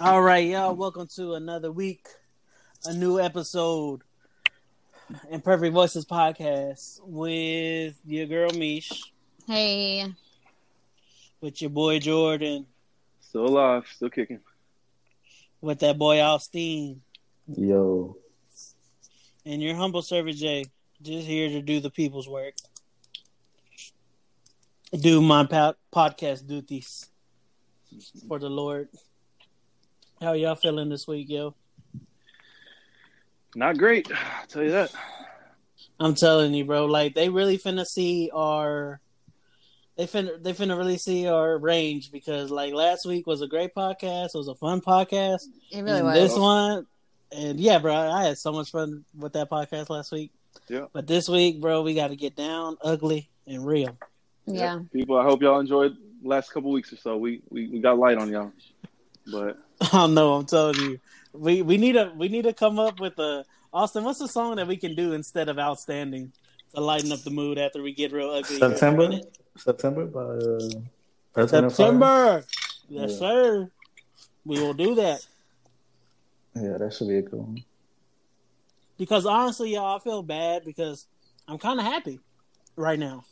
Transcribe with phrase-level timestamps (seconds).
[0.00, 0.74] All right, y'all.
[0.74, 2.06] Welcome to another week,
[2.84, 4.02] a new episode,
[5.30, 8.90] in Perfect Voices podcast with your girl Mish,
[9.46, 10.06] Hey,
[11.40, 12.66] with your boy Jordan,
[13.20, 14.40] Still alive, still kicking.
[15.60, 17.00] with that boy Austin,
[17.56, 18.16] Yo,
[19.44, 20.64] and your humble servant Jay.
[21.00, 22.54] Just here to do the people's work,
[25.00, 27.06] do my po- podcast duties
[28.26, 28.88] for the Lord.
[30.20, 31.54] How y'all feeling this week, yo?
[33.54, 34.92] Not great, I'll tell you that.
[36.00, 36.86] I'm telling you, bro.
[36.86, 39.00] Like they really finna see our,
[39.96, 43.74] they finna they finna really see our range because like last week was a great
[43.74, 44.26] podcast.
[44.34, 45.38] It was a fun podcast.
[45.70, 46.14] it really and was.
[46.14, 46.86] This one,
[47.30, 50.32] and yeah, bro, I had so much fun with that podcast last week.
[50.68, 50.86] Yeah.
[50.92, 53.96] But this week, bro, we got to get down, ugly, and real.
[54.46, 54.74] yeah.
[54.74, 54.82] Yep.
[54.92, 57.16] People, I hope y'all enjoyed last couple weeks or so.
[57.16, 58.52] We, we we got light on y'all.
[59.30, 59.58] But
[59.92, 60.34] I know.
[60.34, 60.98] I'm telling you,
[61.32, 64.04] we we need a we need to come up with a Austin.
[64.04, 66.32] What's the song that we can do instead of outstanding
[66.74, 68.58] to lighten up the mood after we get real ugly?
[68.58, 69.20] September,
[69.56, 70.24] September by uh,
[71.36, 71.70] Earth, Wind, and Fire.
[71.70, 72.44] September.
[72.88, 73.18] Yes, Yeah.
[73.18, 73.70] sir.
[74.44, 75.20] We will do that.
[76.54, 77.64] Yeah, that should be a good one.
[78.96, 81.06] Because honestly, y'all, I feel bad because
[81.46, 82.18] I'm kind of happy
[82.74, 83.24] right now.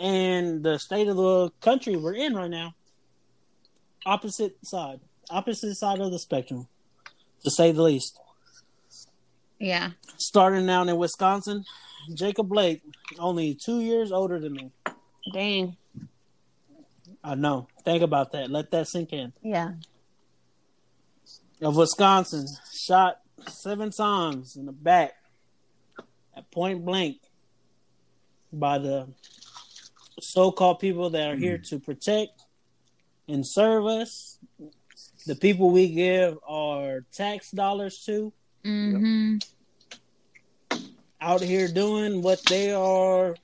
[0.00, 2.74] And the state of the country we're in right now,
[4.04, 6.68] opposite side, opposite side of the spectrum,
[7.44, 8.18] to say the least.
[9.58, 9.90] Yeah.
[10.16, 11.64] Starting out in Wisconsin,
[12.14, 12.82] Jacob Blake,
[13.18, 14.70] only two years older than me.
[15.32, 15.76] Dang.
[17.22, 17.68] I know.
[17.84, 18.50] Think about that.
[18.50, 19.32] Let that sink in.
[19.42, 19.72] Yeah.
[21.60, 25.14] Of Wisconsin, shot seven times in the back
[26.36, 27.16] at point blank
[28.52, 29.08] by the
[30.20, 31.62] so-called people that are here hmm.
[31.64, 32.42] to protect
[33.26, 34.37] and serve us.
[35.26, 38.32] The people we give our tax dollars to
[38.64, 39.38] hmm
[41.20, 43.34] out here doing what they are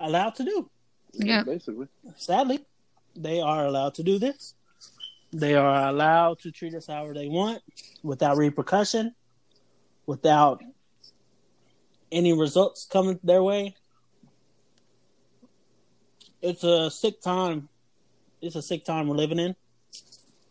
[0.00, 0.70] allowed to do.
[1.12, 1.42] Yeah.
[1.42, 2.64] basically, Sadly,
[3.14, 4.54] they are allowed to do this.
[5.32, 7.62] They are allowed to treat us however they want
[8.02, 9.14] without repercussion,
[10.06, 10.62] without
[12.10, 13.74] any results coming their way.
[16.40, 17.68] It's a sick time.
[18.40, 19.54] It's a sick time we're living in.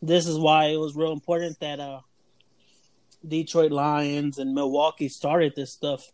[0.01, 2.00] This is why it was real important that uh,
[3.28, 6.12] Detroit Lions and Milwaukee started this stuff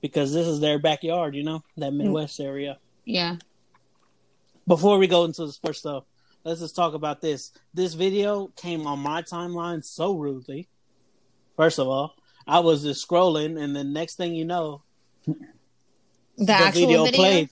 [0.00, 3.36] because this is their backyard, you know, that Midwest area Yeah.
[4.66, 6.04] before we go into the sports stuff,
[6.44, 7.52] let's just talk about this.
[7.72, 10.68] This video came on my timeline so rudely.
[11.56, 12.14] First of all,
[12.46, 14.82] I was just scrolling, and the next thing you know,
[15.26, 15.36] The,
[16.46, 17.18] the actual video, video.
[17.20, 17.48] played.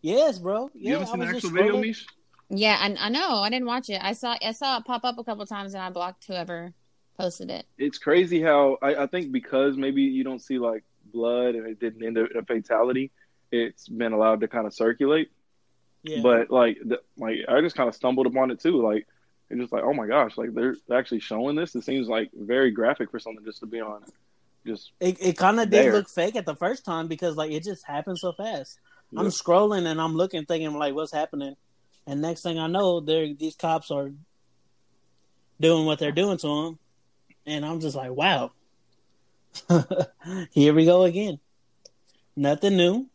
[0.00, 0.68] Yes, bro.
[0.74, 1.80] you Yeah, haven't I seen the was actual just video, scrolling.
[1.82, 2.06] Mish?
[2.54, 3.38] Yeah, I, I know.
[3.38, 3.98] I didn't watch it.
[4.02, 6.74] I saw I saw it pop up a couple times and I blocked whoever
[7.18, 7.64] posted it.
[7.78, 11.80] It's crazy how I, I think because maybe you don't see like blood and it
[11.80, 13.10] didn't end up in a fatality,
[13.50, 15.30] it's been allowed to kind of circulate.
[16.02, 16.20] Yeah.
[16.22, 18.82] But like, the, like I just kind of stumbled upon it too.
[18.82, 19.06] Like,
[19.48, 21.74] it's just like, oh my gosh, like they're actually showing this.
[21.74, 24.02] It seems like very graphic for something just to be on.
[24.66, 27.64] Just it, it kind of did look fake at the first time because like it
[27.64, 28.78] just happened so fast.
[29.16, 31.56] I'm scrolling and I'm looking, thinking like, what's happening?
[32.06, 34.10] And next thing I know, they're these cops are
[35.60, 36.78] doing what they're doing to him,
[37.46, 38.52] and I'm just like, wow.
[40.50, 41.38] Here we go again.
[42.34, 43.06] Nothing new.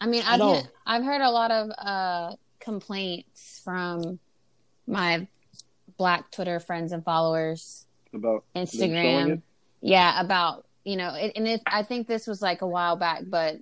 [0.00, 0.54] I mean, I've all.
[0.56, 4.18] heard, I've heard a lot of uh complaints from
[4.86, 5.26] my
[5.96, 9.42] black Twitter friends and followers, about Instagram.
[9.80, 13.22] Yeah, about you know, it, and it, I think this was like a while back,
[13.26, 13.56] but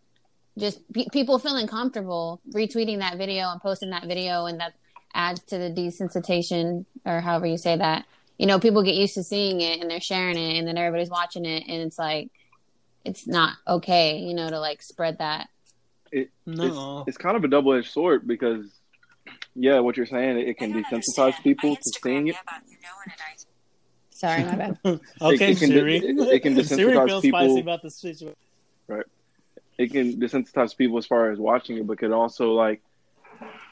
[0.58, 4.74] just pe- people feeling comfortable retweeting that video and posting that video, and that
[5.14, 8.04] adds to the desensitization or however you say that.
[8.38, 11.10] You know, people get used to seeing it and they're sharing it, and then everybody's
[11.10, 12.28] watching it, and it's like
[13.04, 15.48] it's not okay, you know, to like spread that.
[16.46, 17.04] No.
[17.06, 18.66] It's kind of a double edged sword because,
[19.54, 22.36] yeah, what you're saying, it can desensitize people to seeing it.
[24.10, 24.78] Sorry, my bad.
[25.20, 25.96] okay, it can- Siri.
[25.98, 28.34] it- it can Siri feels people- spicy about the situation.
[29.78, 32.82] It can desensitize people as far as watching it, but could also like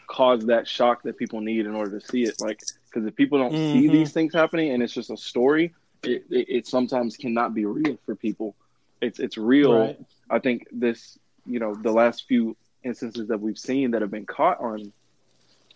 [0.06, 2.40] cause that shock that people need in order to see it.
[2.40, 3.92] Like, because if people don't see Mhm.
[3.92, 7.98] these things happening and it's just a story, it, it, it sometimes cannot be real
[8.04, 8.54] for people.
[9.00, 9.72] It's it's real.
[9.86, 9.98] Right.
[10.30, 14.26] I think this, you know, the last few instances that we've seen that have been
[14.26, 14.92] caught on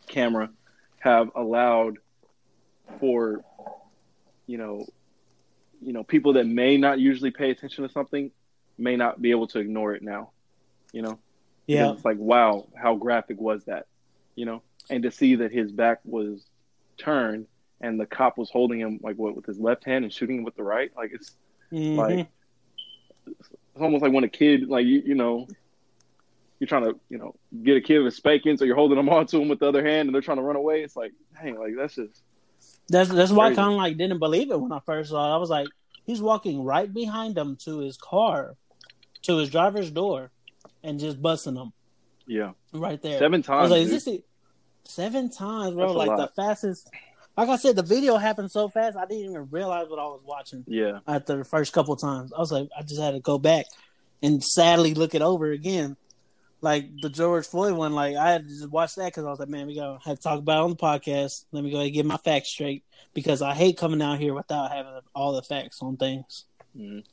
[0.09, 0.51] camera
[0.99, 1.99] have allowed
[3.01, 3.43] for,
[4.47, 4.87] you know,
[5.81, 8.31] you know, people that may not usually pay attention to something
[8.79, 10.31] may not be able to ignore it now.
[10.93, 11.19] You know,
[11.67, 11.83] Yeah.
[11.85, 13.87] Because it's like, wow, how graphic was that?
[14.37, 16.47] You know, and to see that his back was
[16.97, 17.47] turned
[17.81, 20.45] and the cop was holding him like what with his left hand and shooting him
[20.45, 20.91] with the right.
[20.97, 21.37] Like it's
[21.73, 21.97] Mhm.
[21.97, 22.29] like
[23.27, 25.47] it's almost like when a kid like you you know
[26.59, 29.41] you're trying to you know get a kid with spanking, so you're holding them onto
[29.41, 30.83] him with the other hand, and they're trying to run away.
[30.83, 32.23] It's like dang, like that's just
[32.89, 33.57] That's that's why I Crazy.
[33.57, 35.35] kind of like didn't believe it when I first saw it.
[35.35, 35.69] I was like,
[36.05, 38.57] he's walking right behind him to his car,
[39.29, 40.31] to his driver's door,
[40.83, 41.73] and just busting him
[42.27, 43.19] yeah right there.
[43.19, 43.63] seven I times.
[43.63, 43.93] was like, dude.
[43.95, 44.25] is this it?
[44.85, 45.95] seven times, bro?
[45.95, 46.91] That's Like the fastest.
[47.37, 50.23] Like I said, the video happened so fast, I didn't even realize what I was
[50.25, 52.33] watching yeah, after the first couple times.
[52.33, 53.67] I was like, I just had to go back
[54.23, 55.97] and sadly look it over again.
[56.61, 59.39] Like the George Floyd one, like I had to just watch that because I was
[59.39, 61.45] like, man, we gotta have to talk about it on the podcast.
[61.53, 62.83] Let me go ahead and get my facts straight
[63.15, 66.47] because I hate coming out here without having all the facts on things.
[66.77, 67.05] Mhm.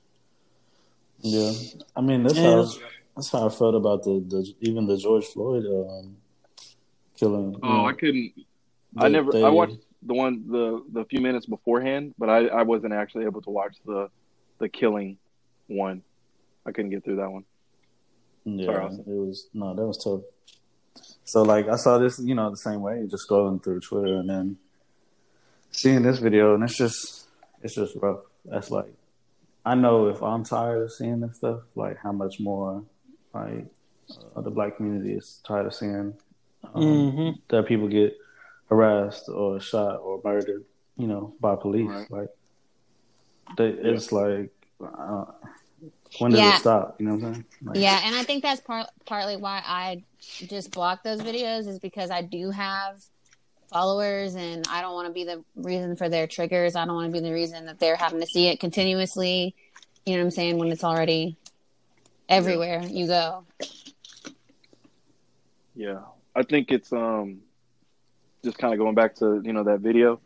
[1.22, 1.52] Yeah,
[1.96, 2.44] I mean that's Yeah.
[2.64, 2.68] how
[3.16, 6.18] that's how I felt about the, the even the George Floyd um,
[7.18, 7.56] killing.
[7.64, 8.34] Oh, know, I couldn't.
[8.98, 9.32] I never.
[9.32, 13.26] they- I watched the one the the few minutes beforehand, but I I wasn't actually
[13.26, 14.10] able to watch the
[14.60, 15.18] the killing
[15.68, 16.04] one.
[16.66, 17.46] I couldn't get through that one.
[18.46, 20.22] Yeah, Sorry, it was no, that was tough.
[21.24, 24.30] So like I saw this, you know, the same way, just scrolling through Twitter and
[24.30, 24.58] then
[25.72, 27.28] seeing this video, and it's just
[27.64, 28.20] it's just rough.
[28.46, 28.94] That's like
[29.66, 32.84] I know if I'm tired of seeing this stuff, like how much more
[33.34, 33.66] like
[34.36, 36.14] uh, the black community is tired of seeing
[36.74, 37.42] um, Mhm.
[37.50, 38.16] that people get
[38.70, 40.66] harassed or shot or murdered,
[40.98, 41.90] you know, by police.
[41.90, 42.12] Right.
[42.12, 42.30] Like
[43.58, 44.52] they, it's like
[44.82, 45.26] uh,
[46.20, 46.56] when does Yeah.
[46.56, 46.96] it stop?
[47.00, 47.46] You know what I'm saying?
[47.64, 51.80] Like, Yeah, and I think that's part partly why I just block those videos is
[51.80, 53.04] because I do have
[53.70, 56.76] followers and I don't want to be the reason for their triggers.
[56.76, 59.56] I don't want to be the reason that they're having to see it continuously.
[60.06, 60.58] You know what I'm saying?
[60.58, 61.38] When it's already
[62.30, 63.46] everywhere you go.
[65.76, 66.02] Yeah,
[66.36, 67.42] I think it's um
[68.44, 70.22] just kind of going back to you know that video.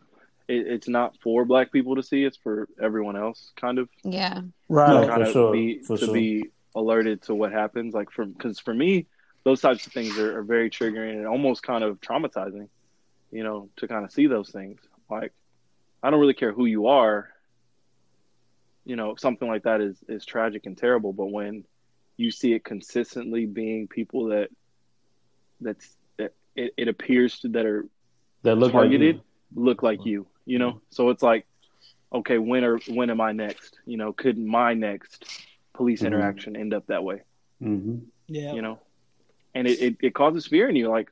[0.47, 3.89] It, it's not for black people to see; it's for everyone else, kind of.
[4.03, 4.41] Yeah.
[4.67, 5.01] Right.
[5.01, 6.13] No, kind for sure, be for to sure.
[6.13, 7.93] be alerted to what happens.
[7.93, 9.07] Like from because for me,
[9.43, 12.67] those types of things are, are very triggering and almost kind of traumatizing.
[13.31, 14.79] You know, to kind of see those things.
[15.09, 15.33] Like,
[16.01, 17.29] I don't really care who you are.
[18.85, 21.13] You know, something like that is is tragic and terrible.
[21.13, 21.65] But when
[22.17, 24.49] you see it consistently being people that
[25.61, 27.85] that's that it, it appears to, that are
[28.43, 29.23] that look targeted like
[29.55, 31.45] look like you you know so it's like
[32.13, 35.25] okay when are when am i next you know could my next
[35.73, 36.07] police Mhm.
[36.07, 37.21] interaction end up that way
[37.59, 37.67] you.
[37.67, 37.97] hmm
[38.27, 38.53] Yeah.
[38.53, 38.79] you know
[39.55, 41.09] and it, it, it causes fear in you like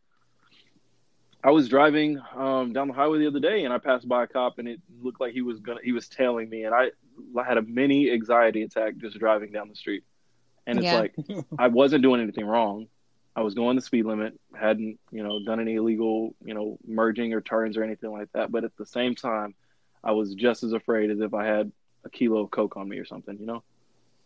[1.44, 4.28] i was driving um, down the highway the other day and i passed by a
[4.28, 6.90] cop and it looked like he was gonna he was tailing me and i,
[7.38, 10.04] I had a mini anxiety attack just driving down the street.
[10.68, 11.00] And it's Yeah.
[11.02, 11.16] like
[11.58, 12.88] i wasn't doing anything wrong.
[13.36, 17.34] I was going the speed limit hadn't you know done any illegal you know merging
[17.34, 18.52] or turns or anything like that.
[18.52, 19.56] But at the same time
[20.04, 21.72] i was just as afraid as if i had
[22.06, 23.64] a kilo of coke on me or something you know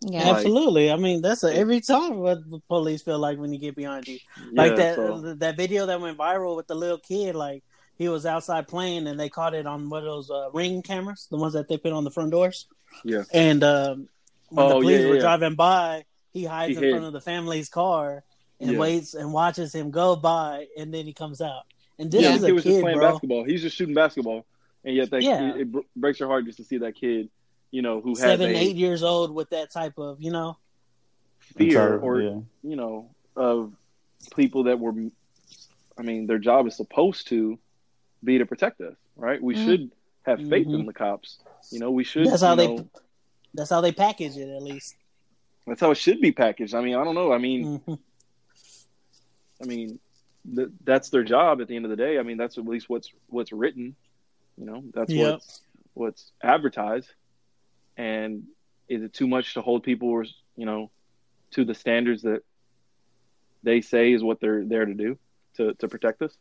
[0.03, 0.23] Yeah.
[0.29, 0.91] Like- Absolutely.
[0.91, 4.07] I mean, that's a, every time what the police feel like when you get behind
[4.07, 4.19] you.
[4.53, 7.63] like Yeah, that so- that video that went viral with the little kid like
[7.97, 11.27] he was outside playing and they caught it on one of those uh, ring cameras
[11.29, 12.67] the ones that they put on the front doors
[13.03, 13.23] Yeah.
[13.31, 14.09] and um,
[14.49, 15.21] when the Oh, police yeah, were yeah.
[15.21, 16.91] driving by he hides He in hid.
[16.93, 18.23] front of the family's car
[18.59, 18.79] and Yeah.
[18.79, 21.63] waits and watches him go by and then he comes out
[21.99, 23.43] and this yeah, is he a was just kid playing bro basketball.
[23.43, 24.45] He's just shooting basketball,
[24.83, 25.53] and yet that Yeah.
[25.53, 27.29] it, it breaks your heart just to see that kid,
[27.71, 30.57] you know, who has seven a eight years old with that type of you know
[31.39, 32.39] fear or yeah.
[32.63, 33.73] you know of
[34.35, 34.93] people that were.
[35.97, 37.59] I mean, their job is supposed to
[38.23, 39.41] be to protect us, right?
[39.41, 39.65] We Mhm.
[39.65, 39.91] should
[40.23, 40.79] have faith Mhm.
[40.81, 41.39] in the cops.
[41.71, 42.27] You know, we should.
[42.27, 42.89] That's how they- know,
[43.53, 44.95] that's how they package it at least
[45.67, 46.73] That's how it should be packaged.
[46.73, 47.31] I mean, I don't know.
[47.31, 47.99] I mean, Mhm.
[49.61, 49.99] I mean,
[50.55, 52.17] th- that's their job at the end of the day.
[52.17, 53.95] I mean, that's at least what's what's written.
[54.57, 55.33] You know, that's Yep.
[55.33, 55.61] what's
[55.93, 57.09] what's advertised.
[57.97, 58.43] And
[58.87, 60.23] is it too much to hold people,
[60.55, 60.91] you know,
[61.51, 62.41] to the standards that
[63.63, 65.17] they say is what they're there to do
[65.57, 66.35] to to protect us?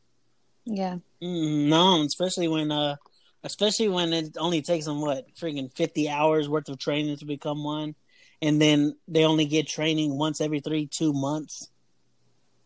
[0.65, 0.99] Yeah.
[1.23, 2.97] Mm, No, especially when uh
[3.43, 7.65] especially when it only takes them what freaking 50 hours worth of training to become
[7.65, 7.95] one
[8.43, 11.69] and then they only get training once every 3 2 months.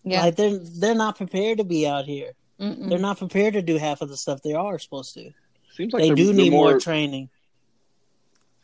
[0.05, 0.23] Yeah.
[0.23, 2.33] Like they're they're not prepared to be out here.
[2.61, 2.88] Mm-mm.
[2.88, 5.33] They're not prepared to do half of the stuff they are supposed to.
[5.73, 6.81] Seems like they do need more, more.
[6.81, 7.31] training.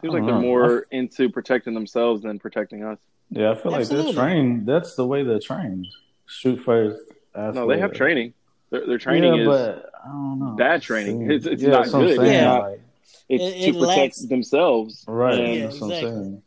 [0.00, 0.40] Seems like don't they're know.
[0.40, 2.98] more into protecting themselves than protecting us.
[3.30, 4.12] Yeah, I feel like Absolutely.
[4.12, 4.66] they're trained.
[4.66, 5.86] That's the way they're trained.
[6.26, 7.02] Shoot first.
[7.34, 8.34] ask No, they have training.
[8.70, 10.50] Their, their training yeah, is but I don't know.
[10.56, 11.22] bad training.
[11.30, 12.16] It's- it's yeah, not that's what I'm good.
[12.18, 12.58] saying, Yeah.
[12.58, 12.80] like-
[13.28, 15.04] it's It- to it protect lacks- themselves.
[15.08, 15.38] right.
[15.38, 16.10] Yeah, that's what I'm exactly.
[16.22, 16.42] saying.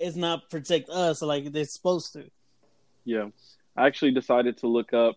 [0.00, 2.24] It's not protect us like they're supposed to.
[3.04, 3.28] Yeah,
[3.76, 5.16] I actually decided to look up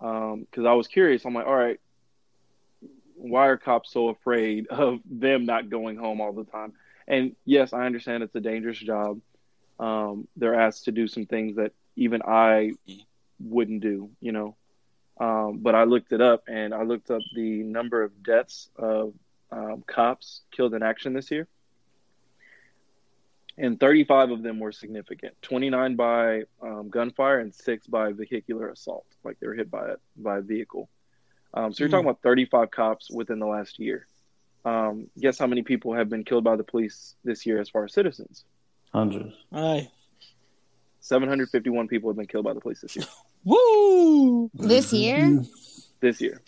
[0.00, 1.24] um, because I was curious.
[1.24, 1.78] I'm like, all right,
[3.16, 6.72] why are cops so afraid of them not going home all the time?
[7.10, 9.20] And yes, I understand it's a dangerous job.
[9.80, 12.72] Um, they're asked to do some things that even I
[13.40, 14.56] wouldn't do, you know.
[15.20, 19.14] Um, but I looked it up, and I looked up the number of deaths of
[19.52, 21.48] um, cops killed in action this year,
[23.58, 25.34] and 35 of them were significant.
[25.42, 29.96] 29 by um, gunfire, and six by vehicular assault, like they were hit by a,
[30.16, 30.88] by a vehicle.
[31.52, 31.92] Um, so you're Mm.
[31.92, 34.06] talking about 35 cops within the last year.
[34.64, 37.84] Um, guess how many people have been killed by the police this year as far
[37.84, 38.44] as citizens?
[38.92, 39.34] Hundreds.
[39.52, 39.88] Aye.
[41.00, 43.06] 751 people have been killed by the police this year.
[43.44, 44.50] Woo!
[44.52, 45.42] This year?
[46.00, 46.42] This year.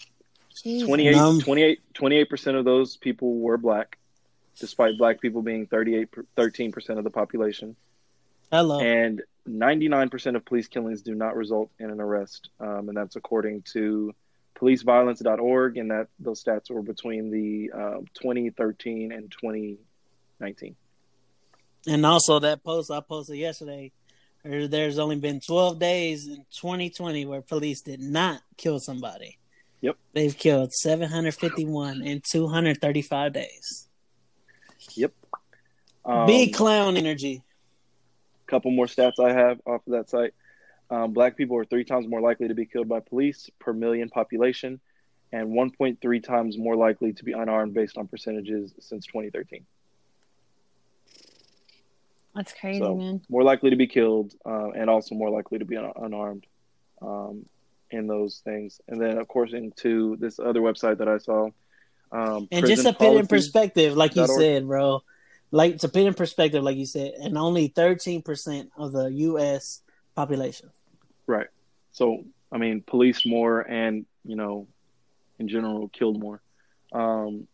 [0.63, 0.87] Jesus.
[0.87, 3.99] 28, 28, 28% of those people were black,
[4.59, 7.75] despite black people being 38, 13% of the population.
[8.51, 8.81] Hello.
[8.81, 12.51] And 99% of police killings do not result in an arrest.
[12.61, 14.15] Um, and that's according to
[14.59, 15.77] policeviolence.org.
[15.77, 20.77] And that those stats were between the um 2013 and 2019.
[21.87, 23.93] And also that post I posted yesterday,
[24.47, 29.39] er, there's only been 12 days in 2020 where police did not kill somebody.
[29.81, 29.97] Yep.
[30.13, 33.89] They've killed 751 in 235 days.
[34.95, 35.13] Yep.
[36.05, 37.43] Um, Big clown energy.
[38.47, 40.35] couple more stats I have off of that site.
[40.93, 44.11] Um, black people are three times more likely to be killed by police per million
[44.11, 44.79] population,
[45.33, 49.65] and 1.3 times more likely to be unarmed based on percentages since 2013.
[52.35, 53.23] That's crazy, So man.
[53.31, 56.47] more likely to be killed, uh, and also more likely to be un- unarmed
[57.01, 57.47] um,
[57.91, 58.79] in those things.
[58.87, 61.49] And then, of course, into this other website that I saw.
[62.11, 65.03] Um, And just to prison put in perspective, like you said, bro,
[65.51, 69.81] like to put in perspective, like you said, and only 13% of the U.S.
[70.15, 70.69] population.
[71.33, 71.47] Right.
[71.93, 74.67] So, I mean, policed more and, you know,
[75.39, 76.43] in general, killed more.
[76.93, 77.49] Um,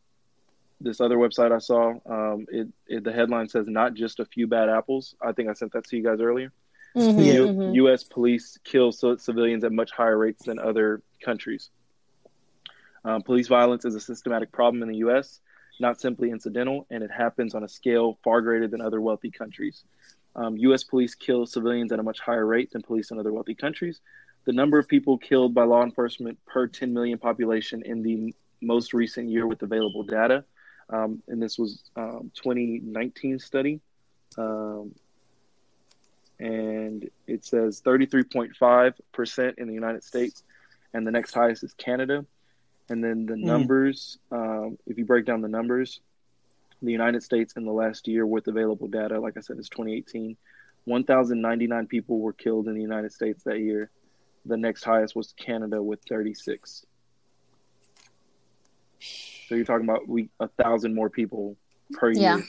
[0.80, 4.48] this other website I saw, um, it, it the headline says not just a few
[4.48, 5.14] bad apples.
[5.22, 6.52] I think I sent that to you guys earlier.
[6.96, 7.32] Mhm, Yeah.
[7.34, 7.74] U- mhm.
[7.74, 8.02] U.S.
[8.02, 11.70] police kill civilians at much higher rates than other countries.
[13.04, 15.40] Um, police violence is a systematic problem in the U.S.,
[15.78, 19.84] not simply incidental, and it happens on a scale far greater than other wealthy countries.
[20.36, 20.84] Um, U.S.
[20.84, 24.00] police kill civilians at a much higher rate than police in other wealthy countries.
[24.44, 28.92] The number of people killed by law enforcement per 10 million population in the most
[28.94, 30.44] recent year with available data,
[30.90, 33.80] um, and this was um, 2019 study,
[34.36, 34.94] um,
[36.38, 40.42] and it says 33.5% in the United States,
[40.94, 42.24] and the next highest is Canada.
[42.88, 43.44] And then the Hmm.
[43.44, 46.00] numbers, um, if you break down the numbers,
[46.82, 50.36] the United States in the last year with available data, like I said, is 2018.
[50.84, 53.90] 1,099 people were killed in the United States that year.
[54.46, 56.86] The next highest was Canada with 36.
[59.48, 61.56] So you're talking about we a thousand more people
[61.92, 62.40] per year Yeah.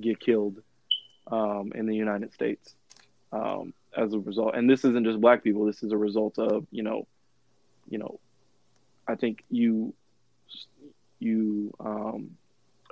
[0.00, 0.62] get killed
[1.26, 2.74] um, in the United States
[3.32, 4.54] um, as a result.
[4.54, 5.64] And this isn't just black people.
[5.64, 7.06] This is a result of you know,
[7.88, 8.18] you know,
[9.06, 9.94] I think you
[11.18, 12.30] you um,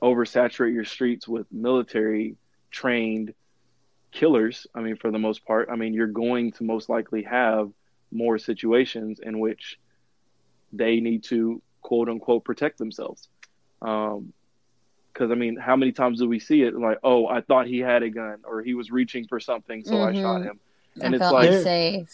[0.02, 2.36] oversaturate your streets with military
[2.70, 3.34] trained
[4.12, 4.66] killers.
[4.74, 7.70] I mean, for the most part, I mean, you're going to most likely have
[8.12, 9.78] more situations in which
[10.72, 13.28] they need to quote unquote protect themselves.
[13.82, 14.32] Um,
[15.12, 16.74] because I mean, how many times do we see it?
[16.78, 20.02] Like, oh, I thought he had a gun, or he was reaching for something, so
[20.02, 20.20] I Mhm.
[20.20, 20.60] shot him.
[21.00, 22.10] I And it's felt like unsafe.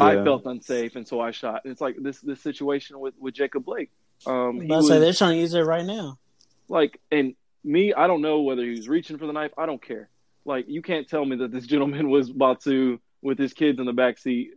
[0.00, 0.24] I Yeah.
[0.24, 1.60] felt unsafe, and so I shot.
[1.64, 3.90] And it's like this this situation with with Jacob Blake.
[4.26, 6.18] Um, he But I say was- they're trying to use it right now.
[6.68, 7.34] Like and
[7.64, 9.52] me i don't know whether he was reaching for the knife.
[9.58, 10.08] I don't care.
[10.44, 13.86] Like you can't tell me that this gentleman was about to with his kids in
[13.86, 14.52] the back seat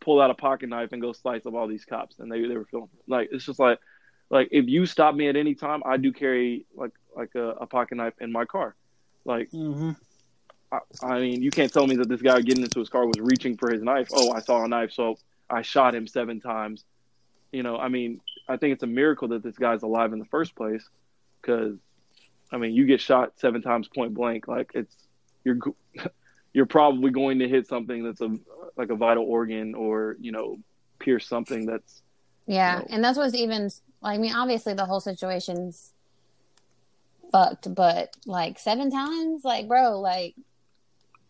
[0.00, 2.56] pull out a pocket knife and go slice up all these cops and they, they
[2.56, 2.88] were filming.
[3.06, 3.78] Like it's just like
[4.30, 7.66] like if you stop me at any time i do carry like like a, a
[7.66, 8.74] pocket knife in my car.
[9.24, 9.92] Like mm-hmm.
[10.72, 13.18] I, I mean you can't tell me that this guy getting into his car was
[13.18, 14.08] reaching for his knife.
[14.12, 15.16] Oh i saw a knife so
[15.48, 16.84] i shot him seven times.
[17.52, 20.24] You know i mean i think it's a miracle that this guy's alive in the
[20.26, 20.88] first place
[21.42, 21.76] because
[22.52, 24.94] I mean, you get shot seven times point blank, like it's
[25.44, 25.58] you're
[26.52, 28.36] you're probably going to hit something that's a
[28.76, 30.58] like a vital organ or you know
[30.98, 32.02] pierce something that's
[32.46, 32.86] Yeah, No.
[32.90, 33.64] and that's what's even
[34.02, 34.16] like.
[34.16, 35.92] I mean, obviously the whole situation's
[37.30, 40.34] fucked, but like seven times, like bro, like,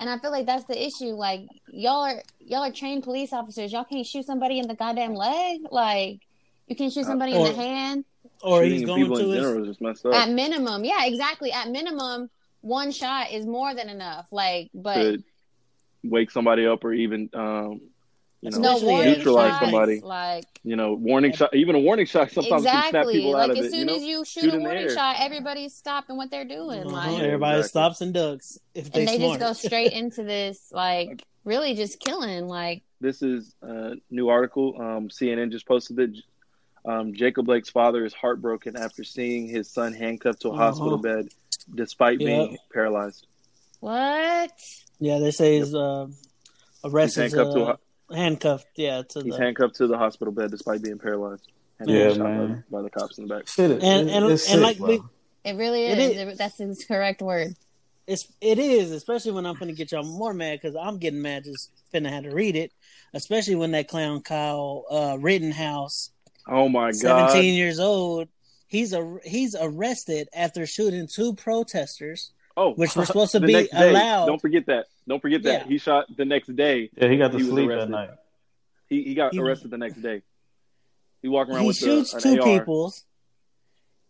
[0.01, 1.11] and I feel like that's the issue.
[1.15, 3.73] Like y'all are y'all are trained police officers.
[3.73, 5.61] Y'all can't shoot somebody in the goddamn leg.
[5.71, 6.21] Like
[6.67, 8.05] you can shoot uh, somebody in Or- the hand.
[8.43, 10.15] Or he's going people to in his general is just messed up.
[10.15, 11.53] At minimum, yeah, exactly.
[11.53, 12.29] At minimum,
[12.61, 14.27] one shot is more than enough.
[14.33, 15.23] Like, but to
[16.05, 17.81] wake somebody up or even um,
[18.41, 19.65] you know, no neutralize shots.
[19.65, 20.01] somebody.
[20.01, 23.51] Like You know, warning shot, even a warning shot sometimes can snap people Like out
[23.51, 23.71] of as it.
[23.71, 24.95] soon You know, as you shoot, Shoot a warning air.
[24.95, 26.81] shot, everybody's stopping what they're doing.
[26.87, 26.91] Uh-huh.
[26.91, 27.69] Like Everybody exactly.
[27.69, 29.39] stops and ducks if they and they smart.
[29.41, 32.49] just go straight into this, like really just killing.
[32.49, 34.75] Like this is a new article.
[34.81, 36.11] Um, CNN just posted it.
[36.85, 40.63] Um, Jacob Blake's father is heartbroken after seeing his son handcuffed to a Uh-huh.
[40.65, 41.29] hospital bed
[41.75, 43.27] despite being paralyzed.
[43.81, 44.51] what?
[44.99, 47.21] yeah, they say he's uh, He's arrested.
[47.23, 47.77] handcuffed to a, uh,
[48.15, 48.67] handcuffed.
[48.77, 51.49] Yeah, to he's the handcuffed to the hospital bed despite being paralyzed.
[51.79, 52.65] And Yeah, shot man.
[52.71, 53.49] by, by the cops in the back.
[53.49, 54.89] Shit, it- and and, and sick, like bro.
[54.89, 55.01] we,
[55.45, 55.99] It really is.
[56.11, 56.17] is.
[56.17, 57.55] It- That's the correct word.
[58.07, 61.45] it's it is, especially when I'm gonna get y'all more mad because I'm getting mad
[61.45, 62.73] just finna have to read it.
[63.15, 66.11] Especially when that clown Kyle uh, Rittenhouse,
[66.49, 67.31] Oh my god!
[67.31, 68.29] 17 years old,
[68.67, 72.33] he's a he's arrested after shooting two protesters.
[72.57, 74.27] Oh, which we're supposed to be allowed.
[74.27, 74.87] Don't forget that.
[75.09, 75.69] Don't forget that Yeah.
[75.69, 76.91] he shot the next day.
[76.97, 77.91] yeah, he got to he sleep at arrested.
[77.91, 78.11] night.
[78.89, 80.23] He he got He- arrested the next day.
[81.23, 82.59] He walking around He with shoots a, an two AR.
[82.61, 82.93] people,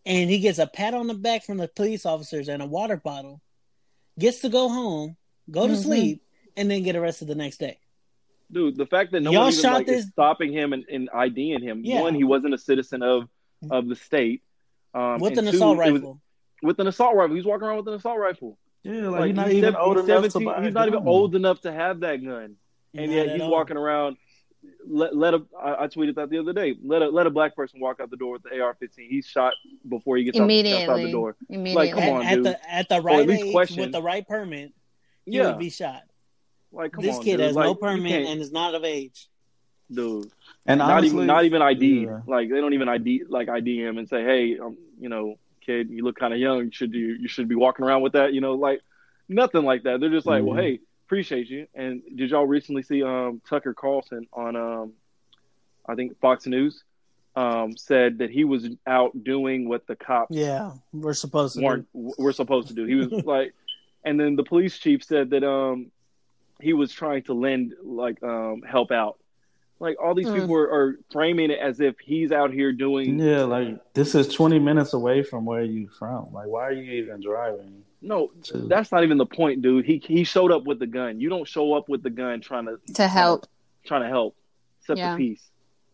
[0.05, 2.97] and he gets a pat on the back from the police officers and a water
[2.97, 3.39] bottle.
[4.19, 5.15] Gets to go home,
[5.49, 5.83] go to Mhm.
[5.83, 6.23] sleep,
[6.57, 7.79] and then get arrested the next day.
[8.53, 10.85] Dude, the fact that no Y'all one even shot like, this- is stopping him and,
[10.91, 11.81] and IDing him.
[11.83, 12.01] Yeah.
[12.01, 13.27] One, he wasn't a citizen of
[13.71, 14.43] of the state.
[14.93, 16.21] Um, with an two, assault it was- rifle.
[16.61, 17.35] with an assault rifle.
[17.35, 18.57] He's walking around with an assault rifle.
[18.83, 20.63] Yeah, like, Like he's not he's even old he's enough to buy.
[20.63, 22.55] He's not even old enough to have that gun,
[22.93, 23.49] and Not yet he's all.
[23.51, 24.17] walking around.
[24.87, 26.75] Let let a I, I tweeted that the other day.
[26.83, 29.07] Let a let a black person walk out the door with the AR-15.
[29.09, 29.53] He's shot
[29.87, 30.83] before he gets out, Immediately.
[30.83, 31.35] outside the door.
[31.49, 31.75] Immediately.
[31.85, 32.45] like come at, on, at dude.
[32.45, 33.81] the at the right least age question.
[33.81, 34.73] with the right permit,
[35.25, 36.03] he Yeah, would be shot.
[36.73, 37.39] Like come this on, kid dude.
[37.41, 39.27] has Like, no permit and is not of age.
[39.91, 40.29] dude.
[40.65, 42.05] And not honestly, even not even ID.
[42.05, 42.19] yeah.
[42.27, 45.89] Like they don't even ID like ID him and say, hey, um, you know, kid,
[45.89, 46.65] you look kind of young.
[46.65, 48.33] You should do you should be walking around with that.
[48.33, 48.81] You know, like
[49.29, 49.99] nothing like that.
[49.99, 50.61] They're just like, well, Mhm.
[50.61, 51.67] hey, appreciate you.
[51.75, 54.93] And did y'all recently see um Tucker Carlson on um
[55.87, 56.83] I think Fox News
[57.35, 61.61] um said that he was out doing what the cops Yeah, we're supposed to.
[61.63, 62.13] weren't do.
[62.17, 62.85] were supposed to do.
[62.85, 63.53] He was like,
[64.05, 65.91] and then the police chief said that um
[66.63, 69.19] he was trying to lend like um help out.
[69.79, 70.35] Like all these Mm.
[70.39, 74.27] people are, are framing it as if he's out here doing Yeah, like this is
[74.29, 76.31] 20 minutes away from where you from.
[76.31, 77.83] Like, why are you even driving?
[78.01, 78.31] no.
[78.45, 78.57] To...
[78.59, 79.85] That's not even the point, dude.
[79.85, 81.19] He he showed up with the gun.
[81.19, 83.45] You don't show up with the gun trying to to help.
[83.85, 84.35] trying to help
[84.81, 85.11] set Yeah.
[85.11, 85.43] the peace.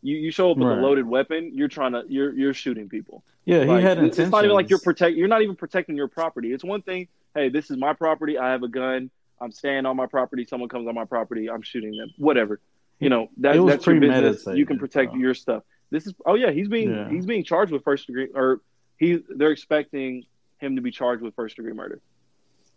[0.02, 0.78] You you show up with Right.
[0.78, 1.52] a loaded weapon.
[1.54, 3.24] You're trying to you're you're shooting people.
[3.46, 4.32] yeah, he Like, had it's intentions.
[4.32, 5.18] not even like you're protect.
[5.18, 6.54] You're not even protecting your property.
[6.54, 7.08] It's one thing.
[7.36, 8.38] Hey, this is my property.
[8.38, 9.10] I have a gun.
[9.42, 10.46] I'm staying on my property.
[10.46, 11.50] Someone comes on my property.
[11.50, 12.10] I'm shooting them.
[12.18, 12.60] Whatever.
[13.00, 14.46] You know that, that's your business.
[14.54, 15.18] You can protect though.
[15.20, 15.64] your stuff.
[15.90, 16.14] This is.
[16.26, 17.10] Oh yeah, he's being Yeah.
[17.10, 18.62] he's being charged with first degree or
[18.98, 20.26] he they're expecting
[20.58, 22.02] him to be charged with first degree murder,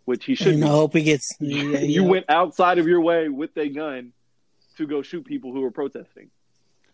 [0.05, 0.53] which he should.
[0.53, 1.35] And I hope he gets.
[1.39, 2.09] yeah, you yeah.
[2.09, 4.13] went outside of your way with a gun
[4.77, 6.29] to go shoot people who were protesting,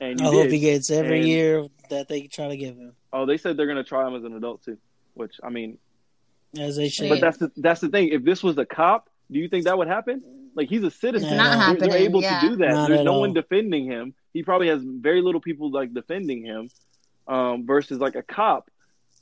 [0.02, 0.34] and I did.
[0.34, 3.56] hope he gets every And- year that they try to give him, Oh, they said
[3.58, 4.78] they're going to try him as an adult too,
[5.14, 5.78] which I mean,
[6.58, 7.10] as they should.
[7.10, 8.10] But that's the that's the thing.
[8.10, 10.24] If this was a cop, do you think that would happen?
[10.56, 11.30] Like he's a citizen.
[11.30, 12.40] It's not They're- happening, They're able yeah.
[12.42, 12.70] to do that.
[12.72, 13.20] Not There's no all.
[13.22, 14.14] one defending him.
[14.34, 16.70] He probably has very little people like defending him.
[17.28, 18.72] Um, versus like a cop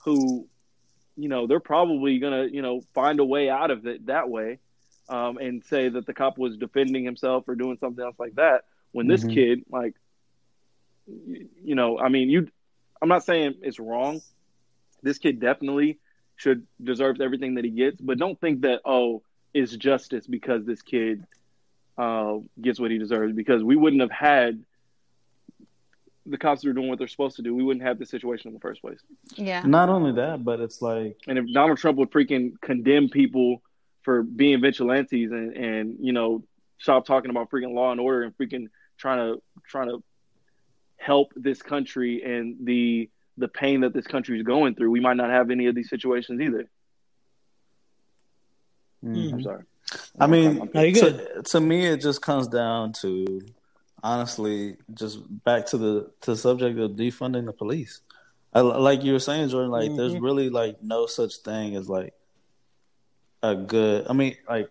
[0.06, 0.48] who,
[1.18, 4.60] you know, they're probably gonna you know find a way out of it that way,
[5.10, 8.64] um, and say that the cop was defending himself or doing something else like that.
[8.94, 9.34] When this Mhm.
[9.34, 9.96] kid, like,
[11.06, 12.48] you, you know, I mean, you,
[13.02, 14.22] I'm not saying it's wrong.
[15.04, 16.00] This kid definitely
[16.38, 19.22] should deserves everything that he gets, but don't think that oh,
[19.54, 21.26] it's justice because this kid
[21.98, 23.34] uh, gets what he deserves.
[23.34, 24.64] Because we wouldn't have had
[26.26, 27.56] the cops who are doing what they're supposed to do.
[27.56, 29.00] We wouldn't have this situation in the first place.
[29.36, 29.62] Yeah.
[29.66, 33.62] Not only that, but it's like And if Donald Trump would freaking condemn people
[34.04, 36.44] for being vigilantes and and you know
[36.80, 40.04] stop talking about freaking law and order and freaking trying to trying to
[40.98, 45.16] help this country and the the pain that this country is going through, we might
[45.16, 46.68] not have any of these situations either.
[49.16, 49.34] Mm.
[49.34, 49.64] I'm sorry.
[50.20, 53.42] I mean, No, you're to, to me, it just comes down to
[54.04, 58.02] honestly, just back to the to the subject of defunding the police.
[58.54, 60.22] I, like you were saying, Jordan, like there's Mhm.
[60.22, 62.14] really like no such thing as like
[63.44, 64.08] a good.
[64.10, 64.70] I mean, like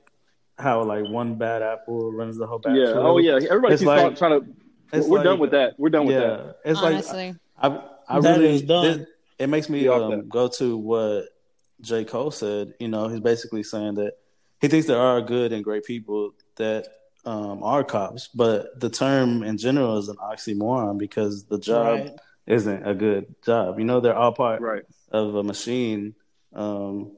[0.58, 2.76] how like one bad apple runs the whole bad.
[2.76, 2.92] yeah.
[2.92, 2.94] tree.
[3.02, 3.34] Oh yeah.
[3.34, 4.46] Everybody It's keeps like- trying to.
[4.92, 5.74] It's we're like- done with that.
[5.78, 6.56] We're done with yeah, that.
[6.64, 7.34] it's like Honestly.
[7.58, 8.86] I, I That really is done.
[8.86, 11.24] it, it makes me um, go to what
[11.80, 12.74] J Cole said.
[12.78, 14.12] You know, he's basically saying that
[14.60, 16.88] he thinks there are good and great people that
[17.24, 22.12] um, are cops, but the term in general is an oxymoron because the job Right.
[22.46, 23.78] isn't a good job.
[23.78, 24.84] You know, they're all part Right.
[25.10, 26.14] of a machine
[26.54, 27.12] um,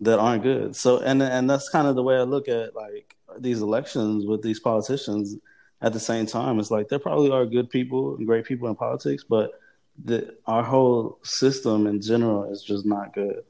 [0.00, 0.76] that aren't good.
[0.76, 4.42] So, and and that's kind of the way I look at like these elections with
[4.42, 5.36] these politicians.
[5.80, 8.74] at the same time, it's like there probably are good people and great people in
[8.76, 9.52] politics, but
[10.02, 13.44] the our whole system in general is just not good.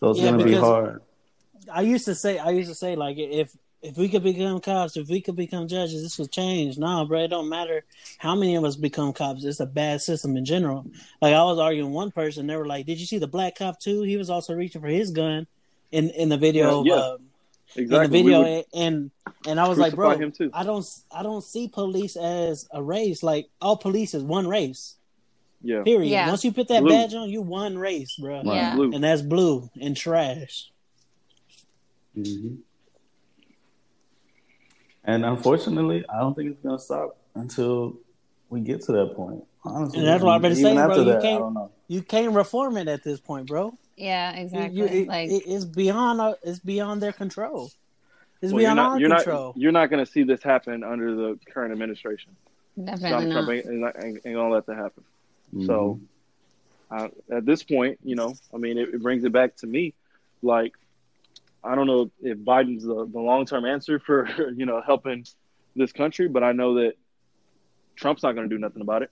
[0.00, 1.02] So it's Yeah, gonna be hard.
[1.72, 4.96] I used to say, I used to say, like, if if we could become cops,
[4.96, 6.78] if we could become judges, this would change.
[6.78, 7.84] No, bro, it don't matter
[8.18, 9.44] how many of us become cops.
[9.44, 10.86] It's a bad system in general.
[11.20, 13.78] Like I was arguing one person, they were like, "Did you see the black cop
[13.78, 14.02] too?
[14.02, 15.46] He was also reaching for his gun
[15.92, 17.02] in in the video." Yeah, yeah.
[17.02, 17.20] of,
[17.74, 17.96] Exactly.
[17.96, 19.10] in the video, would and
[19.46, 20.50] and I was like, "Bro, him too.
[20.54, 23.22] I don't I don't see police as a race.
[23.22, 24.96] Like all police is one race.
[25.62, 25.82] Yeah.
[25.82, 26.10] Period.
[26.10, 26.28] Yeah.
[26.28, 26.90] Once you put that Blue.
[26.90, 28.36] badge on, you one race, bro.
[28.36, 28.46] Right.
[28.46, 28.76] Yeah.
[28.76, 30.70] And that's blue and trash.
[32.16, 32.54] Hmm
[35.04, 37.96] And unfortunately, I don't think it's gonna stop until
[38.50, 39.44] we get to that point.
[39.64, 40.96] Honestly, And that's what I've been saying, bro.
[40.96, 43.72] You that, can't- You can't reform it at this point, bro.
[43.96, 44.76] Yeah, exactly.
[44.78, 47.70] you- it- like it- it's beyond uh, it's beyond their control.
[48.42, 49.46] It's Well, you're beyond not, our you're control.
[49.54, 52.34] not you're not going to see this happen under the current administration.
[52.76, 53.32] definitely Donald not.
[53.32, 55.04] Trump ain't, ain't, ain't, ain't going to let that happen.
[55.54, 55.66] Mhm.
[55.66, 56.00] So
[56.90, 59.94] uh, at this point, you know, I mean, it, it brings it back to me.
[60.42, 60.74] Like,
[61.66, 65.24] I don't know if Biden's the, the long term answer for you know helping
[65.74, 66.94] this country, but I know that
[67.96, 69.10] Trump's not going to do nothing about it.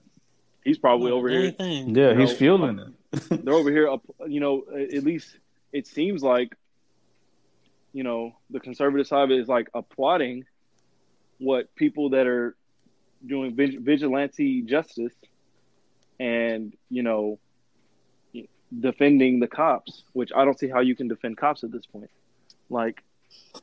[0.63, 1.53] He's probably over here.
[1.59, 3.45] Yeah, you he's know, fueling it.
[3.45, 3.87] They're over here.
[3.89, 5.37] up- You know, at least
[5.71, 6.55] it seems like,
[7.93, 10.45] you know, the conservative side is like applauding
[11.37, 12.55] what people that are
[13.25, 15.13] doing vig- vigilante justice
[16.19, 17.37] and you know
[18.79, 22.09] defending the cops which i don't see how you can defend cops at this point
[22.69, 23.03] like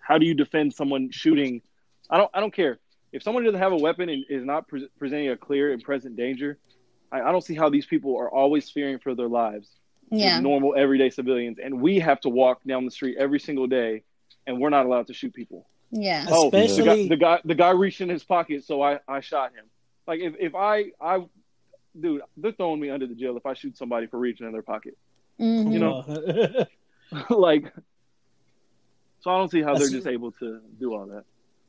[0.00, 1.60] how do you defend someone shooting
[2.10, 2.78] i don't i don't care
[3.12, 6.16] if someone doesn't have a weapon and is not pre- presenting a clear and present
[6.16, 6.58] danger
[7.10, 9.68] I, I don't see how these people are always fearing for their lives
[10.10, 10.40] Yeah.
[10.40, 14.02] normal everyday civilians and we have to walk down the street every single day
[14.46, 16.26] and we're not allowed to shoot people Yeah.
[16.30, 19.20] oh, the Especially- guy, the guy, the guy reached in his pocket, so I, I
[19.20, 19.66] shot him.
[20.06, 21.24] Like if, if I, I,
[22.00, 24.62] dude, they're throwing me under the jail if I shoot somebody for reaching in their
[24.62, 24.96] pocket.
[25.38, 25.72] Mhm.
[25.72, 26.66] You know,
[27.48, 27.72] like,
[29.22, 31.24] so I don't see how they're just able to do all that.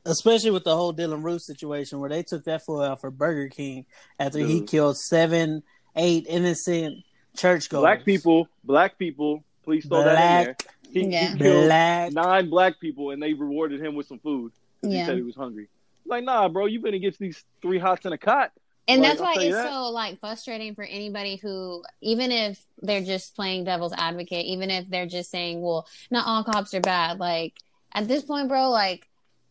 [0.06, 3.48] especially with the whole Dylann Roof situation where they took that fool out for Burger
[3.48, 3.86] King
[4.18, 5.62] after he killed seven,
[5.96, 7.04] eight innocent
[7.36, 7.80] churchgoers.
[7.80, 10.56] Black people, black people, please throw that in there.
[10.90, 11.32] He, Yeah.
[11.32, 12.12] he killed black.
[12.12, 15.00] nine black people, and they rewarded him with some food because Yeah.
[15.00, 15.68] he said he was hungry.
[16.06, 18.52] Like, nah, bro, you been against these three hots in a cot.
[18.86, 19.70] And Like, that's why it's that.
[19.70, 24.88] so like frustrating for anybody who, even if they're just playing devil's advocate, even if
[24.90, 27.54] they're just saying, "Well, not all cops are bad." Like
[27.94, 29.08] at this point, bro, like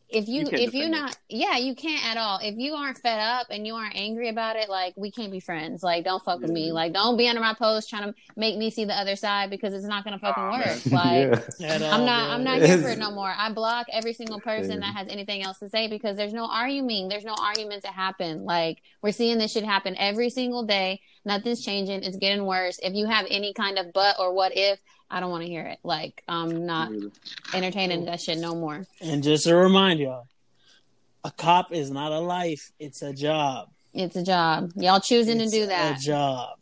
[0.10, 0.98] if you, You if you defend it.
[0.98, 2.39] not, yeah, you can't at all.
[2.42, 5.39] If you aren't fed up and you aren't angry about it, like we can't be
[5.39, 5.82] friends.
[5.84, 6.68] Like don't fuck with me.
[6.68, 6.76] Mm-hmm.
[6.76, 9.74] Like don't be under my post trying to make me see the other side because
[9.74, 10.86] it's not gonna fucking ah, work.
[10.92, 11.44] Like.
[11.60, 11.80] yeah.
[11.82, 12.28] All, I'm not.
[12.28, 12.36] bro.
[12.36, 13.34] I'm not here for it no more.
[13.36, 14.88] I block every single person Yeah.
[14.88, 17.08] that has anything else to say because there's no arguing.
[17.08, 18.46] There's no argument to happen.
[18.46, 21.02] Like we're seeing this shit happen every single day.
[21.26, 22.04] Nothing's changing.
[22.04, 22.80] It's getting worse.
[22.84, 24.80] If you have any kind of but or what if,
[25.13, 25.78] I don't want to hear it.
[25.84, 26.91] Like I'm not
[27.54, 28.84] entertaining that shit no more.
[28.99, 30.28] And just to remind y'all,
[31.23, 33.69] a cop is not a life; it's a job.
[33.93, 34.71] It's a job.
[34.76, 35.91] Y'all choosing It's to do that.
[35.91, 36.02] A that.
[36.02, 36.58] job.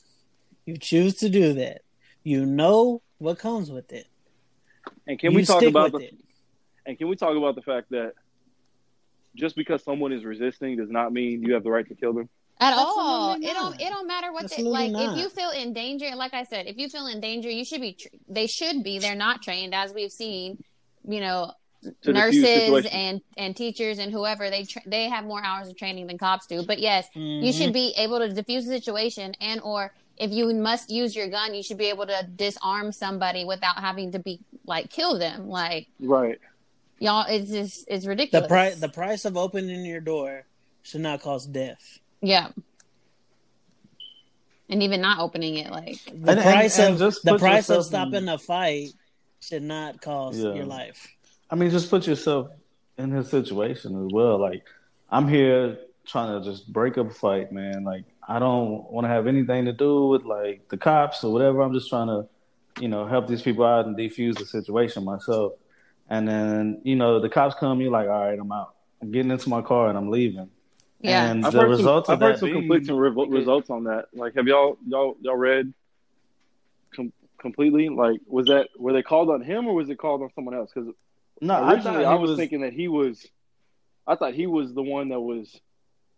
[0.65, 1.83] You choose to do that.
[2.23, 4.07] You know what comes with it.
[5.07, 6.15] And can you we talk about the it.
[6.85, 8.13] And can we talk about the fact that
[9.33, 12.27] just because someone is resisting does not mean you have the right to kill them?
[12.62, 13.34] At all.
[13.34, 13.82] It don't.
[13.82, 14.91] It don't matter what they like.
[14.91, 15.17] not.
[15.17, 17.82] If you feel in danger, like I said, if you feel in danger, you should
[17.82, 17.93] be.
[17.93, 19.00] Tr- they should be.
[19.00, 20.63] They're not trained, as we've seen.
[21.08, 21.52] You know,
[22.04, 26.06] To nurses and and teachers and whoever they tra- they have more hours of training
[26.06, 26.63] than cops do.
[26.63, 27.58] But yes, you Mhm.
[27.58, 31.56] should be able to diffuse the situation, and or if you must use your gun,
[31.56, 35.50] you should be able to disarm somebody without having to be like kill them.
[35.50, 36.38] Like Right.
[37.00, 38.47] y'all, it's just it's the ridiculous.
[38.47, 38.76] price.
[38.80, 40.45] The price of opening your door
[40.84, 41.97] should not cause death.
[42.21, 42.49] Yeah.
[44.69, 47.69] And even not opening it, like The And- and- price and of just the price
[47.69, 48.89] of yourself in- stopping a fight
[49.41, 50.53] should not cost Yeah.
[50.53, 51.07] your life.
[51.49, 52.49] I mean, just put yourself
[52.97, 54.38] in his situation as well.
[54.39, 54.63] Like,
[55.10, 57.84] I'm here trying to just break up a fight, man.
[57.84, 61.62] Like, I don't want to have anything to do with like the cops or whatever.
[61.62, 62.27] I'm just trying to,
[62.79, 65.53] you know, help these people out and defuse the situation myself.
[66.10, 68.75] And then, you know, the cops come, you're like, all right, I'm out.
[69.01, 70.49] I'm getting into my car and I'm leaving.
[71.03, 71.31] Yeah.
[71.31, 74.05] And I've the heard some, of I've heard some being, conflicting revo- results on that.
[74.13, 75.73] Like, have y'all y'all y'all read
[76.95, 77.89] com- completely?
[77.89, 80.71] Like, was that were they called on him or was it called on someone else?
[80.73, 80.93] Because
[81.41, 83.25] no, originally thought I, was, was thinking that he was.
[84.07, 85.59] I thought he was the one that was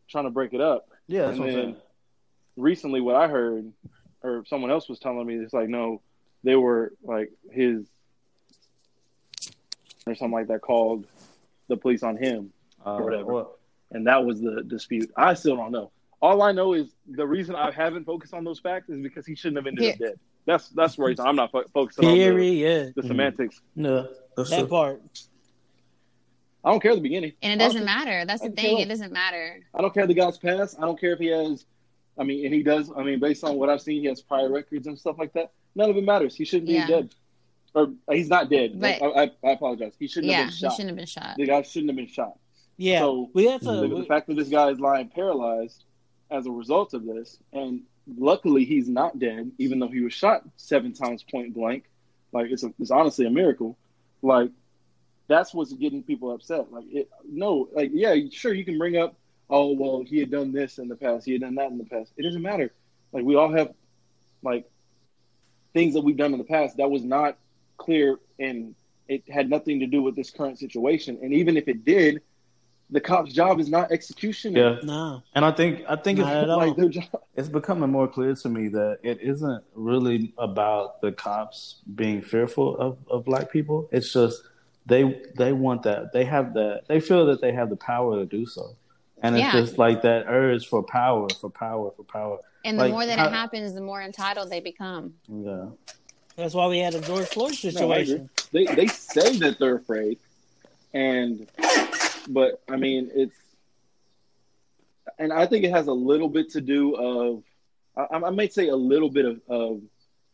[0.10, 0.88] trying to break it up.
[1.08, 1.78] Yeah, that's and what I'm then- saying.
[2.56, 3.74] Recently, what I heard,
[4.22, 6.02] or someone else was telling me, it's like no,
[6.44, 7.86] they were like his
[10.06, 11.08] or something like that called
[11.68, 12.52] the police on him
[12.86, 13.24] Uh, whatever.
[13.34, 13.56] well,
[13.94, 15.12] and that was the dispute.
[15.16, 15.92] I still don't know.
[16.22, 19.36] All I know is the reason I haven't focused on those facts is because he
[19.36, 20.20] shouldn't have ended up dead.
[20.46, 23.08] That's that's the reason I'm not fo- focusing on the, the mm-hmm.
[23.08, 23.62] semantics.
[23.76, 24.68] No, that's That true.
[24.68, 25.02] part.
[26.66, 27.34] I don't care the beginning.
[27.42, 28.26] And it doesn't Honestly, matter.
[28.26, 28.76] That's the thing.
[28.76, 28.84] well.
[28.84, 29.60] It doesn't matter.
[29.74, 30.78] I don't care the guy's past.
[30.80, 31.66] I don't care if he has.
[32.18, 32.90] I mean, and he does.
[32.96, 35.52] I mean, based on what I've seen, he has prior records and stuff like that.
[35.76, 36.36] None of it matters.
[36.36, 36.88] He shouldn't be Yeah.
[36.88, 37.16] dead,
[37.74, 38.80] or he's not dead.
[38.80, 39.94] But- I, I, I apologize.
[40.00, 40.72] He shouldn't Yeah, have been shot.
[40.72, 41.36] he shouldn't have been shot.
[41.38, 42.38] The guy shouldn't have been shot.
[42.78, 43.00] Yeah.
[43.00, 43.72] So, we have to.
[43.72, 45.84] the, we- the fact that this guy is lying paralyzed
[46.32, 47.82] as a result of this, and
[48.18, 51.86] luckily he's not dead, even though he was shot seven times point blank.
[52.32, 53.78] Like it's a, it's honestly a miracle.
[54.22, 54.50] Like
[55.28, 56.72] that's what's getting people upset.
[56.72, 59.16] Like it, no, like yeah, sure you can bring up,
[59.50, 61.86] oh well, he had done this in the past, he had done that in the
[61.86, 62.12] past.
[62.18, 62.74] It doesn't matter.
[63.12, 63.74] Like we all have
[64.42, 64.70] like
[65.74, 67.38] things that we've done in the past that was not
[67.78, 68.76] clear and
[69.08, 71.20] it had nothing to do with this current situation.
[71.22, 72.22] And even if it did,
[72.94, 74.56] the cop's job is not execution.
[74.56, 75.20] Yeah, nah.
[75.36, 77.22] and I think I think Not it's like their job.
[77.36, 82.78] it's becoming more clear to me that it isn't really about the cops being fearful
[82.78, 83.90] of, of black people.
[83.92, 84.44] It's just
[84.86, 88.26] they they want that they have that they feel that they have the power to
[88.26, 88.76] do so,
[89.24, 89.60] and it's Yeah.
[89.60, 92.38] just like that urge for power, for power, for power.
[92.66, 95.16] And the Like, more that how- it happens, the more entitled they become.
[95.28, 95.66] Yeah,
[96.38, 98.30] That's why we had a George Floyd No, situation.
[98.52, 100.20] They they say that they're afraid,
[100.94, 101.48] and
[102.28, 103.36] but I mean it's,
[105.20, 107.44] and I think it has a little bit to do of,
[107.96, 109.82] I, I might say a little bit of, of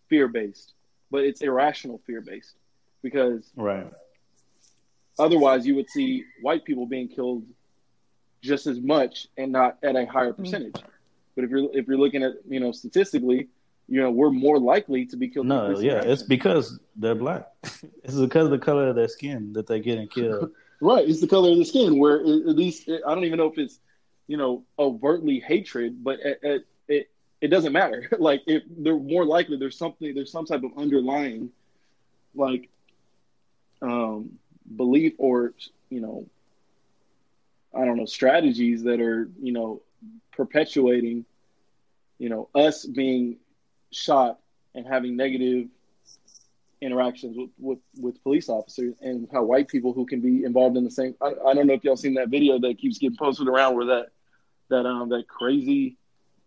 [0.07, 0.73] fear based,
[1.11, 2.55] but it's irrational fear based
[3.01, 3.87] because right.
[5.17, 7.43] otherwise you would see white people being killed
[8.41, 10.43] just as much and not at a higher mm-hmm.
[10.43, 10.75] percentage.
[11.35, 13.47] But if you're if you're looking at you know statistically,
[13.87, 15.47] you know we're more likely to be killed.
[15.47, 17.47] No, yeah, it's because they're black.
[18.03, 20.51] it's because of the color of their skin that they're getting killed.
[20.81, 21.99] Right, it's the color of the skin.
[21.99, 23.79] Where it, at least I don't even know if it's
[24.27, 27.09] you know overtly hatred, but it it, it,
[27.41, 28.07] it doesn't matter.
[28.19, 31.49] like if they're more likely there's something there's some type of underlying
[32.35, 32.69] like
[33.81, 34.31] um
[34.75, 35.53] belief or
[35.89, 36.25] you know
[37.75, 39.81] I don't know strategies that are you know
[40.31, 41.25] perpetuating
[42.19, 43.37] you know us being
[43.91, 44.39] shot
[44.75, 45.67] and having negative
[46.81, 50.83] interactions with, with, with police officers and how white people who can be involved in
[50.85, 53.47] the same I, I don't know if y'all seen that video that keeps getting posted
[53.47, 54.07] around where that
[54.69, 55.97] that um that crazy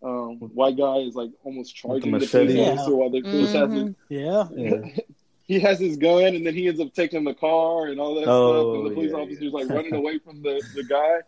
[0.01, 2.45] um white guy is like almost charging the, machete?
[2.45, 2.71] police Yeah.
[2.73, 3.95] officer while the police has his, Mhm.
[4.09, 4.47] Yeah.
[4.55, 4.89] Yeah.
[5.45, 8.27] he has his gun and then he ends up taking the car and all that
[8.27, 9.49] Oh, stuff and the police yeah, officer's yeah.
[9.51, 11.19] like running away from the, the guy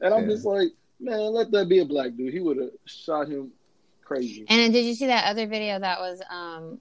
[0.00, 0.34] and I'm Yeah.
[0.34, 0.68] just like
[0.98, 3.52] man let that be a black dude he would have shot him
[4.02, 6.80] crazy And did you see that other video that was um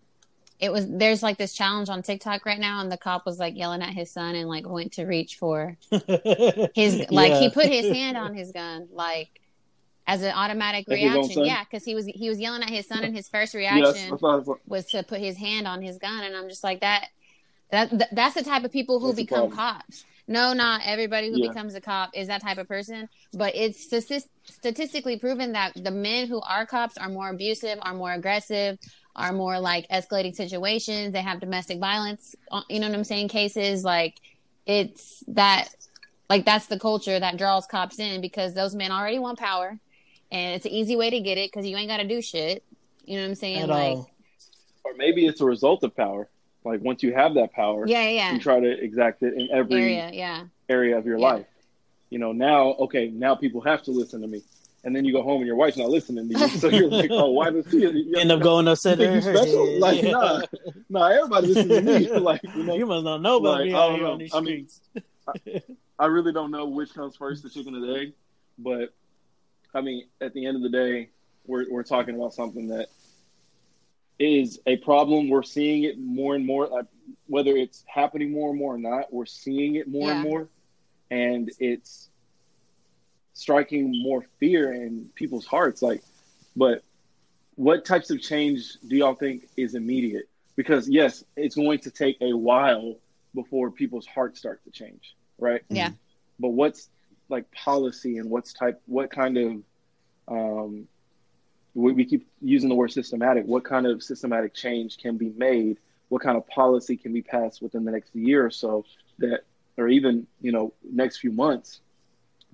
[0.60, 3.56] it was there's like this challenge on TikTok right now and the cop was like
[3.56, 5.78] yelling at his son and like went to reach for
[6.74, 9.30] his like he put his hand on his gun like
[10.08, 11.43] as an automatic Like reaction.
[11.46, 14.17] Yeah, cuz he was he was yelling at his son and his first reaction I
[14.17, 16.82] thought it was- was to put his hand on his gun and I'm just like
[16.82, 17.10] that
[17.70, 20.06] that, that that's the type of people who That's become cops.
[20.30, 21.50] No, not everybody who Yeah.
[21.50, 26.28] becomes a cop is that type of person, but it's statistically proven that the men
[26.28, 28.78] who are cops are more abusive, are more aggressive,
[29.17, 31.13] are more like escalating situations.
[31.13, 33.30] They have domestic violence, uh, you know what I'm saying?
[33.30, 34.19] Cases like
[34.65, 35.69] it's that
[36.30, 39.77] like that's the culture that draws cops in because those men already want power,
[40.32, 42.63] and it's an easy way to get it because you ain't got to do shit.
[43.06, 43.62] You know what I'm saying?
[43.63, 44.12] At like, all.
[44.84, 46.30] or maybe it's a result of power
[46.67, 49.82] like once you have that power yeah, yeah, you try to exact it in every
[49.82, 50.43] area, yeah.
[50.69, 51.27] area of your Yeah.
[51.27, 51.45] life.
[52.10, 54.41] You know, now, okay, now people have to listen to me.
[54.88, 56.47] And then you go home and your wife's not listening to you.
[56.47, 59.21] So you're like, oh, why does she you End up going upset You her.
[59.21, 59.65] special?
[59.65, 59.80] head.
[59.82, 60.12] Like, Yeah.
[60.12, 60.41] nah.
[60.89, 62.10] Nah, everybody listens to me.
[62.19, 64.12] like, you know, You must not know about Like, me I don't know.
[64.13, 65.62] on these I mean, streets.
[66.00, 68.13] I really don't know which comes first, the chicken or the egg.
[68.58, 68.93] But
[69.76, 71.10] I mean, at the end of the day,
[71.45, 72.88] we're we're talking about something that
[74.19, 75.28] is a problem.
[75.28, 76.65] We're seeing it more and more.
[76.67, 76.86] Like,
[77.28, 80.47] whether it's happening more and more or not, we're seeing it more and more,
[81.12, 82.10] and it's
[83.38, 85.84] striking more fear in people's hearts.
[85.84, 86.02] Like,
[86.56, 86.84] but
[87.56, 90.28] what types of change do y'all think is immediate?
[90.56, 92.95] Because yes, it's going to take a while
[93.36, 95.62] before people's hearts start to change, right?
[95.69, 95.91] Yeah.
[96.39, 96.89] But what's
[97.30, 99.52] like policy and what's type, what kind of,
[100.28, 100.88] um,
[101.76, 103.45] we, we keep using the word systematic.
[103.45, 105.78] What kind of systematic change can be made?
[106.10, 108.84] What kind of policy can be passed within the next year or so
[109.19, 109.41] that,
[109.78, 111.82] or even you know, next few months,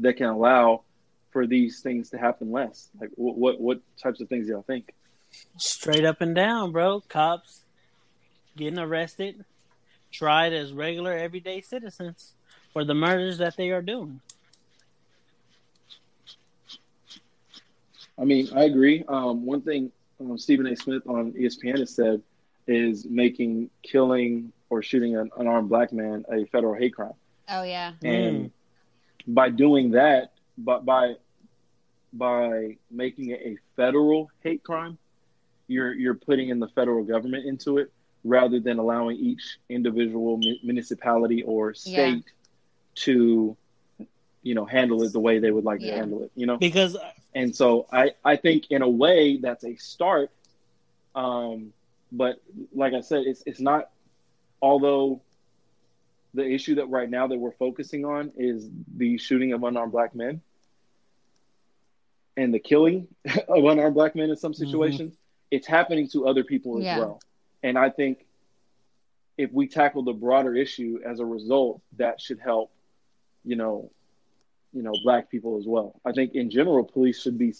[0.03, 0.83] that can allow
[1.31, 2.89] for these things to happen less?
[2.99, 4.93] Like, what what, what types of things do y'all think?
[5.57, 7.01] Straight up and down, bro.
[7.01, 7.63] Cops
[8.55, 9.43] getting arrested,
[10.11, 12.35] tried as regular everyday citizens
[12.71, 14.21] for the murders that they are doing.
[18.19, 19.03] I mean, I agree.
[19.07, 20.75] Um, one thing um, Stephen A.
[20.75, 22.21] Smith on ESPN has said
[22.67, 27.13] is making killing or shooting an unarmed black man a federal hate crime,
[27.49, 27.93] Oh yeah.
[28.03, 28.51] and
[29.27, 31.15] by doing that, but by
[32.13, 34.97] by making it a federal hate crime,
[35.67, 37.91] you're you're putting in the federal government into it
[38.23, 42.23] rather than allowing each individual mu- municipality or state
[42.95, 43.57] to
[44.43, 46.57] you know handle it the way they would like to handle it you know?
[46.57, 46.95] Because
[47.33, 50.29] and so i i think in a way that's a start
[51.15, 51.73] um
[52.11, 52.41] but
[52.73, 53.89] like i said it's it's not
[54.61, 55.21] although
[56.33, 60.15] the issue that right now that we're focusing on is the shooting of unarmed black
[60.15, 60.41] men.
[62.35, 63.07] And the killing
[63.47, 64.65] of unarmed black men in some mm-hmm.
[64.65, 65.17] situations
[65.51, 66.97] it's happening to other people as Yeah.
[66.99, 67.21] well.
[67.61, 68.25] And i think
[69.37, 72.71] if we tackle the broader issue as a result that should help
[73.43, 73.91] you know
[74.73, 75.99] you know black people as well.
[76.03, 77.53] I think in general police should be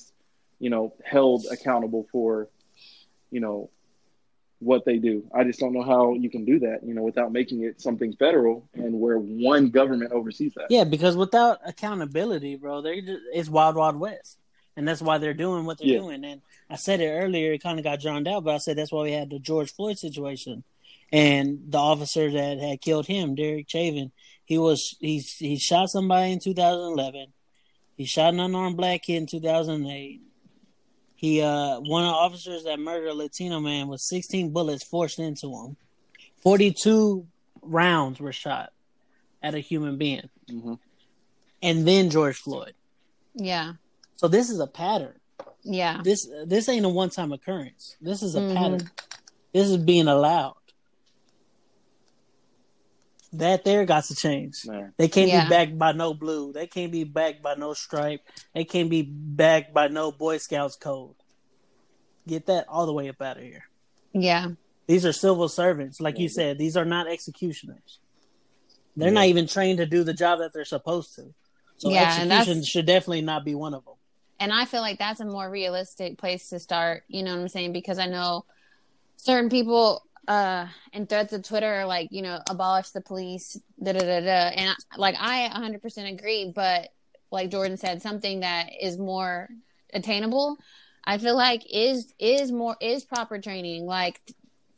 [0.60, 2.50] you know held accountable for
[3.32, 3.70] you know
[4.64, 7.32] what they do i just don't know how you can do that you know without
[7.32, 12.82] making it something federal and where one government oversees that yeah, because without accountability, bro,
[12.82, 14.40] they just it's wild, wild west,
[14.76, 16.00] and that's why they're doing what they're Yeah.
[16.00, 16.24] doing.
[16.24, 18.92] And I said it earlier; it kind of got drowned out, but I said that's
[18.92, 20.64] why we had the George Floyd situation,
[21.12, 24.12] and the officer that had killed him, Derek Chauvin,
[24.46, 27.28] he was he he shot somebody in 2011.
[27.98, 30.22] He shot an unarmed black kid in 2008.
[31.24, 35.20] He uh one of the officers that murdered a Latino man with 16 bullets forced
[35.20, 35.78] into him.
[36.42, 37.26] 42
[37.62, 38.74] rounds were shot
[39.42, 40.80] at a human being Mhm.
[41.62, 42.74] and then George Floyd.
[43.36, 43.76] Yeah.
[44.18, 45.18] So this is a pattern.
[45.64, 46.02] Yeah.
[46.04, 47.96] This this ain't a one time occurrence.
[48.02, 48.56] This is a Mhm.
[48.56, 48.92] pattern.
[49.54, 50.58] This is being allowed.
[53.34, 54.66] That there got to change.
[54.66, 54.94] Man.
[54.98, 55.46] They can't Yeah.
[55.46, 56.54] be backed by no blue.
[56.54, 58.22] They can't be backed by no stripe.
[58.54, 61.16] They can't be backed by no Boy Scouts code.
[62.28, 63.66] Get that all the way up out of here.
[64.14, 64.50] Yeah.
[64.88, 66.58] These are civil servants, like you said.
[66.58, 68.00] These are not executioners.
[68.96, 71.34] They're not even trained to do the job that they're supposed to.
[71.78, 73.96] So Yeah, execution should definitely not be one of them.
[74.40, 77.48] And I feel like that's a more realistic place to start, you know what I'm
[77.48, 77.74] saying?
[77.74, 78.46] Because I know
[79.18, 83.94] certain people uh and threads of Twitter are like, you know, abolish the police, da
[83.94, 84.50] da da da.
[84.56, 86.90] And like I 100% agree, but
[87.32, 89.50] like Jordan said, something that is more
[89.94, 90.58] attainable,
[91.04, 93.86] I feel like is is more is proper training.
[93.86, 94.22] Like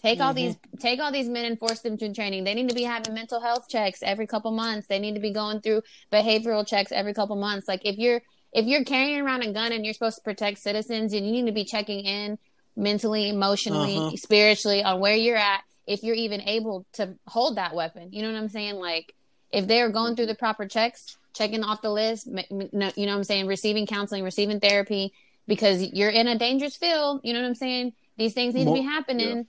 [0.01, 0.35] take all Mhm.
[0.35, 2.43] these take all these men and force them to training.
[2.43, 4.87] They need to be having mental health checks every couple months.
[4.87, 5.81] They need to be going through
[6.11, 7.67] behavioral checks every couple months.
[7.67, 8.21] Like if you're
[8.53, 11.45] if you're carrying around a gun and you're supposed to protect citizens, and you need
[11.47, 12.37] to be checking in
[12.75, 14.15] mentally, emotionally, Uh-huh.
[14.17, 18.09] spiritually on where you're at, if you're even able to hold that weapon.
[18.11, 18.75] You know what I'm saying?
[18.75, 19.13] Like
[19.51, 23.05] if they're going through the proper checks, checking off the list, ma- ma- no- you
[23.05, 25.13] know what I'm saying, receiving counseling, receiving therapy,
[25.47, 27.21] because you're in a dangerous field.
[27.23, 27.93] You know what I'm saying?
[28.17, 29.45] These things need More- to be happening.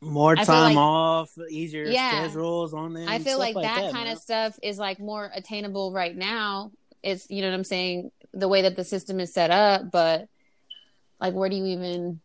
[0.00, 2.24] More I time like- off, easier Yeah.
[2.26, 3.08] schedules on them.
[3.08, 4.16] I feel stuff like, that, kind man.
[4.16, 6.72] of stuff is like more attainable right now.
[7.02, 10.28] It's you know what I'm saying, the way that the system is set up, but
[11.20, 12.20] like where do you even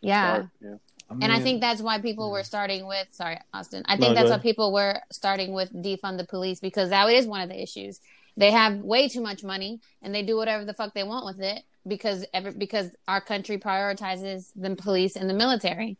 [0.00, 0.34] Yeah.
[0.34, 0.74] Start, yeah.
[1.22, 3.82] And I think that's why people were starting with sorry, Austin.
[3.86, 7.26] I think go that's why people were starting with defund the police because that is
[7.26, 8.00] one of the issues.
[8.36, 11.40] They have way too much money and they do whatever the fuck they want with
[11.40, 15.96] it because every, because our country prioritizes the police and the military.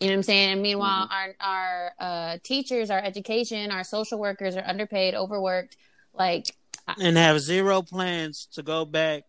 [0.00, 0.52] You know what I'm saying?
[0.52, 5.76] And meanwhile, our our uh, teachers, our education, our social workers are underpaid, overworked.
[6.12, 6.54] Like,
[7.00, 9.24] and have zero plans to go back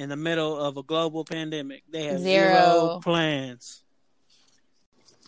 [0.00, 1.82] in the middle of a global pandemic.
[1.90, 3.00] They have zero, Zero.
[3.02, 3.82] plans.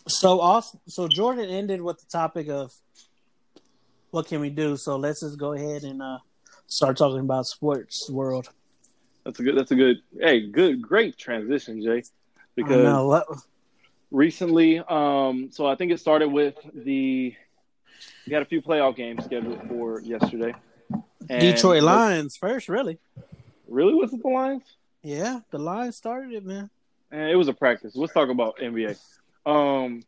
[0.09, 2.73] So also, so Jordan ended with the topic of
[4.11, 4.79] what can we do.
[4.79, 6.19] So let's just go ahead and uh,
[6.67, 8.49] start talking about sports world.
[9.25, 9.57] That's a good.
[9.59, 9.99] That's a good.
[10.19, 11.99] Hey, good, great transition, Jay.
[11.99, 13.27] I Because know what
[14.11, 17.35] recently, um, so I think it started with the.
[18.27, 20.55] We had a few playoff games scheduled for yesterday.
[21.29, 22.99] And Detroit Lions first, really.
[23.73, 24.65] Really, was it the Lions?
[25.03, 26.69] Yeah, the Lions started it, man.
[27.11, 27.97] And it was a practice.
[27.97, 28.99] Let's talk about NBA.
[29.47, 30.03] Um,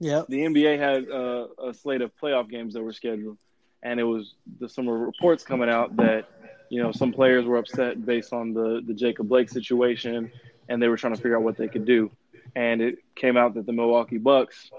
[0.00, 0.28] Yep.
[0.28, 3.36] the NBA had uh, a slate of playoff games that were scheduled,
[3.82, 6.28] and it was the, some reports coming out that
[6.70, 10.30] you know some players were upset based on the the Jacob Blake situation,
[10.68, 12.12] and they were trying to figure out what they could do.
[12.54, 14.70] And it came out that the Milwaukee Bucks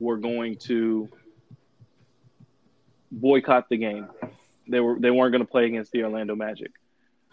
[0.00, 1.08] were going to
[3.12, 4.08] boycott the game.
[4.66, 6.72] They were they weren't going to play against the Orlando Magic.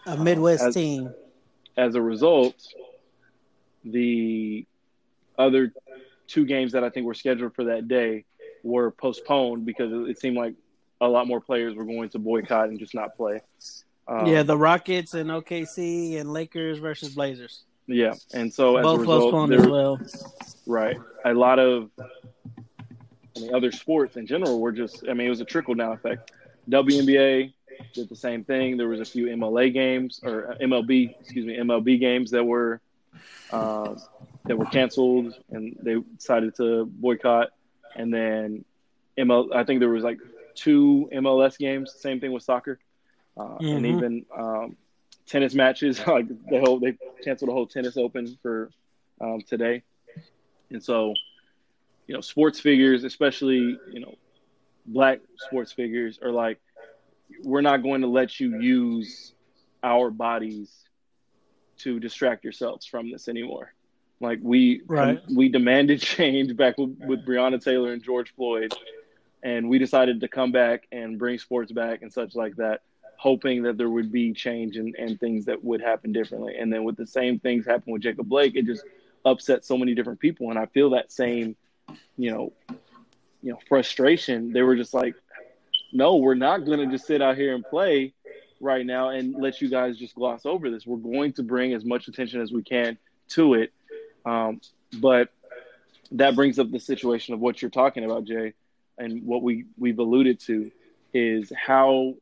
[0.06, 1.12] A Midwest As- team.
[1.76, 2.54] As a result,
[3.84, 4.64] the
[5.38, 5.72] other
[6.26, 8.24] two games that I think were scheduled for that day
[8.62, 10.54] were postponed because it it seemed like
[11.00, 13.40] a lot more players were going to boycott and just not play.
[14.08, 17.64] Um, yeah, the Rockets and OKC and Lakers versus Blazers.
[17.86, 20.00] yeah, and so as Both a result, postponed there- as well.
[20.66, 20.96] Right.
[21.24, 25.40] A lot of I mean, other sports in general were just, I mean, it was
[25.40, 26.32] a trickle down effect.
[26.70, 27.52] WNBA
[27.94, 28.76] did the same thing.
[28.76, 32.80] There was a few MLA games or MLB, excuse me, MLB games that were
[33.50, 33.94] uh,
[34.46, 37.48] that were canceled and they decided to boycott.
[37.94, 38.64] And then
[39.16, 40.18] ML, I think there was like
[40.54, 41.92] two MLS games.
[41.98, 42.78] Same thing with soccer,
[43.36, 43.86] uh, and Mhm.
[43.86, 44.76] even um,
[45.26, 46.00] tennis matches.
[46.06, 48.70] Like the whole, they canceled the whole tennis open for
[49.20, 49.82] um, today.
[50.70, 51.14] And so,
[52.06, 54.14] you know, sports figures, especially, you know,
[54.86, 56.58] black sports figures are like,
[57.42, 59.32] we're not going to let you use
[59.82, 60.70] our bodies
[61.78, 63.72] to distract yourselves from this anymore.
[64.20, 65.20] Like we, Right.
[65.34, 68.72] we demanded change back with, with Breonna Taylor and George Floyd,
[69.42, 72.80] and we decided to come back and bring sports back and such like that,
[73.18, 76.56] hoping that there would be change and, and things that would happen differently.
[76.58, 78.84] And then with the same things happen with Jacob Blake, it just
[79.24, 80.50] upset so many different people.
[80.50, 81.56] And I feel that same,
[82.16, 82.52] you know,
[83.42, 84.52] you know, frustration.
[84.52, 85.14] They were just like,
[85.96, 88.12] no, we're not going to just sit out here and play
[88.60, 90.86] right now and let you guys just gloss over this.
[90.86, 92.98] We're going to bring as much attention as we can
[93.30, 93.72] to it.
[94.24, 94.60] Um,
[94.98, 95.30] but
[96.12, 98.54] that brings up the situation of what you're talking about, Jay,
[98.98, 100.70] and what we we've alluded to
[101.12, 102.14] is how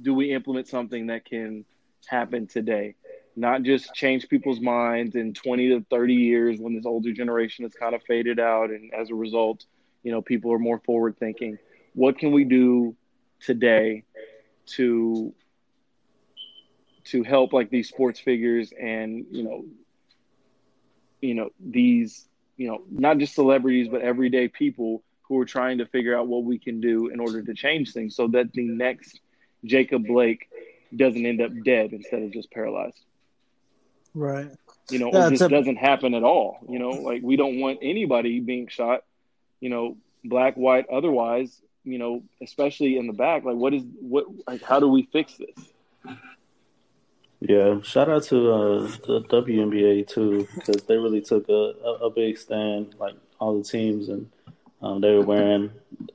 [0.00, 1.64] do we implement something that can
[2.06, 2.94] happen today,
[3.36, 7.74] not just change people's minds in 20 to 30 years when this older generation has
[7.74, 9.64] kind of faded out, and as a result,
[10.02, 11.58] you know, people are more forward thinking.
[11.94, 12.94] What can we do
[13.40, 14.04] today
[14.76, 15.32] to
[17.04, 19.64] to help like these sports figures and you know
[21.20, 25.86] you know these you know not just celebrities but everyday people who are trying to
[25.86, 29.20] figure out what we can do in order to change things so that the next
[29.64, 30.48] Jacob Blake
[30.94, 32.98] doesn't end up dead instead of just paralyzed
[34.14, 34.48] Right.
[34.90, 37.58] you know Yeah, or just a- doesn't happen at all you know like we don't
[37.60, 39.04] want anybody being shot
[39.60, 41.60] you know black white otherwise
[41.92, 45.36] you know especially in the back like what is what like how do we fix
[45.36, 45.70] this
[47.40, 52.10] Yeah, shout out to uh, the WNBA too because they really took a, a, a
[52.10, 54.30] big stand, like all the teams, and
[54.82, 55.70] um, they were wearing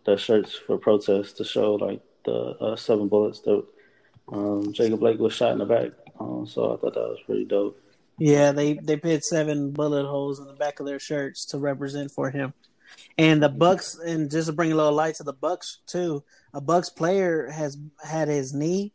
[0.06, 3.64] their shirts for protest to show like the uh, seven bullets that
[4.32, 5.92] um, Jacob Blake was shot in the back.
[6.20, 7.80] Um, so I thought that was pretty dope.
[8.18, 12.12] Yeah, they they put seven bullet holes in the back of their shirts to represent
[12.12, 12.54] for him.
[13.18, 16.24] And the Bucks, and just to bring a little light to the Bucks too,
[16.54, 18.94] a Bucks player has had his knee,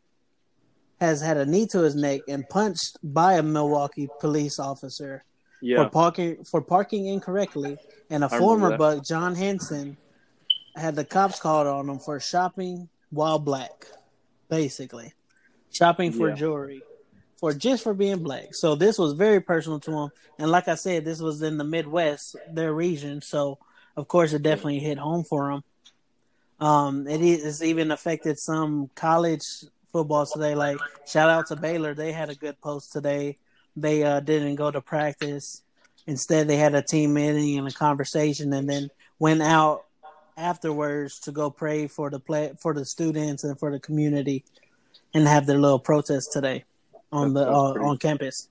[0.99, 5.23] has had a knee to his neck and punched by a Milwaukee police officer
[5.61, 7.77] yeah for parking for parking incorrectly.
[8.09, 8.77] And a former.
[8.77, 9.95] Buck, John Henson,
[10.75, 13.87] had the cops called on him for shopping while black,
[14.49, 15.13] basically
[15.71, 16.35] shopping for Yeah.
[16.35, 16.83] jewelry,
[17.37, 18.53] for just for being black.
[18.53, 20.09] So this was very personal to him.
[20.37, 23.21] And like I said, this was in the Midwest, their region.
[23.21, 23.57] So
[23.97, 25.63] of course, it definitely hit home for him.
[26.59, 29.43] Um, it is even affected some college
[29.91, 30.55] football today.
[30.55, 30.77] Like
[31.07, 33.37] shout out to Baylor, they had a good post today.
[33.75, 35.63] They uh, didn't go to practice.
[36.07, 38.89] Instead, they had a team meeting and a conversation, and then
[39.19, 39.85] went out
[40.37, 44.43] afterwards to go pray for the play for the students and for the community,
[45.13, 46.63] and have their little protest today
[47.11, 48.47] on That's- the that's uh, pretty- on campus.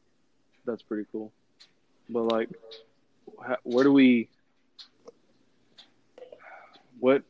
[0.66, 1.32] that's pretty cool
[2.11, 2.49] but like
[3.47, 4.28] how, where do we
[7.01, 7.23] what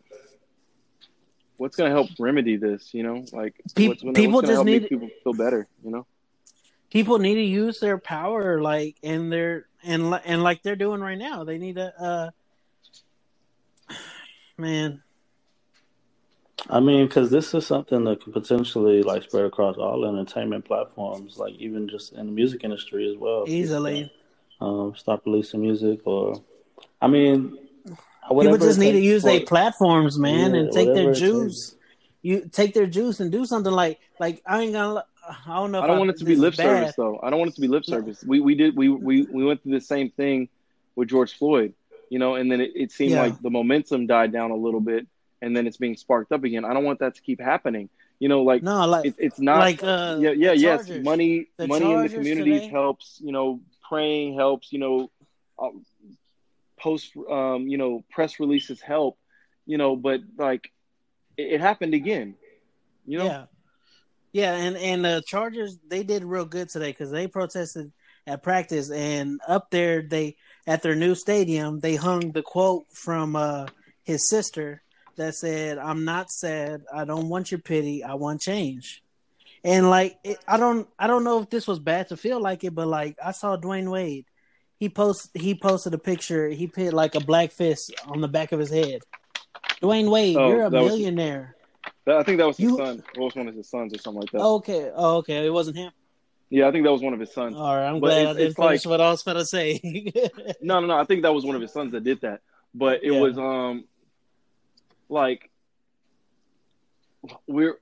[1.56, 4.56] what's going to help remedy this you know like Pe- what's gonna, people what's just
[4.56, 6.06] help need- make people feel better you know
[6.90, 11.00] People need to use their power, like in their and li- and like they're doing
[11.00, 11.44] right now.
[11.44, 12.30] They need to, uh,
[14.58, 15.00] man.
[16.68, 21.38] I mean, because this is something that could potentially like spread across all entertainment platforms,
[21.38, 23.44] like even just in the music industry as well.
[23.46, 24.12] Easily,
[24.60, 26.42] um, stop releasing music, or
[27.00, 27.56] I mean,
[28.30, 31.74] people just need to use their platforms, man, Yeah, and take their juice.
[32.22, 35.04] You take their juice and do something like like I ain't gonna.
[35.46, 35.80] I don't know.
[35.80, 37.18] I don't want it to be lip service though.
[37.22, 38.22] I don't want it to be lip service.
[38.24, 40.48] We we did we we we went through the same thing
[40.96, 41.72] with George Floyd,
[42.10, 43.22] you know, and then it, it seemed Yeah.
[43.22, 45.06] like the momentum died down a little bit,
[45.40, 46.64] and then it's being sparked up again.
[46.64, 47.88] I don't want that to keep happening.
[48.18, 51.68] You know, like No, like it, it's not like uh, yeah yeah yes money The
[51.68, 53.18] money in the communities today- helps.
[53.24, 54.72] You know, praying helps.
[54.74, 55.10] You know,
[55.58, 55.68] uh,
[56.80, 59.18] post um you know press releases help.
[59.66, 60.72] You know, but like
[61.36, 62.34] it, it happened again.
[63.06, 63.44] You know, Yeah,
[64.32, 67.92] yeah, and and the Chargers they did real good today because they protested
[68.26, 73.34] at practice and up there they at their new stadium they hung the quote from
[73.34, 73.66] uh,
[74.02, 74.82] his sister
[75.16, 76.82] that said, "I'm not sad.
[76.92, 78.02] I don't want your pity.
[78.02, 79.02] I want change."
[79.62, 82.64] And like it, I don't I don't know if this was bad to feel like
[82.64, 84.26] it, but like I saw Dwyane Wade.
[84.80, 86.48] He post he posted a picture.
[86.48, 89.02] He put like a black fist on the back of his head.
[89.82, 91.54] Dwyane Wade, Oh, you're a that was- millionaire.
[92.06, 93.02] That- I think that was his You- son.
[93.18, 94.40] Was one of his sons or something like that.
[94.40, 95.92] Okay, oh, okay, it wasn't him.
[96.48, 97.54] Yeah, I think that was one of his sons.
[97.54, 99.78] All right, I'm But glad I it's- didn't finish like- what I was gonna say.
[100.62, 100.96] No, no, no.
[100.96, 102.40] I think that was one of his sons that did that.
[102.74, 103.20] But it Yeah.
[103.20, 103.84] was um
[105.10, 105.50] like
[107.46, 107.78] we're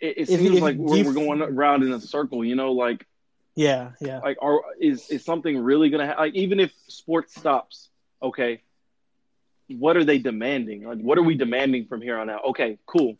[0.00, 2.72] it, it seems if- like we're, if- we're going around in a circle, you know,
[2.72, 3.06] like
[3.54, 4.20] yeah, yeah.
[4.22, 7.88] like are is is something really going to ha- like even if sports stops,
[8.22, 8.62] okay,
[9.68, 10.84] what are they demanding?
[10.84, 12.44] Like what are we demanding from here on out?
[12.50, 13.16] Okay, cool.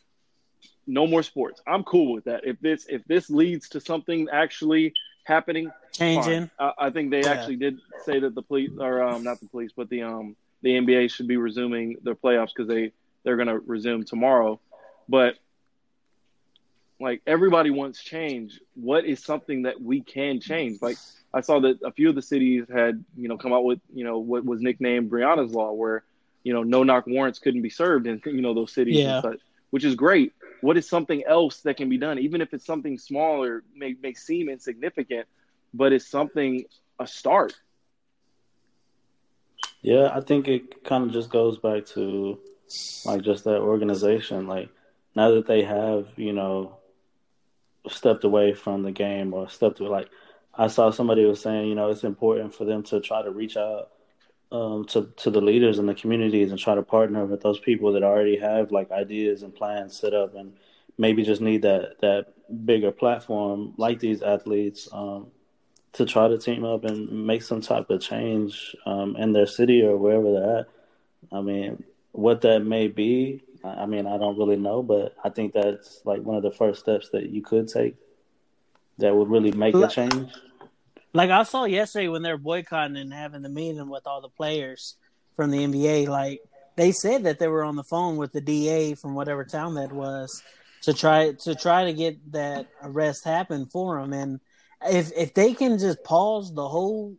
[0.87, 1.61] No more sports.
[1.67, 2.43] I'm cool with that.
[2.45, 6.51] If this if this leads to something actually happening, Changing.
[6.59, 7.33] I, I think they Yeah.
[7.33, 10.77] actually did say that the police, or um, not the police, but the um, the
[10.77, 12.93] NBA should be resuming their playoffs because they
[13.25, 14.61] they're going to resume tomorrow.
[15.09, 15.37] But
[17.01, 18.61] like everybody wants change.
[18.75, 20.81] What is something that we can change?
[20.81, 20.97] Like
[21.35, 24.05] I saw that a few of the cities had you know come out with you
[24.05, 26.05] know what was nicknamed Breonna's Law, where
[26.45, 29.15] you know no knock warrants couldn't be served in you know those cities Yeah.
[29.17, 29.41] and such,
[29.71, 30.33] which is great.
[30.61, 33.97] What is something else that can be done, even if it's something small or may
[34.03, 35.27] may seem insignificant?
[35.75, 36.67] but it's something
[37.01, 37.55] a start.
[39.81, 42.39] Yeah, I think it kind of just goes back to
[43.05, 44.47] like just that organization.
[44.47, 44.69] Like
[45.17, 46.77] now that they have, you know,
[47.89, 50.11] stepped away from the game or stepped away, like
[50.55, 53.57] I saw somebody was saying, you know, it's important for them to try to reach
[53.57, 53.91] out
[54.53, 57.93] um, to to the leaders in the communities and try to partner with those people
[57.93, 60.53] that already have like ideas and plans set up and
[60.99, 62.35] maybe just need that that
[62.67, 65.29] bigger platform like these athletes um,
[65.93, 69.83] to try to team up and make some type of change um, in their city
[69.83, 70.67] or wherever they're at.
[71.33, 75.53] I mean, what that may be, I mean, I don't really know, but I think
[75.53, 77.97] that's like one of the first steps that you could take
[78.99, 80.33] that would really make a change.
[81.13, 84.97] Like I saw yesterday when they're boycotting and having the meeting with all the players
[85.37, 86.41] from the NBA, like
[86.77, 89.93] they said that they were on the phone with the DA from whatever town that
[89.93, 90.43] was
[90.83, 94.13] to try to try to get that arrest happen for him.
[94.13, 94.41] And
[94.87, 97.17] if if they can just pause the whole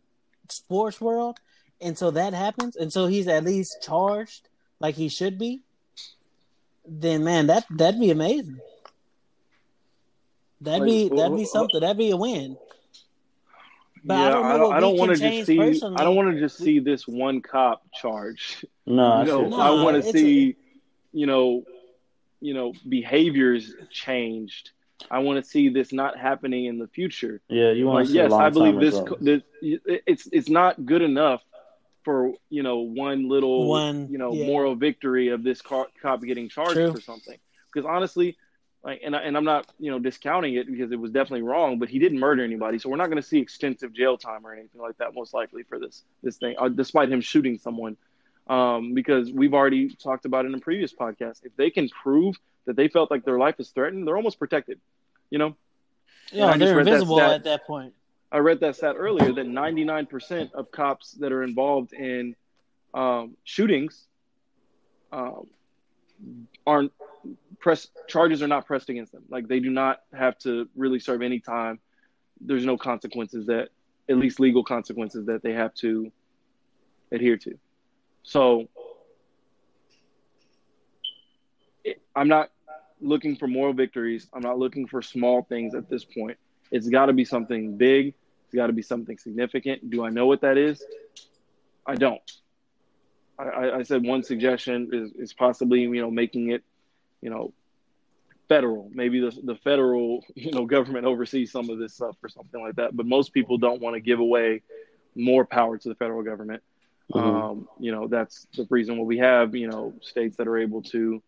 [0.48, 1.38] sports world
[1.80, 4.48] until that happens, until he's at least charged
[4.80, 5.62] like he should be,
[6.86, 8.58] then man, that that'd be amazing.
[10.60, 11.80] That'd Like, be that'd be something.
[11.80, 12.56] That'd be a win.
[14.06, 15.56] But yeah, I don't I don't, don't want to just see.
[15.56, 15.96] personally.
[15.98, 18.66] I don't want to just see this one cop charged.
[18.86, 19.48] No, I you know.
[19.48, 20.56] No, I want it's to a- see,
[21.14, 21.64] you know,
[22.42, 24.72] you know, behaviors changed.
[25.10, 27.40] I want to see this not happening in the future.
[27.48, 29.22] yeah, you want Like, to see yes, long I believe this, results.
[29.22, 29.42] this.
[29.62, 31.40] It's it's not good enough
[32.04, 34.46] for you know one little One, you know yeah.
[34.46, 36.92] moral victory of this car, cop getting charged True.
[36.92, 37.38] for something.
[37.72, 38.36] Because honestly,
[38.84, 41.78] like, and I, and I'm not you know discounting it because it was definitely wrong,
[41.78, 44.52] but he didn't murder anybody, so we're not going to see extensive jail time or
[44.52, 47.96] anything like that most likely for this this thing, uh, despite him shooting someone.
[48.46, 51.44] Um, because we've already talked about it in a previous podcast.
[51.44, 52.36] If they can prove
[52.66, 54.80] that they felt like their life is threatened, they're almost protected.
[55.30, 55.56] You know,
[56.30, 57.94] Yeah, they're read that invisible at that point.
[58.32, 62.34] I read that stat earlier that 99% of cops that are involved in
[62.92, 64.06] um, shootings
[65.12, 65.46] um,
[66.66, 66.92] aren't
[67.60, 69.22] press charges are not pressed against them.
[69.28, 71.80] Like they do not have to really serve any time.
[72.40, 73.68] There's no consequences that,
[74.08, 76.12] at least legal consequences that they have to
[77.10, 77.58] adhere to.
[78.22, 78.68] So
[82.14, 82.50] I'm not
[83.00, 84.28] looking for moral victories.
[84.34, 86.36] I'm not looking for small things at this point.
[86.74, 88.14] It's got to be something big.
[88.46, 89.90] It's got to be something significant.
[89.90, 90.84] Do I know what that is?
[91.86, 92.20] I don't.
[93.38, 96.64] I, I, said one suggestion is, is possibly you know making it
[97.20, 97.52] you know
[98.48, 98.90] federal.
[98.92, 102.74] Maybe the the federal you know government oversees some of this stuff or something like
[102.74, 102.96] that.
[102.96, 104.62] But most people don't want to give away
[105.14, 106.64] more power to the federal government.
[107.12, 107.20] Mhm.
[107.20, 110.82] Um, you know that's the reason why we have you know states that are able
[110.82, 111.22] to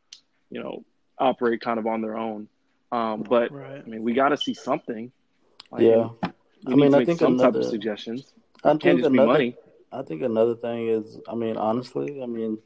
[0.51, 0.85] you know
[1.21, 2.49] operate kind of on their own.
[2.91, 3.83] Um, but Right.
[3.85, 5.13] I mean, we got to see something.
[5.71, 6.09] Like, yeah,
[6.67, 8.33] I mean, I think some type of suggestions.
[8.65, 9.57] I It can't think just be money.
[9.93, 12.59] I think another thing is, I mean, honestly, I mean,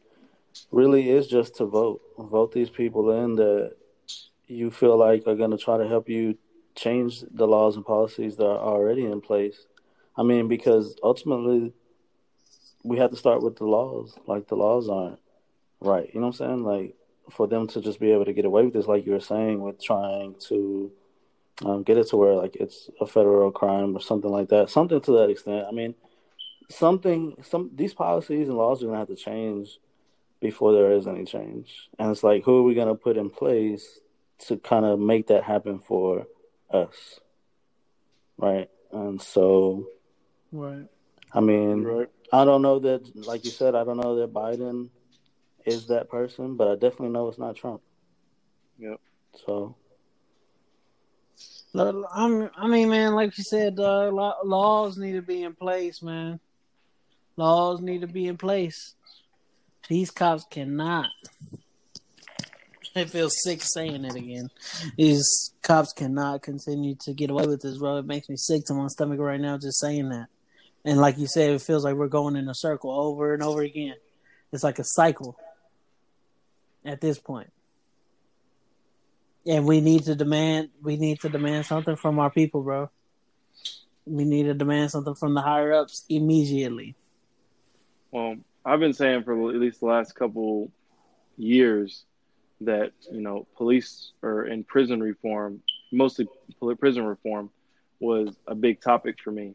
[0.70, 2.00] really is just to vote.
[2.18, 3.76] Vote these people in that
[4.46, 6.36] you feel like are going to try to help you
[6.74, 9.66] change the laws and policies that are already in place.
[10.16, 11.72] I mean, because ultimately,
[12.82, 14.16] we have to start with the laws.
[14.26, 15.20] Like, the laws aren't
[15.80, 16.08] right.
[16.12, 16.64] You know what I'm saying?
[16.64, 16.96] Like,
[17.30, 19.60] for them to just be able to get away with this, like you were saying,
[19.60, 20.90] with trying to
[21.64, 25.00] um, get it to where, like, it's a federal crime or something like that, something
[25.00, 25.66] to that extent.
[25.68, 25.94] I mean,
[26.70, 29.78] something some these policies and laws are gonna have to change
[30.40, 31.88] before there is any change.
[31.98, 34.00] And it's like who are we gonna put in place
[34.46, 36.26] to kind of make that happen for
[36.70, 37.20] us,
[38.38, 38.70] right?
[38.92, 39.86] And so,
[40.52, 40.86] Right.
[41.32, 42.08] I mean, Right.
[42.32, 44.88] I don't know that, like you said, I don't know that Biden
[45.66, 47.82] is that person, but I definitely know it's not Trump.
[48.78, 49.00] Yep.
[49.44, 49.76] So, Look,
[51.74, 52.26] I
[52.68, 56.40] mean, man, like you said, uh, laws need to be in place, man.
[57.36, 58.94] Laws need to be in place.
[59.88, 61.10] These cops cannot.
[62.96, 64.50] I feel sick saying it again.
[64.96, 67.98] These cops cannot continue to get away with this, bro.
[67.98, 70.26] It makes me sick to my stomach right now just saying that.
[70.84, 73.62] And like you said, it feels like we're going in a circle over and over
[73.62, 73.94] again.
[74.52, 75.38] It's like a cycle
[76.84, 77.52] at this point.
[79.46, 82.90] And we need to demand we need to demand something from our people, bro.
[84.04, 86.94] We need to demand something from the higher ups immediately.
[88.10, 90.70] Well, I've been saying for at least the last couple
[91.36, 92.04] years
[92.60, 95.62] that you know police or in prison reform,
[95.92, 96.28] mostly
[96.78, 97.50] prison reform,
[97.98, 99.54] was a big topic for me,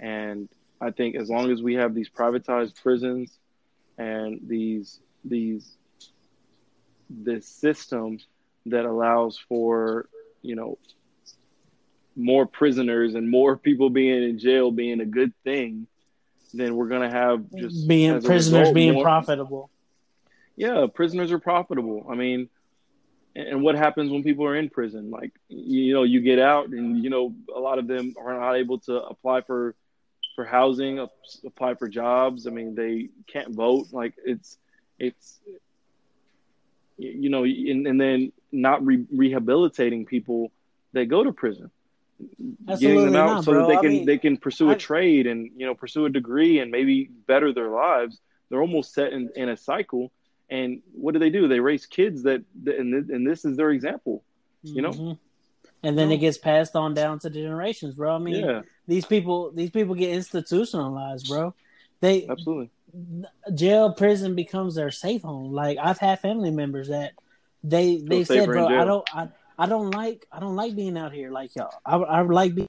[0.00, 0.48] and
[0.80, 3.38] I think as long as we have these privatized prisons
[3.98, 5.76] and these these
[7.08, 8.18] this system
[8.66, 10.08] that allows for
[10.42, 10.78] you know
[12.16, 15.86] more prisoners and more people being in jail being a good thing,
[16.52, 19.70] then we're gonna have just being prisoners result, being more- profitable.
[20.56, 22.06] yeah, prisoners are profitable.
[22.10, 22.48] I mean,
[23.36, 25.10] and and what happens when people are in prison?
[25.10, 28.54] Like, you know, you get out, and you know, a lot of them are not
[28.54, 29.74] able to apply for
[30.36, 30.98] for housing,
[31.44, 32.46] apply for jobs.
[32.46, 33.88] I mean, they can't vote.
[33.92, 34.58] Like, it's
[34.98, 35.40] it's
[37.00, 40.50] you know, and, and then not re- rehabilitating people
[40.92, 41.70] that go to prison,
[42.78, 43.60] getting them out not, so bro.
[43.62, 46.06] that they I can mean, they can pursue a I- trade and you know pursue
[46.06, 48.18] a degree and maybe better their lives.
[48.48, 50.10] They're almost set in, in a cycle.
[50.50, 51.46] And what do they do?
[51.46, 54.24] They raise kids that, and, and this is their example.
[54.64, 54.90] you know?
[54.90, 55.18] Mhm.
[55.84, 58.16] And then it gets passed on down to the generations, bro.
[58.16, 61.54] I mean, yeah, these people these people get institutionalized, bro.
[62.00, 62.70] They absolutely.
[63.54, 65.52] Jail prison becomes their safe home.
[65.52, 67.12] Like I've had family members that
[67.62, 68.66] they they said, bro.
[68.66, 69.28] I don't I,
[69.58, 71.70] I don't like I don't like being out here like y'all.
[71.84, 72.66] I I like being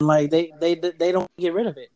[0.00, 1.90] like they they they don't get rid of it.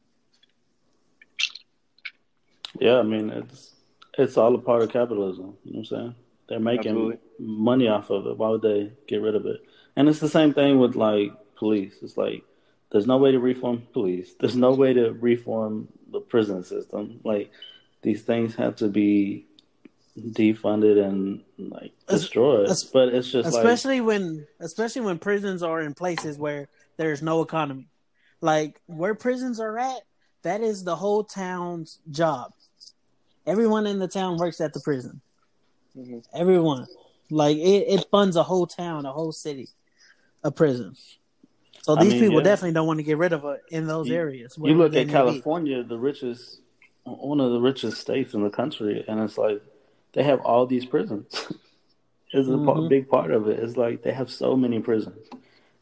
[2.81, 3.75] yeah, I mean, it's
[4.17, 5.57] it's all a part of capitalism.
[5.65, 6.15] You know what I'm saying?
[6.49, 7.19] They're making Absolutely.
[7.39, 8.37] money off of it.
[8.37, 9.61] Why would they get rid of it?
[9.99, 11.97] And it's the same thing with like police.
[12.03, 12.45] It's like
[12.91, 14.33] there's no way to reform police.
[14.39, 17.21] There's no way to reform the prison system.
[17.25, 17.51] Like
[18.03, 19.45] these things have to be
[20.19, 22.69] defunded and like destroyed.
[22.69, 27.23] es- but it's just like especially when especially when prisons are in places where there's
[27.23, 27.87] no economy
[28.41, 30.01] like where prisons are at
[30.43, 32.53] that is the whole town's job
[33.47, 35.21] everyone in the town works at the prison
[35.97, 36.25] Mhm.
[36.35, 36.87] everyone
[37.31, 39.69] like it, it funds a whole town a whole city
[40.45, 40.95] a prison
[41.83, 42.45] so I these mean, people yeah.
[42.45, 45.09] definitely don't want to get rid of it in those You- areas you look at.
[45.09, 46.61] California, the richest,
[47.05, 49.63] one of the richest states in the country, and it's like
[50.13, 51.27] they have all these prisons.
[52.33, 52.89] it's a pa- Mhm.
[52.91, 53.59] big part of it.
[53.61, 55.29] It's like they have so many prisons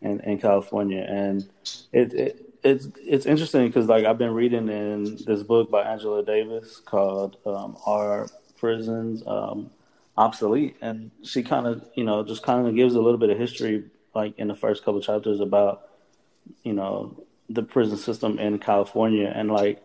[0.00, 1.48] in, in California, and
[1.92, 6.22] it, it it's it's interesting because like I've been reading in this book by Angela
[6.22, 8.28] Davis called um, "Are
[8.58, 9.70] Prisons um,
[10.16, 13.38] Obsolete?" and she kind of you know just kind of gives a little bit of
[13.38, 13.84] history,
[14.16, 15.88] like in the first couple chapters about
[16.62, 19.82] you know the prison system in California and like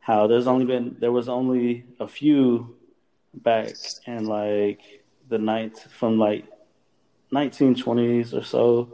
[0.00, 2.76] how there's only been there was only a few
[3.34, 3.68] back
[4.06, 4.80] in like
[5.28, 6.44] the night from like
[7.32, 8.92] 1920s or so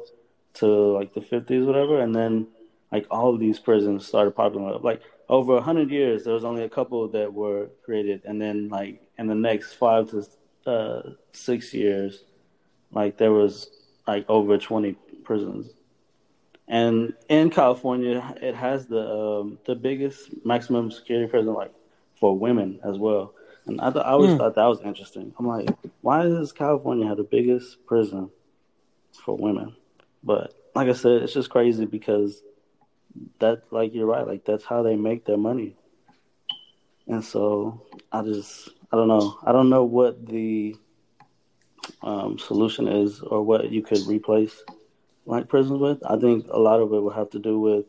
[0.54, 2.00] to like the 50s whatever.
[2.00, 2.48] And then
[2.90, 4.82] like all of these prisons started popping up.
[4.82, 8.22] Like over 100 years there was only a couple that were created.
[8.24, 10.26] And then like in the next 5 to
[10.64, 12.24] uh 6 years
[12.92, 13.68] like there was
[14.06, 14.92] like over 20
[15.24, 15.70] prisons
[16.68, 21.72] and in California, it has the um, the biggest maximum security prison, like
[22.14, 23.34] for women as well.
[23.66, 24.36] And I, th- I always Hmm.
[24.36, 25.34] thought that was interesting.
[25.38, 25.68] I'm like,
[26.00, 28.30] why does California have the biggest prison
[29.24, 29.74] for women?
[30.22, 32.42] But like I said, it's just crazy because
[33.40, 35.76] that, like you're right, like that's how they make their money.
[37.06, 37.82] And so
[38.12, 40.76] I just, I don't know, I don't know what the
[42.02, 44.62] um, solution is or what you could replace
[45.26, 46.02] like prisons with.
[46.04, 47.86] I think a lot of it will have to do with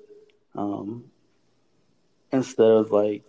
[0.56, 1.06] um,
[2.32, 3.24] instead of like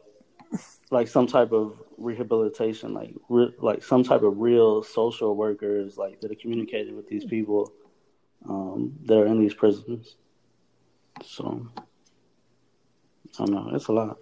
[0.91, 6.21] like some type of rehabilitation, like re- like some type of real social workers, like
[6.21, 7.73] that are communicating with these people
[8.49, 10.17] um, that are in these prisons.
[11.25, 11.67] So
[13.39, 13.71] I don't know.
[13.75, 14.19] It's a lot.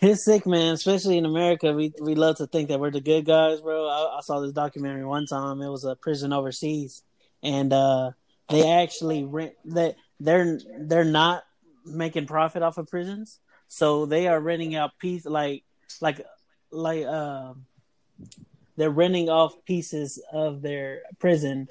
[0.00, 0.74] It's sick, man.
[0.74, 3.88] Especially in America, we we love to think that we're the good guys, bro.
[3.88, 5.62] I, I saw this documentary one time.
[5.62, 7.02] It was a prison overseas,
[7.42, 8.10] and uh,
[8.48, 11.44] they actually rent that they're they're not
[11.84, 15.64] making profit off of prisons, so they are renting out piece like
[16.00, 16.20] like
[16.70, 17.66] like um
[18.76, 21.68] they're renting off pieces of their prison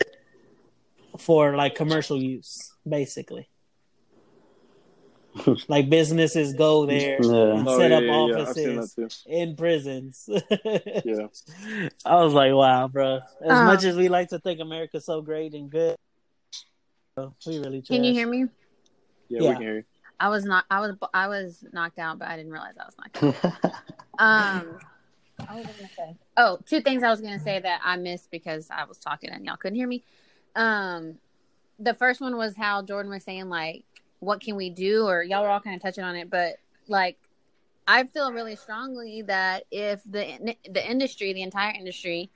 [1.17, 3.50] for like commercial use, basically.
[5.67, 7.53] like businesses go there Yeah.
[7.55, 8.41] and Oh, set yeah, up yeah, yeah.
[8.41, 9.31] I've seen that offices too.
[9.31, 10.29] in prisons.
[11.05, 11.27] Yeah.
[12.05, 13.19] I was like, wow, bro.
[13.43, 15.95] As Um, much as we like to think America's so great and good,
[17.45, 18.45] we really Can you hear me?
[19.29, 19.49] Yeah, Yeah.
[19.49, 19.83] we can hear you.
[20.19, 20.65] I was not.
[20.69, 20.95] I was.
[21.13, 23.23] I was knocked out, but I didn't realize I was knocked
[23.63, 23.73] out.
[24.19, 24.77] Um,
[25.49, 26.15] I was gonna say.
[26.37, 29.43] Oh, two things I was gonna say that I missed because I was talking and
[29.45, 30.03] y'all couldn't hear me.
[30.55, 31.17] Um,
[31.79, 33.83] the first one was how Jordan was saying like,
[34.21, 35.05] what can we do?
[35.05, 36.55] Or y'all were all kind of touching on it, but
[36.87, 37.17] like,
[37.87, 42.29] I feel really strongly that if the the industry, the entire industry,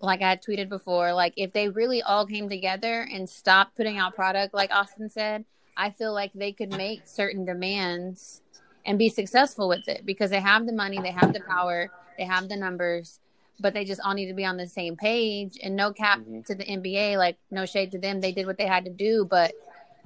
[0.00, 3.98] like I had tweeted before, like if they really all came together and stopped putting
[3.98, 5.44] out product, like Austin said,
[5.76, 8.40] I feel like they could make certain demands
[8.86, 12.24] and be successful with it because they have the money, they have the power, they
[12.24, 13.20] have the numbers,
[13.60, 15.58] but they just all need to be on the same page.
[15.62, 16.46] And no cap Mhm.
[16.46, 19.26] to the NBA, like no shade to them, they did what they had to do,
[19.26, 19.52] but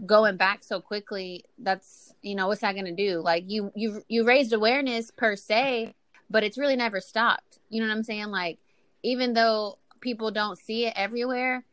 [0.04, 3.20] going back so quickly, that's you know what's that going to do?
[3.20, 5.94] Like you you you raised awareness per se,
[6.30, 7.58] but it's really never stopped.
[7.68, 8.26] You know what I'm saying?
[8.26, 8.58] Like
[9.02, 11.64] even though people don't see it everywhere,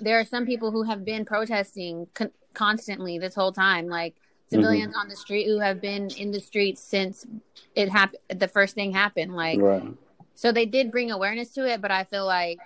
[0.00, 4.56] there are some people who have been protesting con- constantly this whole time, like mm-hmm.
[4.56, 7.26] civilians on the street who have been in the streets since
[7.74, 8.20] it happened.
[8.28, 9.84] The first thing happened, like right.
[10.34, 12.58] so they did bring awareness to it, but I feel like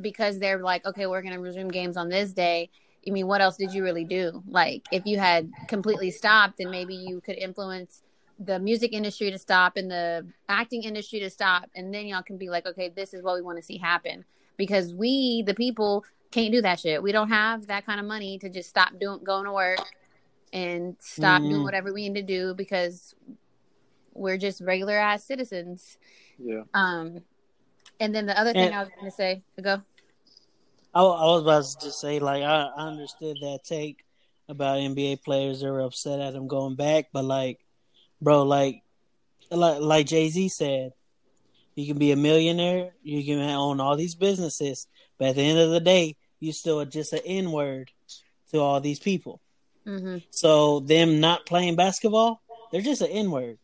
[0.00, 2.70] because they're like, okay, we're going to resume games on this day.
[3.06, 4.42] I mean, what else did you really do?
[4.48, 8.02] Like, if you had completely stopped, then maybe you could influence
[8.38, 12.36] the music industry to stop and the acting industry to stop, and then y'all can
[12.38, 14.24] be like, okay, this is what we want to see happen.
[14.56, 17.02] Because we, the people, can't do that shit.
[17.02, 19.80] We don't have that kind of money to just stop doing going to work
[20.52, 21.64] and stop doing Mhm.
[21.64, 23.14] whatever we need to do because
[24.14, 25.98] we're just regular ass citizens.
[26.38, 26.62] Yeah.
[26.74, 27.20] Um,
[28.00, 29.82] and then the other thing And- I was going to say, go.
[30.94, 34.04] I, I was about to just say, like, I, I understood that take
[34.48, 37.60] about NBA players that were upset at him going back, but like,
[38.20, 38.82] bro, like,
[39.50, 40.92] like, like Jay Z said,
[41.74, 44.86] you can be a millionaire, you can own all these businesses,
[45.18, 47.90] but at the end of the day, you still are just an N word
[48.50, 49.40] to all these people.
[49.84, 53.58] hmm So them not playing basketball, they're just an N word.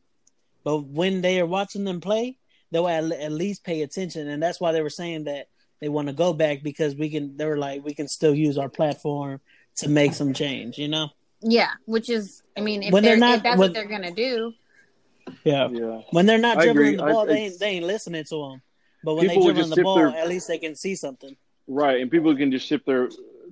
[0.64, 2.38] But when they are watching them play,
[2.70, 5.48] they'll at, at least pay attention, and that's why they were saying that
[5.80, 7.36] they want to go back because we can.
[7.36, 9.40] They were like, we can still use our platform
[9.76, 10.78] to make some change.
[10.78, 11.08] You know?
[11.40, 13.86] Yeah, which is, I mean, if, When they're, they're not- if that's when- what they're
[13.86, 14.52] going to do,
[15.44, 15.68] Yeah.
[15.70, 16.00] Yeah.
[16.10, 16.96] When they're not I dribbling agree.
[16.96, 18.62] the I- ball, they ain't, they ain't listening to them.
[19.04, 21.36] But when they would dribbling just the ball, their- at least they can see something.
[21.68, 22.00] Right.
[22.00, 23.08] And people can just shift their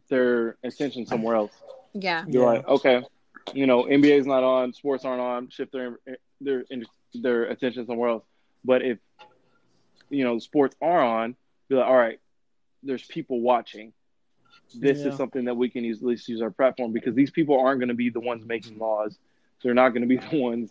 [0.09, 1.53] their attention somewhere else.
[1.93, 2.25] yeah.
[2.29, 2.49] You're Yeah.
[2.49, 3.03] like, okay,
[3.55, 5.99] you know, NBA's not on, sports aren't on, shift their
[6.41, 6.65] their
[7.15, 8.25] their attention somewhere else.
[8.65, 8.99] But if
[10.11, 11.37] you know sports are on,
[11.69, 12.21] be like, all right,
[12.83, 13.93] there's people watching.
[14.75, 15.09] This Yeah.
[15.09, 17.81] is something that we can use, at least use our platform because these people aren't
[17.81, 19.19] going to be the ones making laws.
[19.63, 20.71] They're not going to be the ones,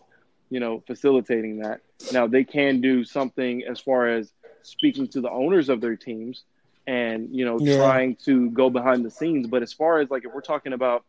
[0.49, 1.81] you know, facilitating that.
[2.11, 4.31] Now they can do something as far as
[4.61, 6.43] speaking to the owners of their teams
[6.87, 7.77] and you know Yeah.
[7.77, 9.47] trying to go behind the scenes.
[9.47, 11.03] But as far as like if we're talking about,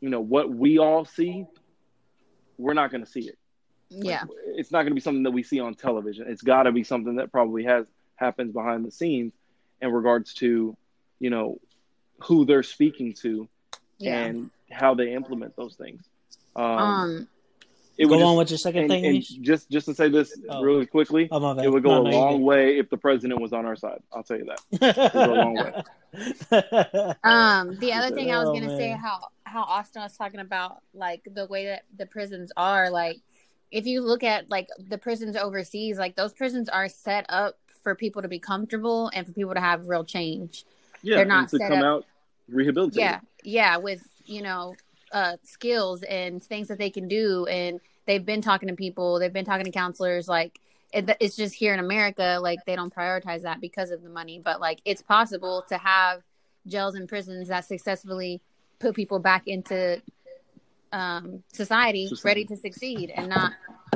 [0.00, 1.44] you know, what we all see,
[2.56, 3.38] we're not going to see it
[3.88, 4.24] Yeah.
[4.46, 6.26] it's not going to be something that we see on television.
[6.28, 7.90] It's got to be something that probably has
[8.20, 9.32] happens behind the scenes
[9.80, 10.76] in regards to,
[11.18, 11.58] you know,
[12.20, 13.48] who they're speaking to
[13.98, 14.24] Yeah.
[14.24, 16.02] and how they implement those things.
[16.54, 17.28] Um, Um,
[17.96, 19.04] it Go would on just, with your second and, thing.
[19.04, 20.62] and just just to say this Oh.
[20.62, 23.52] really quickly, Oh, it would go No, a no, long way if the president was
[23.52, 24.02] on our side.
[24.12, 24.60] I'll tell you that.
[24.70, 25.72] It would go a long way.
[27.24, 30.40] um, the other thing I was Oh, going to say, how, how Austin was talking
[30.40, 33.18] about, like, the way that the prisons are, like,
[33.70, 37.94] if you look at, like, the prisons overseas, like, those prisons are set up for
[37.94, 40.64] people to be comfortable and for people to have real change.
[41.02, 42.06] Yeah, They're not to set come up- out
[42.48, 43.00] rehabilitated.
[43.00, 44.74] yeah yeah with you know
[45.12, 49.32] uh skills and things that they can do and they've been talking to people they've
[49.32, 50.58] been talking to counselors like
[50.92, 54.40] it, it's just here in america like they don't prioritize that because of the money
[54.44, 56.22] but like it's possible to have
[56.66, 58.40] jails and prisons that successfully
[58.80, 60.02] put people back into
[60.92, 62.28] um society, Society.
[62.28, 63.52] ready to succeed and not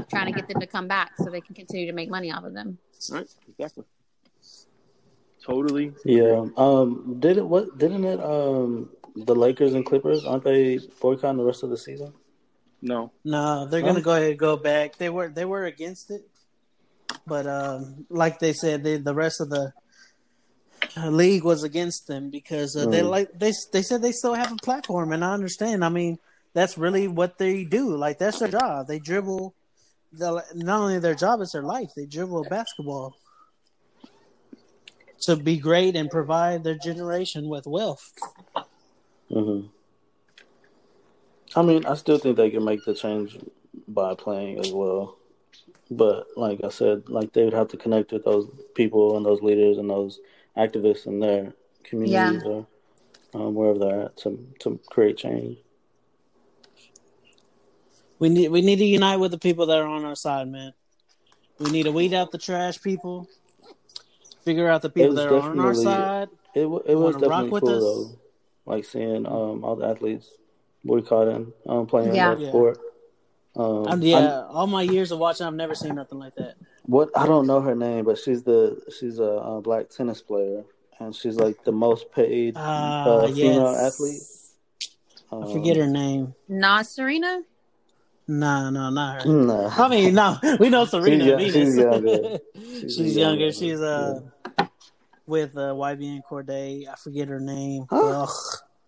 [0.08, 2.44] trying to get them to come back so they can continue to make money off
[2.44, 2.78] of them
[3.12, 3.84] Right, exactly.
[5.44, 5.92] Totally.
[6.04, 6.46] Yeah.
[6.56, 7.16] Um.
[7.20, 7.46] Did it?
[7.46, 7.76] What?
[7.78, 8.20] Didn't it?
[8.20, 8.90] Um.
[9.16, 12.14] The Lakers and Clippers aren't they boycotting the rest of the season?
[12.82, 13.12] No.
[13.24, 13.86] No, they're Huh?
[13.88, 14.96] gonna go ahead and go back.
[14.96, 16.28] They were they were against it,
[17.26, 19.72] but um, like they said, they, the rest of the
[20.96, 23.10] uh, league was against them because uh, they Mm.
[23.10, 25.84] like they they said they still have a platform, and I understand.
[25.84, 26.18] I mean,
[26.54, 27.96] that's really what they do.
[27.96, 28.86] Like that's their job.
[28.88, 29.54] They dribble.
[30.16, 31.90] The, not only their job, it's their life.
[31.96, 33.16] They dribble basketball
[35.22, 38.12] to be great and provide their generation with wealth.
[39.28, 39.66] hmm
[41.56, 43.38] I mean, I still think they can make the change
[43.86, 45.18] by playing as well.
[45.90, 49.40] But like I said, like they would have to connect with those people and those
[49.40, 50.18] leaders and those
[50.56, 51.52] activists in their
[51.84, 52.66] communities or
[53.34, 55.58] um, wherever they're at to to create change.
[58.24, 60.72] We need we need to unite with the people that are on our side, man.
[61.58, 63.28] We need to weed out the trash people.
[64.46, 66.30] Figure out the people that are on our side.
[66.54, 67.82] It it was Wanna rock definitely with cool us?
[67.82, 68.18] though,
[68.64, 70.30] like seeing um all the athletes
[70.82, 72.34] boycotting um playing Yeah.
[72.34, 72.80] their sport.
[73.56, 76.54] Um, Um, yeah, all my years of watching, I've never seen nothing like that.
[76.86, 80.64] What I don't know her name, but she's the she's a, uh black tennis player,
[80.98, 83.92] and she's like the most paid Ah, uh, female yes.
[83.92, 84.22] athlete.
[85.30, 86.34] I forget her name.
[86.48, 87.42] Not Serena.
[88.26, 89.28] No, no, not her.
[89.32, 89.70] Nah.
[89.76, 91.54] I mean, no, we know Serena young- Venus.
[91.54, 92.38] she's younger.
[92.54, 93.40] she's, She's younger.
[93.44, 93.52] younger.
[93.52, 94.20] She's uh
[95.26, 96.88] with uh, YBN Cordae.
[96.88, 97.86] I forget her name.
[97.90, 98.22] Huh?
[98.22, 98.28] Ugh.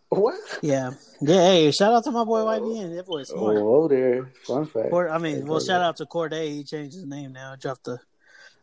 [0.09, 0.37] What?
[0.63, 1.35] Yeah, yeah.
[1.49, 2.95] Hey, shout out to my boy YBN.
[2.97, 3.57] That boy's smart.
[3.59, 4.31] Oh, there.
[4.45, 4.91] Fun fact.
[4.91, 6.49] Cor- I mean, well, shout out to Cordae.
[6.49, 7.57] He changed his name now.
[7.59, 7.99] Dropped the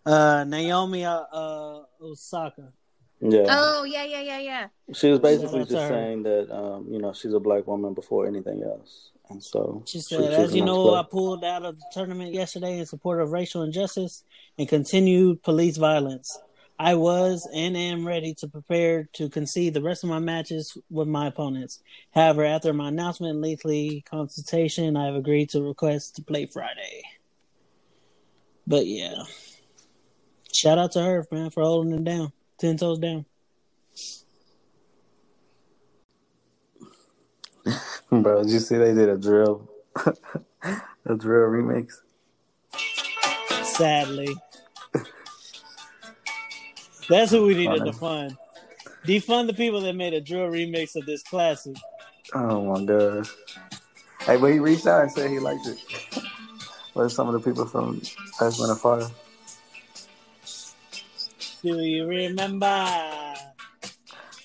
[0.05, 2.71] uh, Naomi uh, uh, Osaka.
[3.19, 4.67] Yeah, Oh yeah, yeah, yeah, yeah.
[4.93, 5.87] she was basically just her.
[5.87, 9.99] saying that um, you know she's a black woman before anything else, and so She
[9.99, 10.99] said, "As you choosing not to know, play.
[10.99, 14.23] I pulled out of the tournament yesterday in support of racial injustice
[14.57, 16.37] and continued police violence.
[16.79, 21.07] I was and am ready to prepare to concede the rest of my matches with
[21.07, 21.81] my opponents.
[22.13, 27.03] However, after my announcement and lengthy consultation, I have agreed to request to play Friday."
[28.65, 29.23] But yeah,
[30.51, 33.25] shout out to her, man, for holding it down, ten toes down.
[38.09, 39.69] Bro, did you see they did a drill,
[40.05, 41.93] a drill remix?
[43.63, 44.35] Sadly.
[47.09, 48.37] That's who we need to defund.
[49.05, 51.75] Defund the people that made a drill remix of this classic.
[52.33, 53.29] Oh my gosh.
[54.21, 55.77] Hey, but he reached out and said he liked it.
[56.93, 58.01] What some of the people from
[58.39, 59.09] Ice Wind and Fire?
[61.61, 62.65] Do you remember?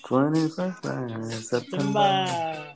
[0.03, 2.73] 21st night, September.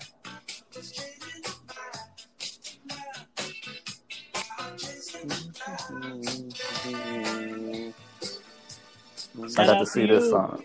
[9.54, 9.62] September.
[9.62, 10.64] I Shout got out to to see this song.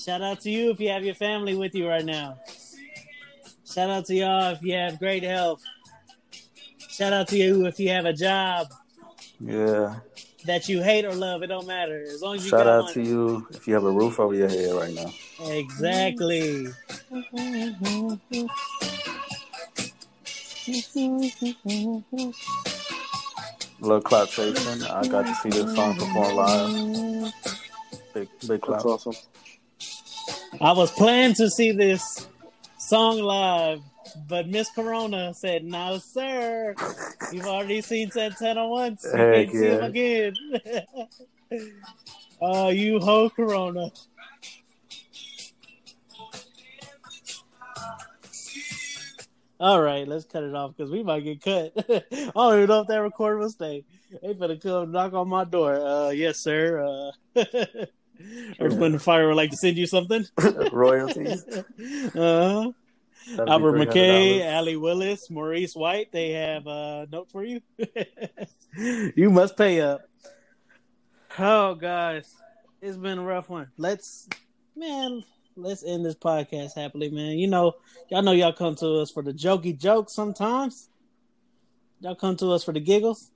[0.00, 2.38] Shout out to you if you have your family with you right now.
[3.70, 5.62] Shout out to y'all if you have great health.
[6.88, 8.68] Shout out to you if you have a job
[9.40, 9.96] Yeah.
[10.44, 11.42] that you hate or love.
[11.42, 13.90] It don't matter as long as you Shout out to you if you have a
[13.90, 15.12] roof over your head right now.
[15.50, 16.68] Exactly.
[23.80, 24.82] Little Cloud Chasing.
[24.84, 27.55] I got to see this song perform live.
[28.16, 29.12] Big, big That's awesome.
[30.58, 32.26] I was planning to see this
[32.78, 33.82] song live,
[34.26, 36.74] but Miss Corona said, "No, sir.
[37.30, 39.04] You've already seen Santana once.
[39.04, 40.34] You Heck can't see him again."
[42.38, 43.90] Oh, you ho, Corona.
[49.58, 51.72] All right, let's cut it off because we might get cut.
[51.88, 53.84] I don't even know if that record will stay.
[54.22, 55.74] They better come knock on my door.
[55.74, 57.12] Uh, yes, sir.
[57.34, 57.44] Uh,
[58.60, 60.24] Earth, Wind, and Fire would like to send you something.
[60.72, 61.44] Royalties.
[62.14, 62.72] Uh-huh.
[63.28, 64.44] That'd be Albert McKay, $300.
[64.44, 67.60] Allee Willis, Maurice White, they have a note for you.
[69.16, 70.02] you must pay up.
[71.36, 72.32] Oh, guys,
[72.80, 73.68] it's been a rough one.
[73.76, 74.28] Let's,
[74.76, 75.24] man,
[75.56, 77.32] let's end this podcast happily, man.
[77.38, 77.72] You know,
[78.10, 80.88] y'all know y'all come to us for the jokey jokes sometimes.
[82.00, 83.32] Y'all come to us for the giggles.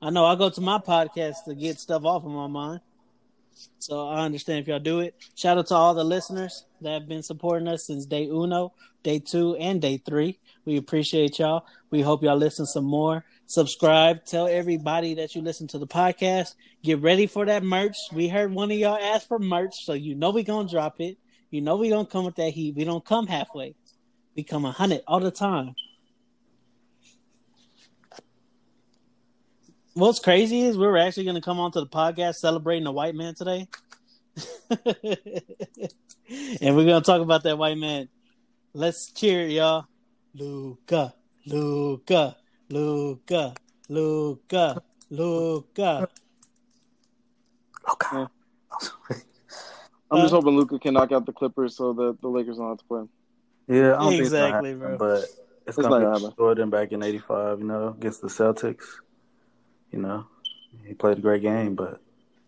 [0.00, 2.80] I know I go to my podcast to get stuff off of my mind.
[3.78, 5.14] So I understand if y'all do it.
[5.34, 9.18] Shout out to all the listeners that have been supporting us since day uno, day
[9.18, 10.38] two, and day three.
[10.64, 11.66] We appreciate y'all.
[11.90, 13.24] We hope y'all listen some more.
[13.46, 14.24] Subscribe.
[14.24, 16.54] Tell everybody that you listen to the podcast.
[16.82, 17.96] Get ready for that merch.
[18.12, 21.18] We heard one of y'all ask for merch, so you know we gonna drop it.
[21.50, 22.74] You know we gonna come with that heat.
[22.74, 23.74] We don't come halfway.
[24.34, 25.74] We come a hundred all the time.
[29.94, 33.14] What's crazy is we were actually going to come onto the podcast celebrating the white
[33.14, 33.68] man today.
[34.70, 34.78] and
[36.76, 38.08] we're going to talk about that white man.
[38.72, 39.86] Let's cheer, y'all.
[40.34, 41.14] Luka,
[41.46, 42.36] Luka,
[42.68, 43.54] Luka,
[43.88, 46.08] Luka, Luka.
[47.92, 48.16] Okay.
[50.10, 52.78] I'm just hoping Luka can knock out the Clippers so that the Lakers don't have
[52.78, 53.08] to play him.
[53.68, 54.98] Yeah, I don't Exactly, think it's happen, bro.
[54.98, 56.34] but it's, It's gonna be gonna.
[56.36, 57.58] Jordan back in '85.
[57.60, 58.84] You know, against the Celtics.
[59.94, 60.26] You know,
[60.84, 62.00] he played a great game, but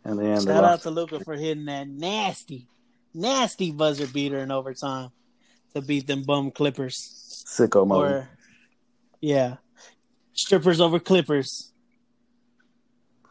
[0.04, 2.66] in the end, they Shout out to Luka for hitting that nasty,
[3.14, 5.10] nasty buzzer beater in overtime
[5.72, 7.44] to beat them bum Clippers.
[7.46, 8.10] Sicko mode.
[8.10, 8.28] Or,
[9.20, 9.58] yeah,
[10.32, 11.72] strippers over Clippers.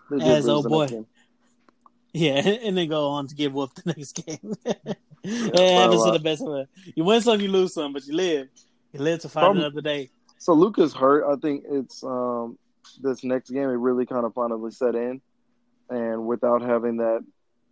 [0.10, 1.06] They As lose oh boy.
[2.14, 4.54] Yeah, and then go on to get whooped the next game.
[4.66, 6.68] it by a happens to the best of us.
[6.96, 8.48] You win some, you lose some, but you live.
[8.94, 10.10] You live to fight Problem- another day.
[10.38, 11.30] So Luka's hurt.
[11.30, 12.58] I think it's um,
[13.02, 13.70] this next game.
[13.70, 15.22] It really kind of finally set in,
[15.90, 17.24] and without having that,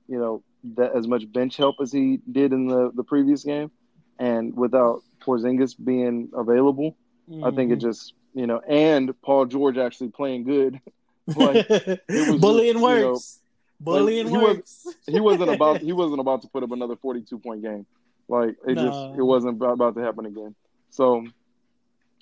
[0.08, 0.44] you know,
[0.76, 3.72] that as much bench help as he did in the the previous game,
[4.20, 6.96] and without Porzingis being available,
[7.44, 7.80] I think it mm-hmm.
[7.80, 10.82] just you know, and Paul George actually playing good.
[11.36, 13.40] like bullying just, you know, works.
[13.80, 14.88] bullying was- works.
[15.08, 17.86] he wasn't about he wasn't about to put up another forty two point game.
[18.28, 18.86] Like it No.
[18.86, 20.56] just it wasn't about to happen again.
[20.90, 21.26] So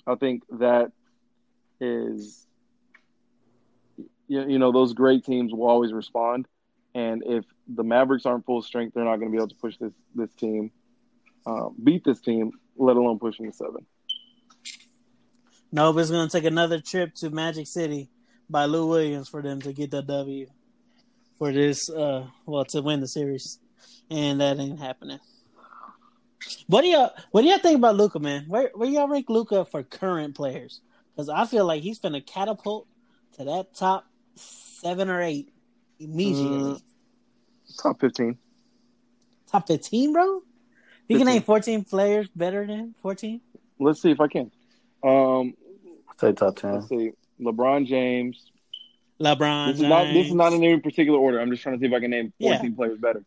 [0.06, 0.92] I think that
[1.80, 2.46] is
[4.32, 6.48] you, you know those great teams will always respond,
[6.94, 9.76] and if the Mavericks aren't full strength, they're not going to be able to push
[9.76, 10.70] this this team,
[11.46, 13.86] uh, beat this team, let alone pushing the seven.
[15.70, 18.10] No, it's gonna take another trip to Magic City
[18.48, 20.46] by Lou Williams for them to get the W
[21.38, 21.90] for this.
[21.90, 23.58] Uh, well, to win the series,
[24.10, 25.18] and that ain't happening.
[26.66, 28.44] What do y'all What do y'all think about Luka, man?
[28.48, 30.80] Where Where y'all rank Luka for current players?
[31.14, 32.86] Because I feel like he's gonna catapult
[33.36, 34.06] to that top
[34.82, 35.52] seven or eight
[35.98, 36.72] immediately.
[36.74, 36.82] Mm.
[37.80, 38.36] Top fifteen.
[39.50, 40.24] Top fifteen, bro.
[41.08, 41.18] You 15.
[41.18, 43.40] can name fourteen players better than fourteen.
[43.78, 44.50] Let's see if I can.
[45.02, 45.54] Um,
[46.20, 46.74] Say top ten.
[46.74, 47.12] let's see.
[47.40, 48.50] LeBron James,
[49.20, 49.72] LeBron.
[49.72, 51.40] This is not this is not in any particular order.
[51.40, 52.56] I'm just trying to see if I can name Yeah.
[52.56, 53.24] 14 players better.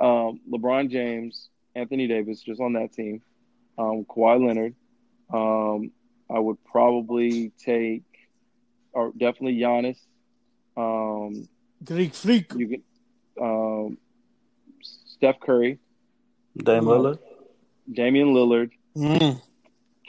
[0.00, 3.20] Um, LeBron James, Anthony Davis, just on that team.
[3.76, 4.74] Um, Kawhi Leonard.
[5.32, 5.90] Um,
[6.30, 8.02] I would probably take,
[8.92, 9.98] or definitely Giannis.
[10.78, 11.48] Um,
[11.84, 12.52] Greek freak.
[12.54, 12.82] you can,
[13.40, 13.98] um,
[14.82, 15.78] Steph Curry,
[16.56, 16.84] Dame.
[16.84, 17.18] Lillard.
[17.92, 19.40] Damian Lillard, Mm.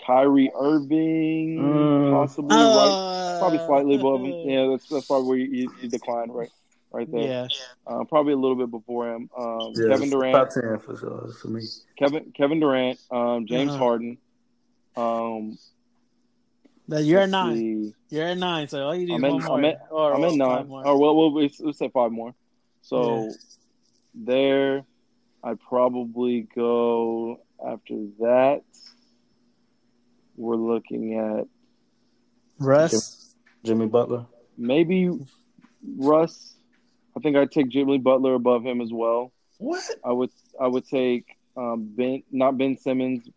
[0.05, 2.11] Kyrie Irving, Mm.
[2.11, 2.65] possibly right,
[3.35, 4.33] Uh, probably slightly above him.
[4.49, 6.49] Yeah, that's that's probably where you, you decline right,
[6.91, 7.21] right there.
[7.21, 7.47] Yeah.
[7.87, 9.29] Uh, probably a little bit before him.
[9.37, 11.61] Um, Yeah, Kevin Durant, Top ten for sure for me.
[11.97, 13.79] Kevin Kevin Durant, um, James Uh-huh.
[13.79, 14.17] Harden.
[14.97, 15.57] Um,
[16.89, 17.55] That you're let's at nine.
[17.57, 17.93] see.
[18.15, 18.67] You're at nine.
[18.67, 19.57] So all you need I'm is at- one more.
[19.59, 20.67] I'm at- or, I'm at nine.
[20.69, 22.33] Or well, well let's, let's say five more.
[22.81, 23.31] So Yeah.
[24.15, 24.85] there,
[25.43, 28.63] I'd probably go after that.
[30.35, 31.47] We're looking at
[32.59, 33.35] Russ.
[33.63, 34.25] Jimmy Butler.
[34.57, 35.11] maybe
[35.97, 36.55] Russ.
[37.15, 39.31] I think I'd take Jimmy Butler above him as well.
[39.57, 39.83] What?
[40.03, 40.29] I would
[40.59, 41.25] I would take
[41.57, 43.27] um, Ben, not Ben Simmons,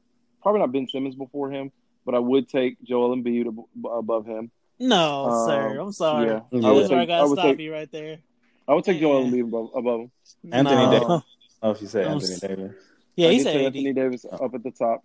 [0.43, 1.73] probably not Ben Simmons before him,
[2.05, 4.51] but I would take Joel Embiid ab- above him.
[4.79, 5.79] No, Um, sir.
[5.81, 6.27] I'm sorry.
[6.27, 6.33] yeah.
[6.33, 8.19] I That's would where I take- gotta I would stop take- you right there.
[8.67, 9.31] I would take Joel Yeah.
[9.31, 10.11] Embiid above, above him.
[10.53, 10.91] Anthony No.
[10.91, 11.23] Davis.
[11.63, 12.75] Oh, if you say I'm Anthony s- Davis.
[13.17, 13.67] Yeah, I he said say 80.
[13.67, 15.05] Anthony Davis up at the top.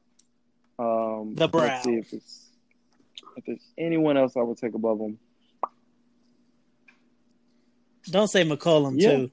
[0.80, 1.62] Um, The brow.
[1.66, 2.44] Let's see if it's
[3.36, 5.20] if there's anyone else I would take above him.
[8.10, 9.12] Don't say McCollum Yeah.
[9.18, 9.32] too.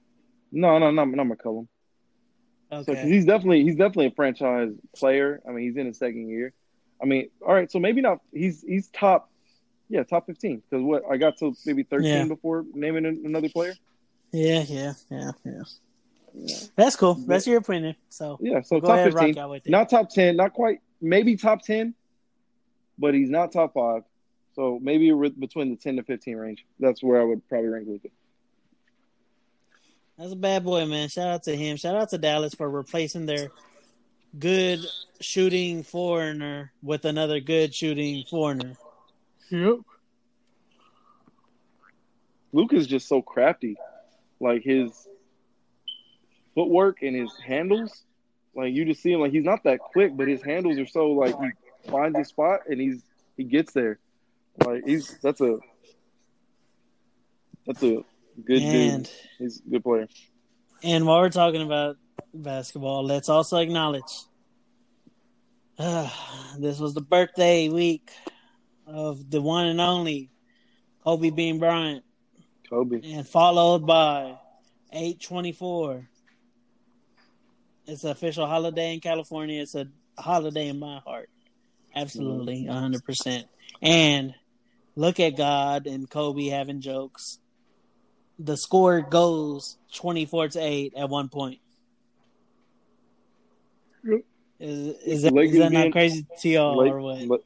[0.53, 1.69] No, no, no, not McCollum.
[2.71, 3.09] So 'cause Okay.
[3.09, 5.41] he's definitely he's definitely a franchise player.
[5.49, 6.53] I mean, he's in his second year.
[7.03, 8.21] I mean, all right, so maybe not.
[8.33, 9.31] He's he's top,
[9.89, 10.63] yeah, top fifteen.
[10.69, 12.25] Because what I got to maybe thirteen Yeah.
[12.27, 13.75] before naming another player.
[14.33, 15.63] Yeah, yeah, yeah, yeah.
[16.37, 17.15] Yeah, That's cool.
[17.15, 17.95] That's your opinion.
[18.09, 19.71] So yeah so top ahead, fifteen, rock out with it.
[19.71, 21.95] not top ten, not quite, maybe top ten,
[22.99, 24.03] but he's not top five.
[24.55, 26.65] So maybe between the ten to fifteen range.
[26.81, 28.09] That's where I would probably rank Luka.
[30.19, 31.09] That's a bad boy, man.
[31.09, 31.77] Shout out to him.
[31.77, 33.51] Shout out to Dallas for replacing their
[34.39, 34.81] good
[35.21, 38.75] shooting foreigner with another good shooting foreigner.
[39.51, 39.79] Yep.
[42.73, 43.77] is just so crafty.
[44.41, 44.91] Like his
[46.55, 48.03] footwork and his handles,
[48.55, 51.13] like you just see him like he's not that quick, but his handles are so
[51.13, 53.03] like he finds his spot and he's
[53.37, 53.99] he gets there.
[54.65, 55.59] Like he's that's a
[57.67, 58.05] that's a
[58.45, 59.13] good And dude.
[59.39, 60.09] He's a good player.
[60.83, 61.97] and while we're talking about
[62.33, 64.03] basketball, let's also acknowledge
[65.79, 66.09] uh,
[66.59, 68.11] this was the birthday week
[68.87, 70.31] of the one and only
[71.03, 72.05] Kobe Bean Bryant.
[72.69, 73.01] Kobe.
[73.05, 74.39] and followed by
[74.93, 76.09] 824.
[77.87, 79.61] It's an official holiday in California.
[79.61, 79.87] It's a
[80.19, 81.29] holiday in my heart.
[81.95, 83.45] Absolutely, 100%.
[83.83, 84.35] And
[84.97, 87.39] Look at God and Kobe having jokes.
[88.39, 91.59] The score goes twenty four to eight at one point.
[94.05, 94.21] Yep.
[94.61, 97.21] Is, is that, Lakers is that not being- crazy to y'all Lake- or what?
[97.23, 97.37] La-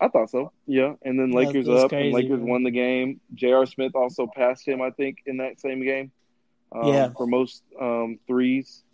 [0.00, 0.52] I thought so.
[0.66, 2.48] Yeah, and then Lakers that's up, crazy, and Lakers man.
[2.48, 3.20] won the game.
[3.34, 3.66] J.R.
[3.66, 6.12] Smith also passed him, I think, in that same game.
[6.70, 7.08] Um, Yeah.
[7.16, 8.84] for most um, threes.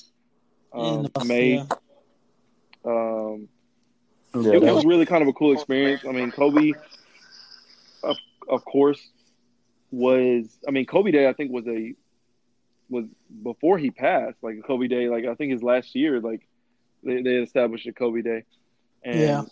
[0.72, 1.57] Um, And, made.
[1.57, 1.66] yeah.
[2.84, 3.49] Um,
[4.34, 6.03] Yeah, it, it was, was really kind of a cool experience.
[6.09, 6.72] I mean, Kobe,
[8.03, 8.16] of,
[8.49, 9.01] of course,
[9.90, 10.47] was.
[10.66, 11.28] I mean, Kobe Day.
[11.28, 11.95] I think was a
[12.88, 13.05] was
[13.42, 14.38] before he passed.
[14.42, 15.09] Like Kobe Day.
[15.09, 16.20] Like I think his last year.
[16.20, 16.47] Like
[17.05, 18.44] they, they established a Kobe Day,
[19.05, 19.42] and Yeah.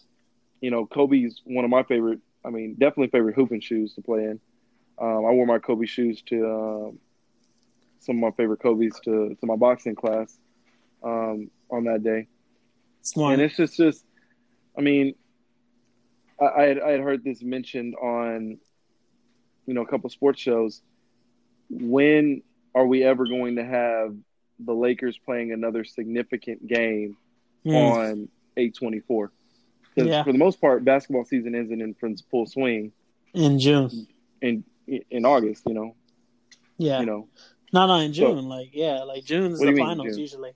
[0.60, 2.20] you know, Kobe's one of my favorite.
[2.44, 4.40] I mean, definitely favorite hooping shoes to play in.
[4.98, 6.98] Um, I wore my Kobe shoes to um,
[8.00, 10.36] some of my favorite Kobe's to to my boxing class
[11.02, 12.26] um, on that day.
[13.02, 13.34] Smart.
[13.34, 14.04] And it's just, just
[14.76, 15.14] I mean,
[16.40, 18.58] I, I, had, I had heard this mentioned on,
[19.66, 20.82] you know, a couple sports shows.
[21.68, 22.42] When
[22.74, 24.14] are we ever going to have
[24.58, 27.16] the Lakers playing another significant game
[27.64, 27.74] Mm.
[27.92, 29.32] on 824?
[29.94, 30.24] Because Yeah.
[30.24, 31.94] for the most part, basketball season isn't in
[32.30, 32.92] full swing
[33.34, 33.90] in June.
[34.40, 34.64] in
[35.10, 35.62] in August.
[35.66, 35.94] You know,
[36.78, 37.00] Yeah.
[37.00, 37.28] you know.
[37.72, 38.48] no, no, in So- June.
[38.48, 40.18] like, yeah, like June's the finals June?
[40.18, 40.52] usually.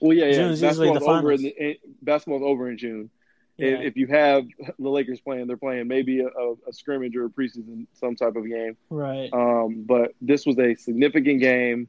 [0.00, 0.32] Well, yeah, yeah.
[0.32, 1.32] June's usually Basketball's the over.
[1.32, 3.10] In the, it, basketball's over in June.
[3.58, 3.80] Yeah.
[3.80, 4.44] If, you have
[4.78, 8.36] the Lakers playing, they're playing maybe a, a, a scrimmage or a preseason, some type
[8.36, 8.76] of game.
[8.90, 9.32] right.
[9.32, 11.88] Um, but this was a significant game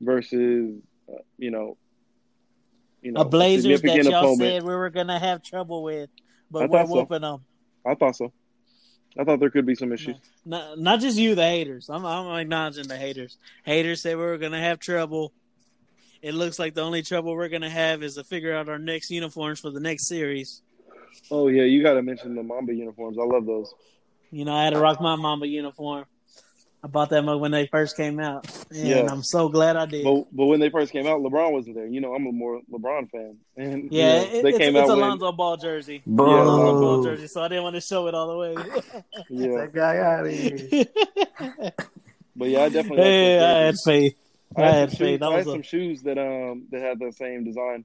[0.00, 0.74] versus,
[1.08, 1.76] uh, you know,
[3.04, 4.38] you know, a Blazers that y'all opponent.
[4.38, 6.08] said we were gonna have trouble with,
[6.50, 7.18] but we're thought so.
[7.18, 7.44] them.
[7.86, 8.32] I thought so.
[9.18, 10.16] I thought there could be some issues.
[10.44, 11.88] Not, not just you, the haters.
[11.88, 13.36] I'm, I'm acknowledging the haters.
[13.64, 15.32] Haters said we were gonna have trouble.
[16.22, 19.10] It looks like the only trouble we're gonna have is to figure out our next
[19.10, 20.62] uniforms for the next series.
[21.30, 23.18] Oh yeah, you got to mention the Mamba uniforms.
[23.18, 23.72] I love those.
[24.30, 26.06] You know, I had to rock my Mamba uniform.
[26.84, 29.06] I bought that mug when they first came out, and Yeah.
[29.10, 30.04] I'm so glad I did.
[30.04, 31.86] But but when they first came out, LeBron wasn't there.
[31.86, 34.76] You know, I'm a more LeBron fan, and you yeah, know, it, they it's, came
[34.76, 36.02] it's out a when Lonzo Ball jersey.
[36.04, 36.26] Boo.
[36.26, 38.54] Yeah, Lonzo Ball jersey, so I didn't want to show it all the way.
[39.30, 39.56] yeah.
[39.60, 40.84] that guy out of here.
[42.36, 42.96] But yeah, I definitely.
[42.98, 44.16] like hey, I had faith.
[44.56, 45.08] I, I had had, some faith.
[45.08, 47.84] shoes, That I had was a, some shoes that um that had the same design.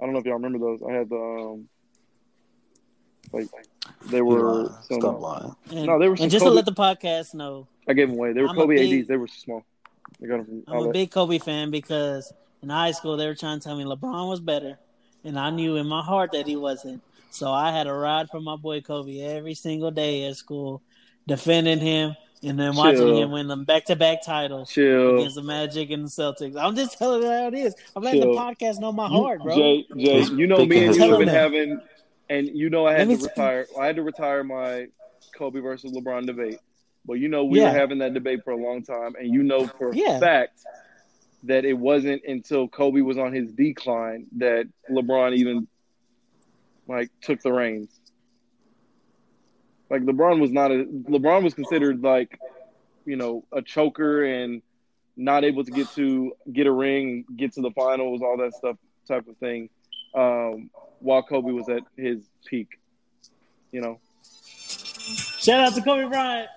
[0.00, 0.82] I don't know if y'all remember those.
[0.88, 1.68] I had the um
[3.32, 3.48] like
[4.06, 5.54] they were some, Stop lying.
[5.70, 8.16] and, No, they were and just Kobe- to let the podcast know, I gave them
[8.18, 8.32] away.
[8.32, 9.08] They were I'm Kobe big- ADs.
[9.08, 9.64] They were small.
[10.22, 10.92] I got them from I'm a outlet.
[10.92, 12.32] big Kobe fan because
[12.62, 14.78] in high school they were trying to tell me LeBron was better,
[15.24, 17.02] and I knew in my heart that he wasn't.
[17.30, 20.82] So I had a ride for my boy Kobe every single day at school,
[21.26, 22.14] defending him
[22.44, 23.16] and then watching Chill.
[23.22, 25.16] him win them back to back titles Chill.
[25.16, 26.56] against the Magic and the Celtics.
[26.56, 27.74] I'm just telling you how it is.
[27.96, 28.34] I'm letting Chill.
[28.34, 29.54] the podcast know my heart, bro.
[29.54, 31.80] Jay, Jay, you know me and you have been having,
[32.32, 33.66] and you know I had to retire.
[33.80, 34.86] I had to retire my
[35.36, 36.60] Kobe versus LeBron debate.
[37.04, 37.70] But you know we Yeah.
[37.70, 40.18] were having that debate for a long time, and you know for a Yeah.
[40.20, 40.52] fact
[41.44, 45.66] that it wasn't until Kobe was on his decline that LeBron even
[46.86, 47.90] like took the reins.
[49.90, 52.38] Like LeBron was not a LeBron was considered like,
[53.04, 54.62] you know, a choker and
[55.16, 58.76] not able to get to get a ring, get to the finals, all that stuff
[59.06, 59.68] type of thing.
[60.14, 62.68] Um, while Kobe was at his peak.
[63.72, 64.00] You know.
[65.38, 66.48] Shout out to Kobe Bryant.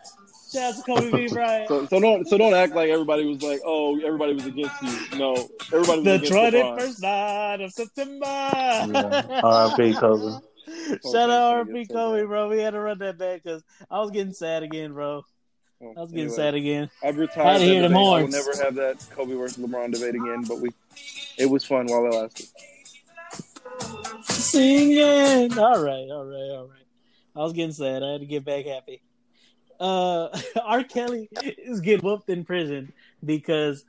[0.53, 1.27] Shout out to Kobe B.
[1.33, 1.67] Bryant.
[1.67, 5.17] So so don't so don't act like everybody was like, oh, everybody was against you.
[5.17, 5.49] No.
[5.73, 6.79] Everybody was the against twenty LeBron.
[6.79, 8.25] first night of September.
[8.25, 9.41] Yeah.
[9.43, 9.93] R.I.P.
[9.95, 10.39] Kobe.
[11.11, 12.27] Shout out Okay, RP Kobe, bad.
[12.27, 12.49] bro.
[12.49, 15.23] We had to run that back because I was getting sad again, bro.
[15.79, 16.89] Well, I was getting anyway, sad again.
[17.03, 17.53] I've Had retired.
[17.59, 18.05] to that hear them debate.
[18.05, 20.69] I will never have that Kobe versus LeBron debate again, but we
[21.37, 22.47] it was fun while it lasted.
[24.27, 25.57] Singing.
[25.57, 26.85] All right, all right, all right.
[27.35, 28.03] I was getting sad.
[28.03, 29.01] I had to get back happy.
[29.79, 30.29] Uh,
[30.63, 30.83] R.
[30.83, 32.93] Kelly is getting whooped in prison
[33.23, 33.83] because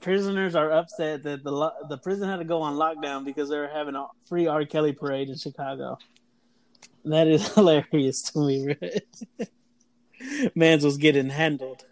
[0.00, 3.68] prisoners are upset that the lo- the prison had to go on lockdown because they're
[3.68, 4.64] having a free R.
[4.64, 5.98] Kelly parade in Chicago.
[7.04, 8.76] That is hilarious to me.
[10.54, 11.84] Mans was getting handled.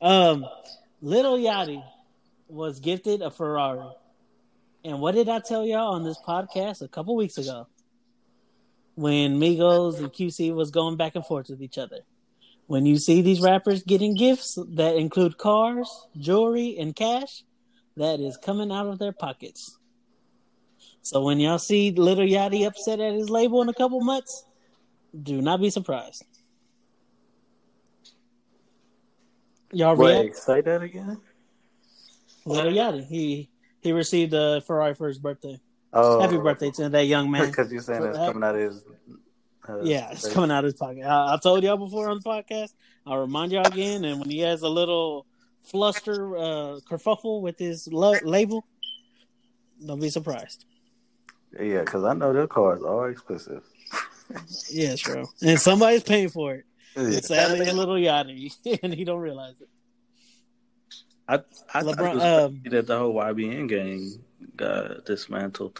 [0.00, 0.46] Um,
[1.00, 1.82] Little Yachty
[2.48, 3.88] was gifted a Ferrari.
[4.84, 7.66] And what did I tell y'all on this podcast a couple weeks ago?
[8.94, 12.00] When Migos and QC was going back and forth with each other.
[12.66, 15.88] When you see these rappers getting gifts that include cars,
[16.18, 17.44] jewelry, and cash,
[17.96, 19.78] that is coming out of their pockets.
[21.02, 24.44] So when y'all see Little Yachty upset at his label in a couple months,
[25.20, 26.24] do not be surprised.
[29.72, 30.36] Y'all Wait, react?
[30.36, 31.20] say that again.
[32.44, 33.48] Little Yachty, he
[33.82, 35.58] he received a Ferrari for his birthday.
[35.92, 37.46] Oh, Happy birthday to that young man.
[37.46, 38.84] Because you're saying it's For- coming out of his
[39.68, 41.04] Uh, Yeah, it's coming out of his pocket.
[41.04, 42.72] I, I told y'all before on the podcast.
[43.06, 44.04] I'll remind y'all again.
[44.04, 45.26] And when he has a little
[45.62, 48.64] fluster, uh, kerfuffle with his lo- label,
[49.84, 50.64] don't be surprised.
[51.58, 53.62] Yeah, because I know their cars are expensive.
[54.70, 55.24] Yes, bro.
[55.40, 56.64] And somebody's paying for it.
[56.94, 57.16] Yeah.
[57.16, 58.52] It's sadly a little yachty,
[58.82, 59.68] and he don't realize it.
[61.28, 61.40] I,
[61.74, 64.12] I LeBron- um, that the whole YBN gang
[64.56, 65.78] got dismantled.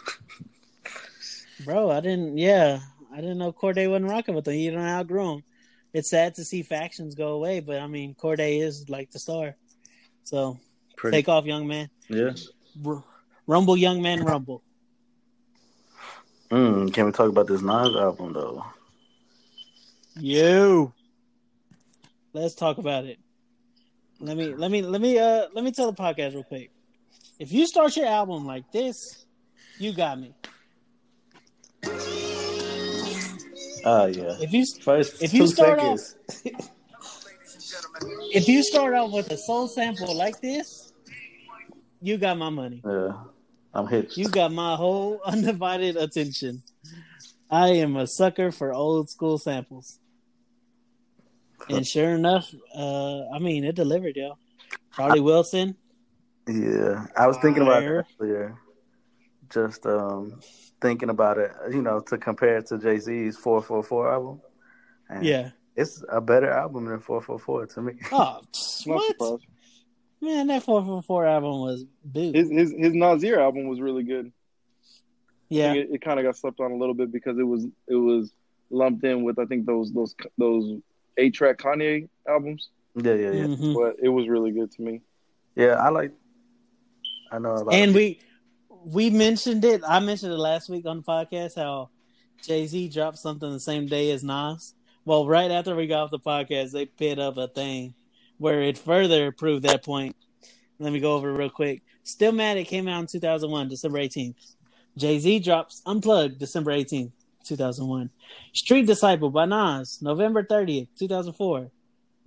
[1.65, 2.37] Bro, I didn't.
[2.37, 2.79] Yeah,
[3.11, 4.53] I didn't know Cordae wasn't rocking with them.
[4.53, 5.43] He don't outgrow him.
[5.91, 9.55] It's sad to see factions go away, but I mean, Cordae is like the star.
[10.23, 10.59] So
[10.95, 11.89] Pretty, take off, young man.
[12.07, 12.31] yeah.
[12.85, 13.03] R-
[13.47, 14.61] rumble, young man, rumble.
[16.51, 18.63] Mm, can we talk about this Nas album though?
[20.15, 20.93] You.
[22.33, 23.17] Let's talk about it.
[24.19, 26.71] Let me let me let me uh let me tell the podcast real quick.
[27.39, 29.25] If you start your album like this,
[29.77, 30.33] you got me.
[33.85, 34.35] Ah, yeah.
[34.41, 36.15] If you First, If you start seconds.
[38.33, 40.91] if you start off with a soul sample like this,
[42.01, 42.81] you got my money.
[42.85, 43.13] yeah,
[43.73, 44.17] I'm hit.
[44.17, 46.61] You got my whole undivided attention.
[47.49, 49.99] I am a sucker for old school samples.
[51.67, 54.37] And sure enough, uh, I mean, it delivered, yo.
[54.95, 55.75] Charlie Wilson,
[56.47, 57.99] Yeah, I was thinking about Fire.
[57.99, 58.55] it earlier.
[59.51, 60.39] Just um,
[60.81, 64.41] thinking about it, you know, to compare it to Jay Z's 444 album.
[65.09, 65.49] And yeah.
[65.75, 67.93] It's a better album than 444 to me.
[68.11, 68.41] Oh,
[68.85, 69.41] what?
[70.21, 72.31] Man, that 444 album was boo.
[72.33, 74.31] His his his Nasir album was really good.
[75.49, 75.73] yeah.
[75.73, 78.31] It, it kind of got slept on a little bit because it was it was
[78.69, 80.79] lumped in with I think those those those
[81.19, 83.45] eight track Kanye albums, Yeah, yeah, yeah.
[83.45, 83.73] Mhm.
[83.75, 85.01] but it was really good to me.
[85.55, 86.11] Yeah, I like.
[87.31, 87.73] I know a lot.
[87.73, 88.19] And of we
[88.85, 89.81] we mentioned it.
[89.87, 91.89] I mentioned it last week on the podcast how
[92.43, 94.73] Jay Z dropped something the same day as Nas.
[95.05, 97.93] Well, right after we got off the podcast, they put up a thing
[98.37, 100.15] where it further proved that point.
[100.79, 101.81] Let me go over it real quick.
[102.05, 104.55] Stillmatic came out in 2001, December 18th.
[104.97, 107.11] Jay Z drops Unplugged, December 18th,
[107.49, 108.09] 2001.
[108.53, 111.71] Street Disciple by Nas, November 30th, 2004.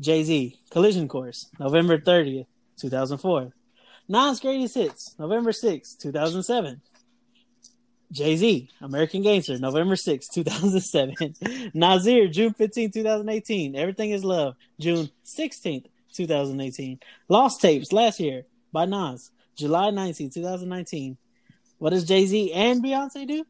[0.00, 2.46] Jay Z, Collision Course, November 30th,
[2.80, 3.52] 2004.
[4.08, 6.80] Nas Greatest Hits, November 6th, 2007.
[8.10, 11.70] Jay Z, American Gangster, November 6th, 2007.
[11.74, 13.76] Nasir, June 15th, 2018.
[13.76, 16.98] Everything is Love, June 16th, 2018.
[17.28, 21.16] Lost Tapes, last year, by Nas, July 19th, 2019.
[21.78, 23.44] What does Jay Z and Beyonce do?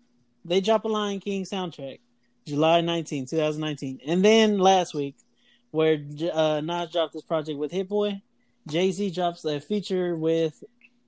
[0.45, 2.01] They drop a Lion King soundtrack,
[2.47, 4.01] July 19th, 2019.
[4.07, 5.17] And then last week,
[5.71, 5.99] where
[6.33, 8.21] uh, Nas dropped this project with Hit Boy,
[8.67, 10.63] Jay Z drops a feature with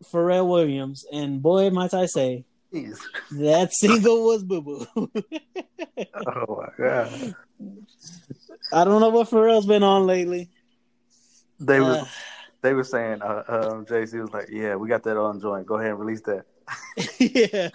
[0.04, 2.98] Pharrell Williams, and boy, might I say, Jeez.
[3.32, 4.86] that single was boo boo.
[6.26, 7.34] Oh my god.
[8.72, 10.50] I don't know what Pharrell's been on lately.
[11.60, 12.02] They Uh, were
[12.62, 15.66] they were saying uh, um, Jay Z was like, "Yeah, we got that on joint.
[15.66, 16.46] Go ahead and release that."
[17.18, 17.68] yeah,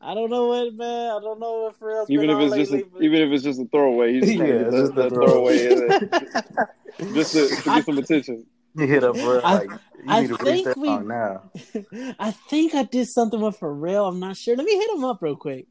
[0.00, 1.10] I don't know what man.
[1.12, 3.00] I don't know what Pharrell's Even if on it's just lately.
[3.00, 4.94] a, even if it's just a throwaway, he's just Yeah, to get it's just a
[4.94, 8.46] that throwaway in but- there, just to, to get some attention.
[8.78, 9.78] He hit up for I- like, "You
[10.08, 11.42] I need to think we- now."
[12.18, 14.08] I think I did something with Pharrell.
[14.08, 14.56] I'm not sure.
[14.56, 15.66] Let me hit him up real quick.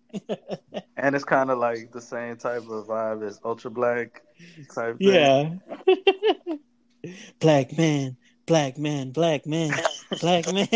[0.98, 4.22] And it's kind of like the same type of vibe as Ultra Black
[4.74, 5.00] type.
[5.00, 5.62] Thing.
[5.66, 6.56] Yeah.
[7.40, 9.72] black man, black man, black man,
[10.22, 10.68] black man.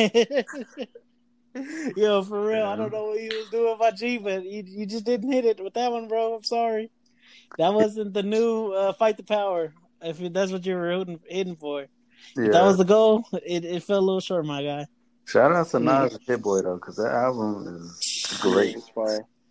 [1.95, 4.85] Yo, for real, I don't know what he was doing by G, but you, you
[4.85, 6.35] just didn't hit it with that one, bro.
[6.35, 6.91] I'm sorry.
[7.57, 9.73] That wasn't the new uh, fight the power.
[10.01, 11.89] If that's what you were hitting, hitting for, if
[12.35, 12.49] yeah.
[12.49, 13.25] that was the goal.
[13.45, 14.85] It, it fell a little short, my guy.
[15.25, 18.77] Shout out to Nas and Hit Boy though, because that album is great,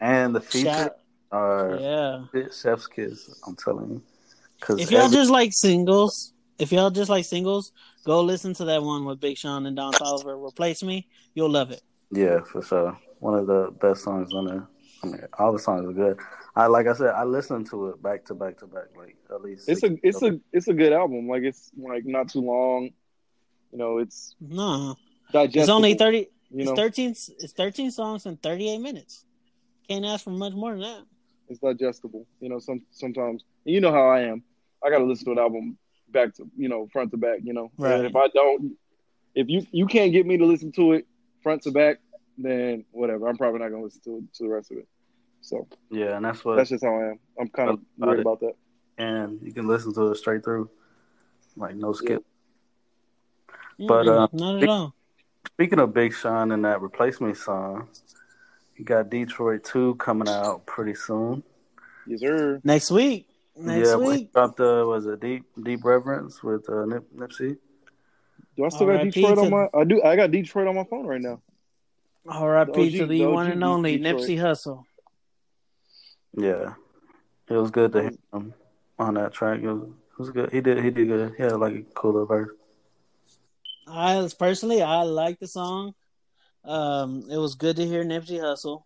[0.01, 0.97] and the features Shout-
[1.33, 2.25] are yeah.
[2.53, 3.31] chef's kiss.
[3.47, 4.03] I'm telling you.
[4.61, 7.73] Because If y'all just like singles, if y'all just like singles,
[8.05, 10.41] go listen to that one with Big Sean and Don Toliver.
[10.47, 11.83] Replace me, you'll love it.
[12.17, 12.99] Yeah, for sure.
[13.21, 14.67] One of the best songs on there.
[15.03, 16.19] I mean, all the songs are good.
[16.57, 19.43] I like I said, I listened to it back to back to back, like at
[19.43, 19.69] least.
[19.69, 21.29] It's a it's a it's a good album.
[21.29, 22.91] Like it's like not too long.
[23.73, 24.95] You know, it's No,
[25.33, 25.63] digestible.
[25.63, 26.19] it's only thirty.
[26.51, 27.11] You it's know, thirteen.
[27.11, 29.25] It's thirteen songs in thirty-eight minutes.
[29.89, 31.03] Can't ask for much more than that.
[31.49, 32.27] it's digestible.
[32.41, 34.43] You know, some sometimes you know how I am.
[34.85, 35.77] I got to listen to an album
[36.09, 37.41] back to you know front to back.
[37.43, 37.97] You know, Right.
[37.97, 38.77] and if I don't,
[39.35, 41.07] if you you can't get me to listen to it
[41.43, 41.99] front to back,
[42.39, 43.29] then whatever.
[43.29, 44.89] I'm probably not gonna listen to to the rest of it.
[45.41, 46.57] So yeah, and that's what.
[46.57, 47.19] that's just how I am.
[47.39, 48.23] I'm kind of About weird it.
[48.23, 48.55] about that.
[48.99, 50.71] and you can listen to it straight through,
[51.57, 52.25] like no skip.
[53.79, 54.95] Mm-mm, But, uh, not at all.
[55.49, 57.89] Speaking of Big Sean and that replacement song,
[58.77, 61.43] you got Detroit 2 coming out pretty soon.
[62.07, 62.61] Yes, sir.
[62.65, 63.29] Next week.
[63.57, 64.33] Next yeah, we week.
[64.33, 67.57] dropped the was a deep deep reverence with uh, Nip, Nipsey.
[68.57, 69.11] Do I still got R.I.P.
[69.11, 69.67] Detroit on my?
[69.75, 70.03] I do.
[70.03, 71.41] I got Detroit on my phone right now.
[72.27, 72.89] R.I.P.
[72.91, 74.23] The to OG the the one and only Detroit.
[74.23, 74.85] Nipsey Hussle.
[76.37, 76.75] Yeah,
[77.49, 78.55] it was good to hear him
[78.99, 79.61] on that track.
[79.61, 80.53] It was, it was good.
[80.53, 81.35] He did he did good.
[81.37, 82.51] He had like a cooler verse.
[83.87, 85.95] I personally, I like the song.
[86.65, 88.85] Um, it was good to hear Nipsey Hussle.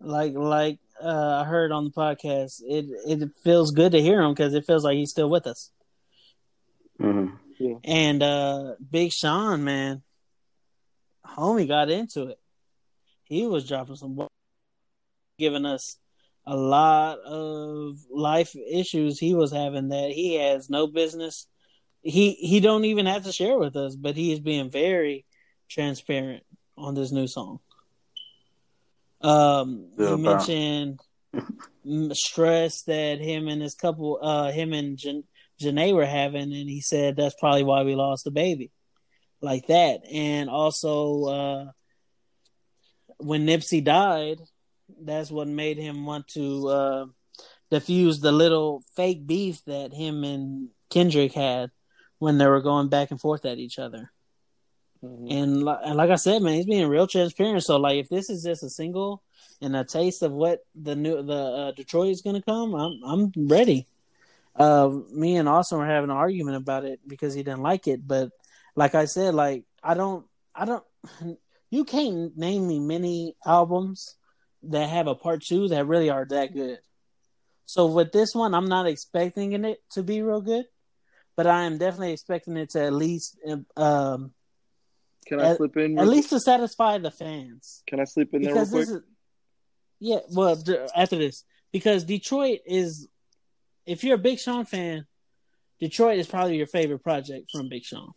[0.00, 4.32] Like, like uh, I heard on the podcast, it it feels good to hear him
[4.32, 5.70] because it feels like he's still with us.
[6.98, 7.28] hmm
[7.84, 10.02] And uh, Big Sean, man,
[11.28, 12.38] homie got into it.
[13.24, 14.18] He was dropping some,
[15.38, 15.98] giving us
[16.46, 21.46] a lot of life issues he was having that he has no business.
[22.02, 25.26] He he don't even have to share with us, but he is being very
[25.68, 26.44] transparent
[26.76, 27.58] on this new song.
[29.20, 31.00] Um, Yeah, about- mentioned
[32.16, 35.24] stress that him and his couple, uh, him and Jan-
[35.60, 38.70] Jhené were having, and he said that's probably why we lost the baby,
[39.40, 40.00] like that.
[40.10, 41.70] And also, uh,
[43.18, 44.40] when Nipsey died,
[45.00, 47.06] that's what made him want to uh,
[47.70, 51.70] diffuse the little fake beef that him and Kendrick had
[52.18, 54.10] when they were going back and forth at each other.
[55.00, 57.62] And, li- and like I said, man, he's being real transparent.
[57.62, 59.22] So, like, if this is just a single
[59.60, 63.00] and a taste of what the new the uh, Detroit is going to come, I'm
[63.04, 63.86] I'm ready.
[64.56, 68.08] Uh, me and Austin were having an argument about it because he didn't like it,
[68.08, 68.30] but
[68.78, 70.24] like I said, like I don't,
[70.54, 70.84] I don't.
[71.70, 74.16] You can't name me many albums
[74.62, 76.78] that have a part two that really are that good.
[77.66, 80.64] So with this one, I'm not expecting it to be real good,
[81.36, 83.36] but I am definitely expecting it to at least,
[83.76, 84.32] um,
[85.26, 85.98] Can I At- slip in?
[85.98, 87.82] at least to satisfy the fans.
[87.86, 88.88] Can I slip in there real quick?
[88.88, 89.00] is,
[90.00, 90.20] yeah.
[90.30, 90.56] Well,
[90.96, 93.08] after this, because Detroit is,
[93.84, 95.06] if you're a Big Sean fan,
[95.80, 98.14] Detroit is probably your favorite project from Big Sean.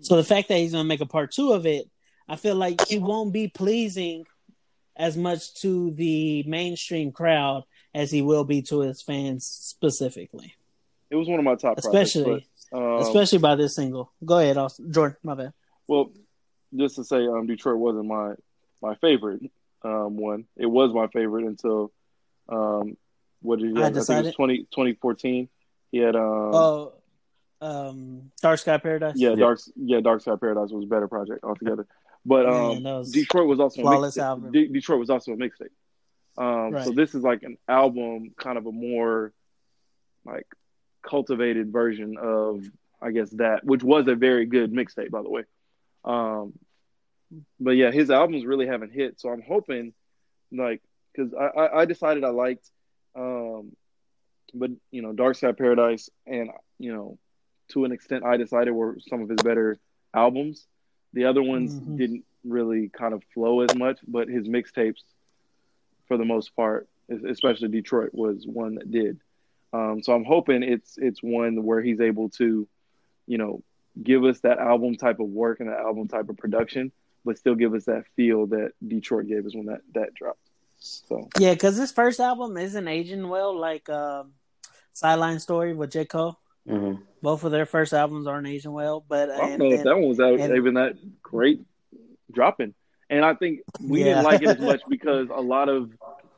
[0.00, 1.88] So the fact that he's gonna make a part two of it,
[2.28, 4.26] I feel like he won't be pleasing
[4.96, 7.64] as much to the mainstream crowd
[7.94, 10.54] as he will be to his fans specifically,
[11.10, 12.66] It was one of my top especially projects.
[12.70, 14.12] But, um, especially by this single.
[14.24, 14.92] Go ahead, Austin.
[14.92, 15.16] Jordan.
[15.22, 15.52] My bad.
[15.86, 16.12] well,
[16.76, 18.34] just to say, um, Detroit wasn't my
[18.82, 19.40] my favorite
[19.82, 20.44] um, one.
[20.56, 21.92] It was my favorite until
[22.48, 22.96] um,
[23.40, 23.86] what did he I?
[23.86, 25.48] I, think it was 20, 2014.
[25.90, 26.22] He had um,
[26.54, 26.92] Oh,
[27.60, 29.14] um, Dark Sky Paradise.
[29.16, 29.36] yeah, Yeah.
[29.36, 31.86] Dark yeah, Dark Side Paradise was a better project altogether.
[32.24, 34.24] But um, Man, was Detroit was also flawless a mixtape.
[34.24, 34.52] album.
[34.52, 35.70] De- Detroit was also a mixtape.
[36.36, 39.32] Um, So this is like an album, kind of a more
[40.24, 40.46] like
[41.02, 42.64] cultivated version of,
[43.00, 45.44] I guess that, which was a very good mixtape, by the way.
[46.04, 46.52] Um,
[47.60, 49.92] but yeah, his albums really haven't hit, so I'm hoping,
[50.52, 50.82] like,
[51.14, 52.66] because I, I I decided I liked,
[53.14, 53.72] um,
[54.54, 57.18] but you know, Dark Side Paradise, and you know,
[57.68, 59.78] to an extent, I decided were some of his better
[60.14, 60.66] albums.
[61.12, 61.96] The other ones Mhm.
[61.96, 65.02] didn't really kind of flow as much, but his mixtapes,
[66.06, 69.18] for the most part, especially Detroit, was one that did.
[69.72, 72.66] Um, so I'm hoping it's it's one where he's able to,
[73.26, 73.62] you know,
[74.02, 76.90] give us that album type of work and that album type of production,
[77.24, 80.40] but still give us that feel that Detroit gave us when that that dropped.
[80.78, 84.32] So Yeah, because this first album isn't aging well, like um,
[84.92, 86.04] Sideline Story with J.
[86.06, 86.38] Cole.
[86.68, 89.96] Hmm Both of their first albums aren't aging well, but I don't know if that
[89.96, 91.60] one was that, and- even that great
[92.32, 92.74] dropping.
[93.10, 94.06] And I think we Yeah.
[94.16, 95.90] didn't like it as much because a lot of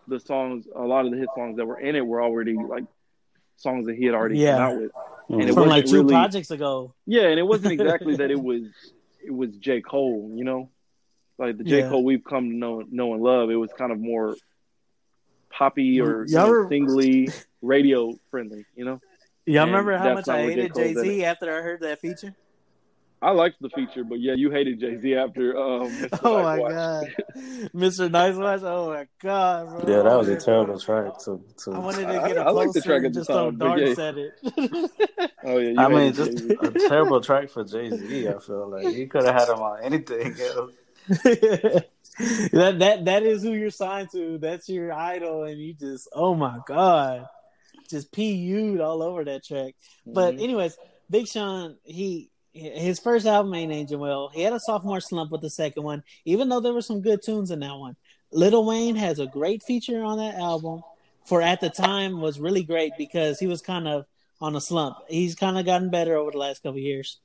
[0.07, 2.85] the songs, a lot of the hit songs that were in it were already like
[3.57, 4.57] songs that he had already Yeah.
[4.57, 4.93] come out with.
[5.29, 6.95] And it from like two really- projects ago.
[7.07, 8.63] Yeah, and it wasn't exactly that it was
[9.25, 9.81] it was J.
[9.83, 10.71] Cole, you know?
[11.39, 11.81] Like the J.
[11.81, 11.89] Yeah.
[11.91, 13.51] Cole we've come to know know and love.
[13.51, 14.37] It was kind of more
[15.51, 17.29] poppy or you know, singly
[17.63, 19.01] radio friendly, you know?
[19.47, 22.35] Y'all And remember how much I hated Jay Z after I heard that feature?
[23.23, 26.21] I liked the feature, but yeah, you hated Jay Z after um Mr.
[26.23, 27.07] Oh my god,
[27.75, 28.11] Mr.
[28.11, 28.63] Nice Watch.
[28.63, 29.95] Oh my god, bro.
[29.97, 31.19] Yeah, that was a terrible track.
[31.25, 33.21] To, to I wanted to get I- a I like the closer track at the
[33.21, 34.09] just throw time, but darts yeah.
[34.09, 34.91] at it.
[35.43, 36.57] Oh yeah, you I mean, hated just Jay-Z.
[36.63, 38.29] a terrible track for Jay Z.
[38.29, 40.73] I feel like he could have had him on anything else.
[41.09, 44.37] that that that is who you're signed to.
[44.39, 47.27] That's your idol, and you just oh my god,
[47.91, 49.75] just pu'd all over that track.
[50.07, 50.43] But Mhm.
[50.43, 50.79] anyways,
[51.11, 54.29] Big Sean, he his first album ain't aging well.
[54.35, 57.23] He had a sophomore slump with the second one, even though there were some good
[57.23, 57.95] tunes in that one.
[58.33, 60.83] Little Wayne has a great feature on that album.
[61.27, 64.05] For at the time was really great because he was kind of
[64.41, 64.97] on a slump.
[65.09, 67.19] He's kind of gotten better over the last couple of years,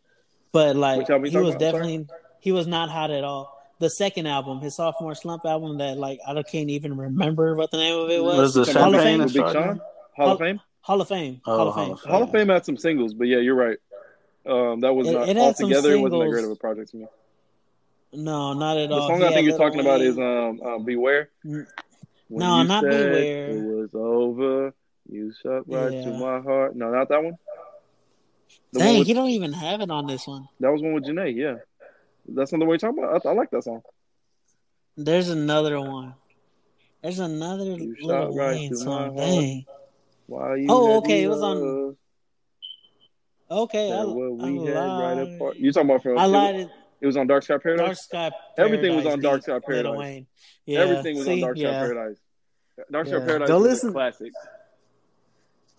[0.52, 1.60] but like Which album you he was about?
[1.60, 2.06] Definitely
[2.40, 3.54] he was not hot at all.
[3.80, 7.78] the second album, his sophomore slump album that like I can't even remember what the
[7.78, 8.56] name of it was.
[8.56, 9.82] Was the Hall of Champagne Fame.
[10.18, 10.28] And Big Strawberry?
[10.28, 10.62] Sean, Hall of Fame.
[10.82, 11.42] Hall of Fame.
[11.46, 12.12] Oh, Hall of Fame.
[12.12, 13.78] Hall of Fame had some singles, but yeah, you're right.
[14.46, 15.94] Um, that was It- not it altogether.
[15.94, 17.08] It wasn't that great of a project to me.
[18.14, 19.02] No, not at The all.
[19.02, 21.66] The song He I think you're Lil talking about is um, uh, "Beware." When
[22.30, 23.50] No, you not said Beware.
[23.50, 24.74] It was over.
[25.12, 26.76] You shut right to my heart.
[26.76, 27.38] No, not that one.
[28.72, 30.48] The Dang, one with, he don't even have it on this one.
[30.60, 31.36] that was one with Jhené.
[31.36, 31.56] Yeah,
[32.30, 33.26] that's not the one you're talking about.
[33.26, 33.82] I, I like that song.
[34.98, 36.14] There's another one.
[37.02, 39.16] There's another You Little right Wayne through song.
[39.16, 39.66] Dang.
[39.68, 39.80] heart.
[40.28, 40.68] Why you?
[40.70, 41.92] Oh, okay, it was on- uh,
[43.52, 45.34] Okay, I, what we I had right lied.
[45.36, 45.56] apart.
[45.58, 46.18] You talking about from?
[46.18, 46.56] I it, lied.
[46.56, 46.70] It,
[47.02, 47.86] it was on Dark Sky Paradise.
[47.86, 48.18] Dark Sky.
[48.20, 49.98] Paradise, Everything was on Dark Sky Lil Paradise.
[49.98, 50.28] Wayne.
[50.66, 51.34] Yeah, Everything was see?
[51.34, 51.80] on Dark Sky yeah.
[51.80, 52.18] Paradise.
[52.92, 53.26] Dark Sky Yeah.
[53.26, 54.32] Paradise Go is listen- a classic.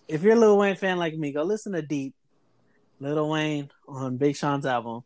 [0.07, 2.13] If you're a Lil Wayne fan like me, go listen to Deep.
[3.01, 5.03] Little Wayne on Big Sean's album,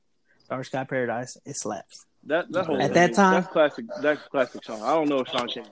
[0.47, 1.37] Dark Sky Paradise.
[1.43, 2.05] It slaps.
[2.25, 3.85] That that whole At thing that time- that's classic.
[4.01, 4.81] That's classic Sean.
[4.83, 5.65] I don't know if Sean can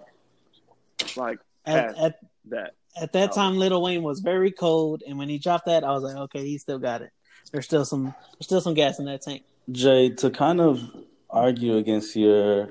[1.16, 1.38] like
[1.68, 2.20] At, at
[2.50, 2.72] that.
[3.02, 3.36] At that Oh.
[3.36, 6.46] time, Little Wayne was very cold, and when he dropped that, I was like, okay,
[6.46, 7.12] he still got it.
[7.52, 8.04] There's still some,
[8.34, 9.44] there's still some gas in that tank.
[9.72, 10.82] Jay, to kind of
[11.30, 12.70] argue against your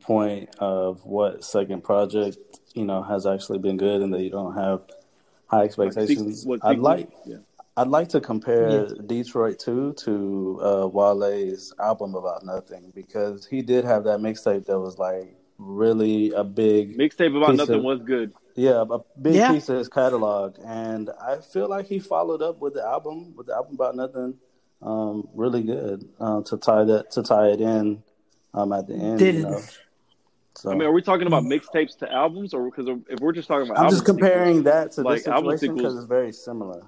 [0.00, 2.38] point of what second project,
[2.74, 4.80] you know, has actually been good and that you don't have
[5.46, 6.82] high expectations, What I'd sequel?
[6.84, 7.36] like Yeah.
[7.76, 8.94] I'd like to compare Yeah.
[9.06, 14.78] Detroit 2 to uh, Wale's album About Nothing because he did have that mixtape that
[14.78, 18.32] was like really a big Mixtape about nothing of- was good.
[18.54, 19.52] Yeah, a big Yeah.
[19.52, 23.46] piece of his catalog, and I feel like he followed up with the album, with
[23.46, 24.38] the album about nothing,
[24.82, 28.02] um, really good uh, to tie that to tie it in
[28.54, 29.18] um, at the end.
[29.18, 29.42] Didn't.
[29.42, 29.62] know?
[30.54, 33.48] So I mean, are we talking about mixtapes to albums, or because if we're just
[33.48, 36.32] talking about, I'm album just comparing that to like this album situation because it's very
[36.32, 36.82] similar.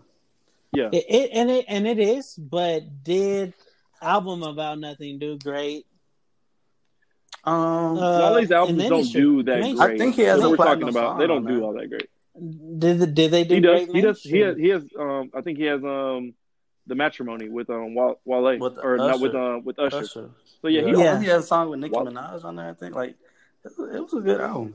[0.72, 3.54] yeah, It, it and it and it is, but did
[4.02, 5.86] album about nothing do great?
[7.46, 9.20] Um, Uh, Wale's albums the don't industry.
[9.20, 9.98] do that I great.
[9.98, 11.10] think he has That's a what we're talking platinum about.
[11.12, 12.08] song They don't on do all that great.
[12.78, 13.84] Did did they do He does.
[13.84, 13.94] great?
[13.94, 14.22] He does.
[14.22, 14.56] He has.
[14.56, 14.82] He has.
[14.98, 15.82] Um, I think he has.
[15.84, 16.34] Um,
[16.86, 19.38] the matrimony with um Wa- Wale With or not with Usher.
[19.54, 19.96] um with Usher.
[19.96, 20.30] Usher.
[20.60, 21.20] So yeah, he, yeah, Yeah.
[21.20, 22.68] he has a song with Nicki Wa- Minaj on there.
[22.68, 23.14] I think like
[23.64, 24.74] it, it was a good album.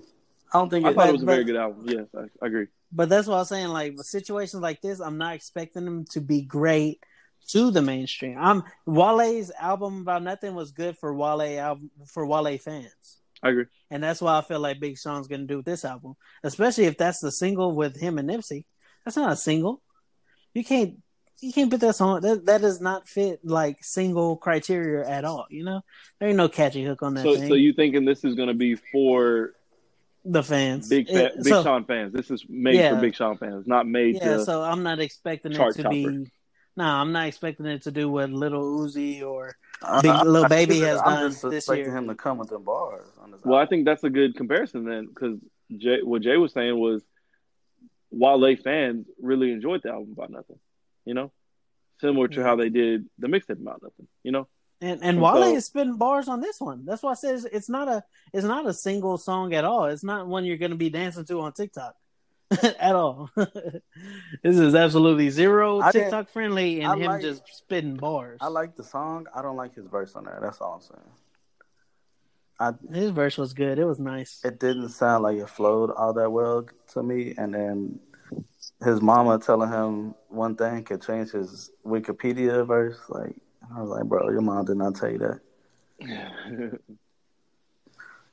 [0.52, 1.84] I don't think I it, thought it was a but- very good album.
[1.88, 2.66] Yes, I, I agree.
[2.92, 3.68] But that's what I was saying.
[3.68, 7.00] Like situations like this, I'm not expecting them to be great
[7.48, 8.38] to the mainstream.
[8.40, 13.66] I'm Wale's album about nothing was good for Wale album for Wale fans, I agree.
[13.90, 16.98] and that's why I feel like Big Sean's gonna do with this album, especially if
[16.98, 18.66] that's the single with him and Nipsey.
[19.06, 19.82] That's not a single.
[20.54, 21.02] You can't
[21.42, 22.20] you can't put that song.
[22.22, 25.46] That that does not fit like single criteria at all.
[25.50, 25.82] You know,
[26.20, 27.48] there ain't no catchy hook on that So, thing.
[27.48, 29.54] so you thinking this is going to be for
[30.26, 32.12] the fans, big fa- It- Big so- Sean fans?
[32.12, 32.94] This is made Yeah.
[32.96, 34.44] for Big Sean fans, not made Yeah, to.
[34.46, 35.90] so I'm not expecting it to topper.
[35.90, 36.30] be.
[36.80, 40.46] No, I'm not expecting it to do what Little Uzi or I- Big I- Lil
[40.46, 41.98] I Baby feel has that done I'm just this expecting year.
[41.98, 44.86] him to come with them bars on this well, I think that's a good comparison
[44.86, 45.38] then, because
[45.76, 47.04] Jay, what Jay was saying was,
[48.12, 50.58] Wale fans really enjoyed the album about nothing.
[51.04, 51.34] You know,
[52.00, 52.62] similar to how mm-hmm.
[52.62, 54.08] they did the mixtape about nothing.
[54.24, 54.48] You know,
[54.80, 56.86] and and And Wale so- is spitting bars on this one.
[56.86, 59.84] That's why I said it's, it's not a it's not a single song at all.
[59.88, 61.94] It's not one you're going to be dancing to on TikTok
[62.80, 63.30] at all.
[63.36, 68.40] this is absolutely zero I TikTok friendly, and I him like- just spitting bars.
[68.42, 69.28] I like the song.
[69.36, 70.40] I don't like his verse on there.
[70.42, 71.02] That's all I'm saying.
[72.62, 73.80] I His verse was good.
[73.80, 74.42] It was nice.
[74.44, 77.34] it didn't sound like it flowed all that well to me.
[77.38, 78.00] And then
[78.84, 83.00] his mama telling him one thing could change his Wikipedia verse.
[83.08, 83.36] Like
[83.74, 85.40] I was like, bro, your mom did not tell you
[86.00, 86.80] that.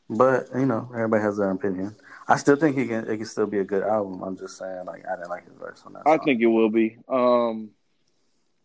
[0.09, 1.97] But you know, everybody has their opinion.
[2.29, 3.09] I still think he can.
[3.09, 4.23] It can still be a good album.
[4.23, 6.03] I'm just saying, like I didn't like his verse on that.
[6.07, 6.25] I song.
[6.25, 6.99] think it will be.
[7.09, 7.71] Um,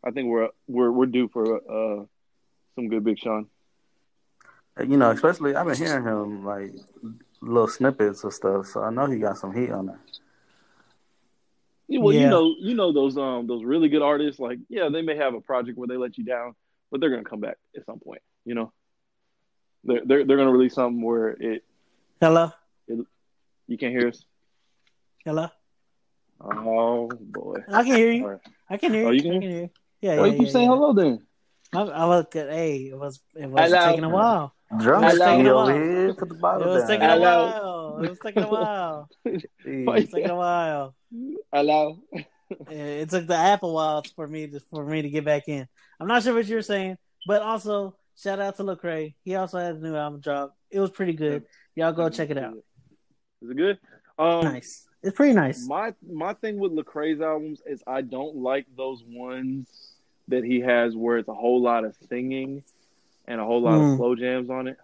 [0.03, 2.05] I think we're we're we're due for uh
[2.75, 3.47] some good Big Sean.
[4.79, 6.71] you know, especially I've been hearing him like
[7.41, 9.99] little snippets of stuff, so I know he got some heat on there.
[11.87, 12.21] Yeah, well, Yeah.
[12.21, 14.39] you know, you know those um those really good artists.
[14.39, 16.55] Like, yeah, they may have a project where they let you down,
[16.89, 18.21] but they're gonna come back at some point.
[18.45, 18.73] You know,
[19.83, 21.63] they're they're they're gonna release something where it
[22.19, 22.51] Hello,
[23.71, 24.23] you can't hear us.
[25.25, 25.47] hello.
[26.43, 27.57] Oh boy!
[27.71, 28.23] I can hear you.
[28.23, 28.39] All right.
[28.69, 29.07] I can hear you.
[29.07, 29.17] Oh, you.
[29.17, 29.41] you can I hear?
[29.41, 29.69] can hear you.
[30.01, 30.75] Yeah, Why yeah, you keep yeah, saying yeah.
[30.75, 31.19] hello then?
[31.73, 32.49] I, I look at.
[32.49, 33.85] Hey, it was it was Hello.
[33.89, 34.53] taking a while.
[34.79, 35.35] Drunk Hello.
[35.37, 36.87] Steve over here, put the It bottle was down.
[36.89, 37.99] taking a while.
[38.03, 39.09] It was taking a while.
[39.25, 40.95] It was taking a while.
[41.53, 41.99] Hello.
[42.69, 45.67] It took the app a while for me to for me to get back in.
[45.99, 49.13] I'm not sure what you're saying, but also shout out to Lecrae.
[49.23, 50.57] He also had a new album drop.
[50.71, 51.43] It was pretty good.
[51.75, 52.55] Y'all go check it out.
[53.41, 53.79] Is it good?
[54.19, 54.87] Um, Nice.
[55.03, 55.65] It's pretty nice.
[55.67, 59.67] My my thing with Lecrae's albums is I don't like those ones
[60.27, 62.63] that he has where it's a whole lot of singing
[63.27, 63.93] and a whole lot Mm.
[63.93, 64.77] of slow jams on it.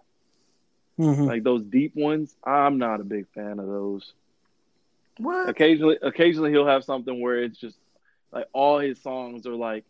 [0.98, 1.26] Mhm.
[1.26, 4.12] Like those deep ones, I'm not a big fan of those.
[5.18, 5.48] What?
[5.48, 7.78] Occasionally, occasionally he'll have something where it's just
[8.32, 9.84] like all his songs are like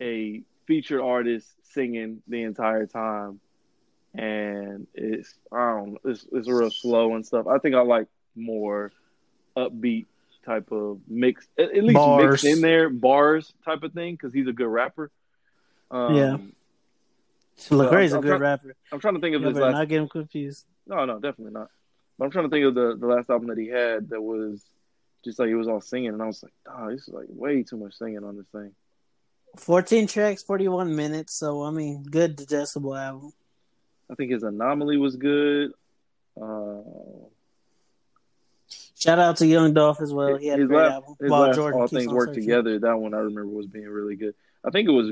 [0.00, 3.40] a featured artist singing the entire time,
[4.18, 7.46] and it's I don't know, it's it's real slow and stuff.
[7.46, 8.92] I think I like more
[9.56, 10.06] upbeat
[10.44, 12.30] type of mix, at, at least Bars.
[12.44, 15.10] mixed in there bars type of thing because he's a good rapper.
[15.90, 16.36] Um, Yeah.
[17.70, 18.74] Well, Lecrae's a good trying- rapper.
[18.92, 19.72] I'm trying to think of You his last.
[19.72, 20.66] not get him confused.
[20.86, 21.70] No, no, definitely not.
[22.18, 24.62] But I'm trying to think of the the last album that he had that was
[25.24, 27.62] just like it was all singing, and I was like, oh, this is like way
[27.62, 28.72] too much singing on this thing.
[29.56, 31.32] 14 tracks, 41 minutes.
[31.38, 33.32] So, I mean, good digestible album.
[34.10, 35.72] I think his anomaly was good.
[36.40, 36.80] Uh,
[38.98, 40.36] Shout out to Young Dolph as well.
[40.36, 41.16] He had a great last, album.
[41.20, 42.42] While last Jordan all things work searching.
[42.42, 42.78] together.
[42.78, 44.34] That one I remember was being really good.
[44.64, 45.10] I think it was,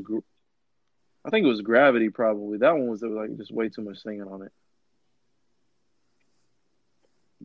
[1.24, 2.58] I think it was Gravity probably.
[2.58, 4.52] That one was like just way too much singing on it.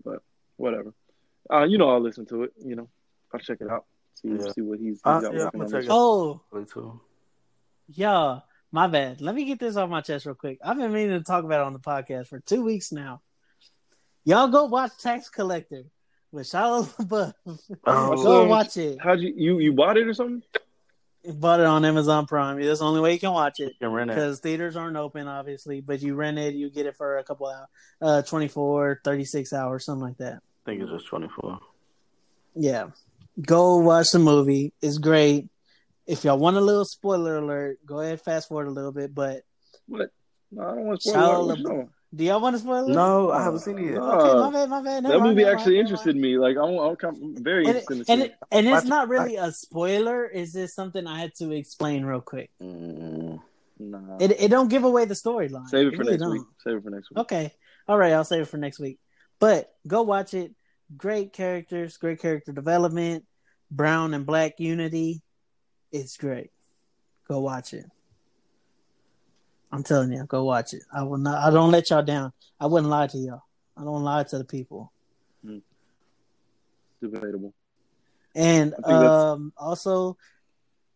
[0.03, 0.21] But
[0.57, 0.93] whatever.
[1.51, 2.53] Uh, you know, I'll listen to it.
[2.63, 2.89] You know,
[3.33, 3.85] I'll check it out.
[4.15, 4.51] See Yeah.
[4.51, 5.51] see what he's, he's Uh, got yeah, working on.
[5.51, 6.41] gonna this check it Oh,
[7.87, 8.39] yeah.
[8.71, 9.19] My bad.
[9.21, 10.59] Let me get this off my chest real quick.
[10.63, 13.21] I've been meaning to talk about it on the podcast for two weeks now.
[14.25, 15.83] Y'all go watch Tax Collector
[16.31, 17.33] with Shia LaBeouf.
[17.87, 18.99] Oh, go Um, watch it.
[19.01, 20.43] How'd you you you bought it or something?
[21.25, 22.61] Bought it on Amazon Prime.
[22.61, 23.69] That's the only way you can watch it.
[23.73, 24.15] you can rent it.
[24.15, 27.47] because theaters aren't open obviously but you rent it you get it for a couple
[27.47, 27.67] hours
[28.01, 31.59] uh 24 36 hours something like that I think it's just 24.
[32.55, 32.87] yeah
[33.41, 35.49] go watch the movie it's great
[36.09, 39.43] if y'all want a little spoiler alert go ahead fast forward a little bit but
[39.87, 40.09] What?
[40.51, 41.59] No, I don't want to Shia spoil it.
[41.63, 43.93] What Do y'all want to spoil it No, I haven't seen it yet.
[43.95, 44.11] No.
[44.11, 46.21] okay my bad my bad Never that movie never actually mind, interested mind.
[46.21, 46.37] me.
[46.39, 48.85] Like I'm, I'm, I'm very and, it, interested in to and, it, and it's Watch
[48.85, 53.39] not really a spoiler it's just something i had to explain real quick Mm,
[53.81, 54.17] Nah.
[54.19, 56.31] it, it don't give away the storyline Save it for really next don't.
[56.33, 56.41] week.
[56.63, 57.19] Save it for next week.
[57.19, 57.53] Okay.
[57.87, 58.99] All right, I'll save it for next week.
[59.39, 60.53] But go watch it.
[60.97, 63.23] Great characters, great character development,
[63.71, 65.21] brown and black unity.
[65.91, 66.51] It's great.
[67.27, 67.85] Go watch it.
[69.71, 70.81] I'm telling you, go watch it.
[70.91, 72.33] I will not I don't let y'all down.
[72.59, 73.43] I wouldn't lie to y'all.
[73.77, 74.91] I don't lie to the people.
[77.01, 77.53] Debatable.
[78.35, 80.17] And I think that's- um also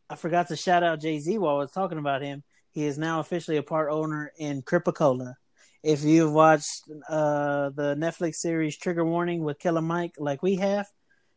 [0.09, 2.43] I forgot to shout out Jay Z while I was talking about him.
[2.71, 5.37] He is now officially a part owner in Crip-A-Cola.
[5.81, 10.87] If you've watched uh, the Netflix series Trigger Warning with Killer Mike, like we have,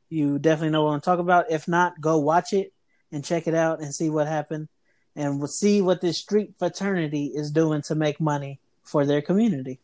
[0.09, 1.51] you definitely know what I'm talking about.
[1.51, 2.73] If not, go watch it
[3.13, 4.69] and check it out and see what happened,
[5.15, 9.81] and we'll see what this street fraternity is doing to make money for their community.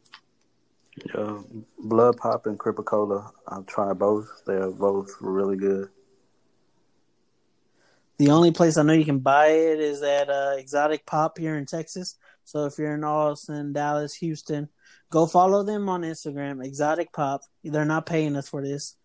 [1.15, 1.39] yeah.
[1.79, 3.33] Blood Pop and Crip-A-Cola.
[3.49, 4.43] I've tried both.
[4.47, 5.89] They're both really good.
[8.19, 11.57] The only place I know you can buy it is at uh, Exotic Pop here
[11.57, 12.17] in Texas.
[12.45, 14.69] So if you're in Austin, Dallas, Houston,
[15.11, 17.41] go follow them on Instagram, Exotic Pop.
[17.65, 18.97] They're not paying us for this.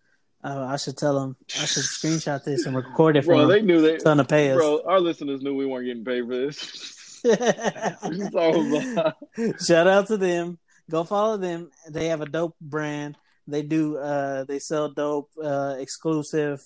[0.43, 1.35] Uh, I should tell them.
[1.59, 3.97] I should screenshot this and record it for Bro, they knew they.
[3.97, 4.57] Them to pay us.
[4.57, 6.93] Bro, our listeners knew we weren't getting paid for this.
[7.23, 9.13] It's all
[9.65, 10.59] Shout out to them.
[10.89, 11.71] Go follow them.
[11.89, 13.17] They have a dope brand.
[13.47, 13.97] They do.
[13.97, 16.61] Uh, they sell dope, uh, exclusive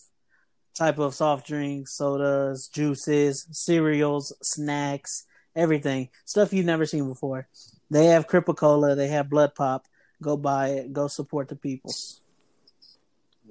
[0.75, 5.25] type of soft drinks, sodas, juices, cereals, snacks,
[5.55, 6.09] everything.
[6.25, 7.47] Stuff you've never seen before.
[7.89, 8.95] They have Crip-A-Cola.
[8.95, 9.85] They have Blood Pop.
[10.21, 10.93] Go buy it.
[10.93, 11.91] Go support the people.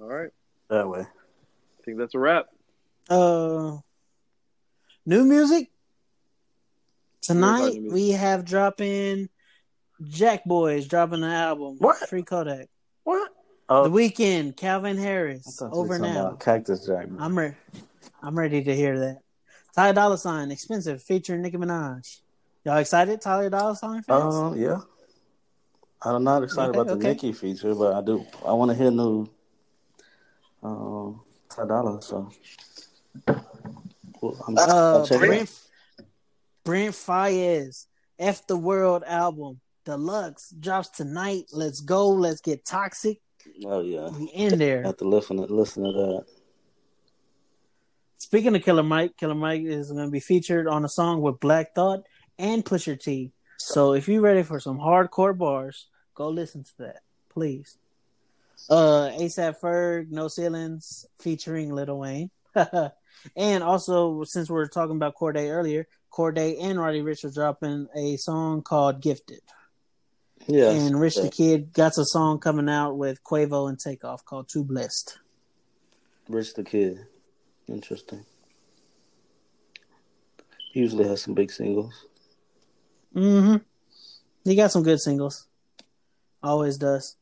[0.01, 0.31] All right.
[0.68, 1.01] That way.
[1.01, 2.47] I think that's a wrap.
[3.09, 3.78] Uh,
[5.05, 5.70] new music
[7.20, 7.74] tonight.
[7.74, 7.93] new music.
[7.93, 9.28] We have dropping
[10.02, 11.77] Jack Boys dropping an album.
[11.78, 12.09] What?
[12.09, 12.68] Free Kodak.
[13.05, 13.31] What?
[13.68, 16.32] Oh, The Weeknd, Calvin Harris, thought you were over talking now.
[16.32, 17.06] Cactus Jack.
[17.18, 17.55] I'm ready.
[18.22, 19.18] I'm ready to hear that.
[19.77, 22.20] Ty Dolla Sign, expensive, featuring Nicki Minaj.
[22.64, 24.35] Y'all excited, Tyler Dolla Sign fans?
[24.35, 24.81] Oh yeah.
[26.02, 27.09] I'm not excited Okay, about the okay.
[27.14, 28.27] Nicki feature, but I do.
[28.44, 29.28] I want to hear new.
[30.62, 32.03] Um, Ty Dolla.
[32.03, 32.31] So.
[34.20, 35.28] Well, I'm, uh, I'll check it out.
[35.28, 35.61] Brent,
[36.65, 37.87] Brent Faiyaz,
[38.19, 41.47] F the World album, deluxe drops tonight.
[41.53, 42.09] Let's go.
[42.11, 43.20] Let's get toxic.
[43.65, 44.11] Oh yeah.
[44.11, 44.82] We in there.
[44.82, 46.24] have to listen to listen to that.
[48.19, 51.41] Speaking of Killer Mike, Killer Mike is going to be featured on a song with
[51.41, 52.01] Black Thought
[52.39, 53.32] and Pusha T.
[53.59, 57.01] So if you're ready for some hardcore bars, go listen to that,
[57.31, 57.78] please.
[58.69, 62.31] Uh, ASAP Ferg, No Ceilings, featuring Lil Wayne.
[63.37, 67.89] and also, since we are talking about Cordae earlier, Cordae and Roddy Ricch are dropping
[67.95, 69.41] a song called Gifted.
[70.47, 70.70] Yeah.
[70.70, 71.23] And Rich yeah.
[71.24, 75.19] the Kid got a song coming out with Quavo and Takeoff called Too Blessed.
[76.28, 77.07] Rich the Kid.
[77.69, 78.24] Interesting.
[80.73, 82.07] He usually has some big singles.
[83.15, 83.57] Mm-hmm.
[84.45, 85.47] He got some good singles.
[86.43, 87.16] Always does.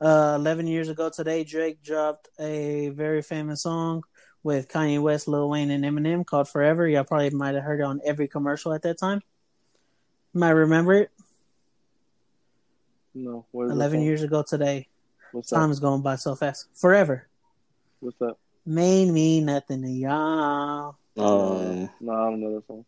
[0.00, 4.02] Uh, 11 years ago today, Drake dropped a very famous song
[4.42, 6.88] with Kanye West, Lil Wayne, and Eminem called Forever.
[6.88, 9.20] Y'all probably might have heard it on every commercial at that time.
[10.32, 11.10] You might remember it.
[13.14, 13.44] No.
[13.50, 14.88] What is 11 years ago today.
[15.32, 16.68] What's Time is going by so fast.
[16.74, 17.26] Forever.
[18.00, 18.36] What's that?
[18.64, 20.96] Main mean nothing to y'all.
[21.16, 22.84] Um, No, I don't know that song.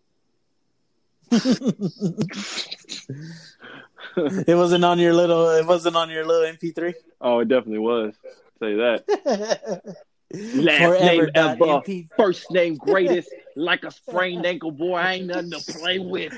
[4.46, 5.50] it wasn't on your little.
[5.50, 6.94] It wasn't on your little MP3.
[7.20, 8.14] oh, it definitely was.
[8.60, 9.04] Say that.
[10.34, 11.64] Last Forever name dot ever.
[11.64, 12.08] MP.
[12.16, 13.28] First name greatest.
[13.54, 14.94] like a sprained ankle, boy.
[14.96, 16.32] I ain't nothing to play with.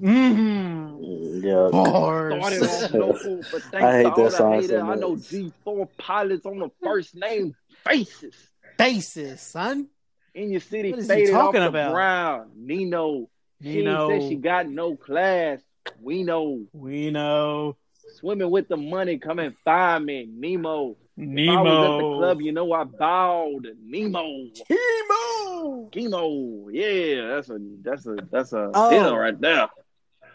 [0.00, 1.44] Mm-hmm.
[1.44, 1.68] yeah.
[1.68, 3.40] Started local,
[3.74, 5.20] I hate that song haters, so I know much.
[5.30, 8.34] G4 pilots on the first name basis.
[8.76, 9.88] Basis, son.
[10.34, 11.92] In your city, What is he faded off talking the about?
[11.92, 12.50] ground.
[12.56, 13.28] Nino.
[13.62, 14.08] She Nino.
[14.08, 15.60] said she got no class.
[16.00, 16.62] We know.
[16.72, 17.76] We know.
[18.16, 20.28] Swimming with the money, come and find me.
[20.30, 20.96] Nemo.
[21.16, 23.68] If I was at the club, you know I bowed.
[23.84, 24.22] Nemo.
[24.68, 25.88] Nemo.
[25.90, 26.68] Chemo.
[26.72, 28.90] Yeah, that's a that's a that's a Oh.
[28.90, 29.68] hitter right there.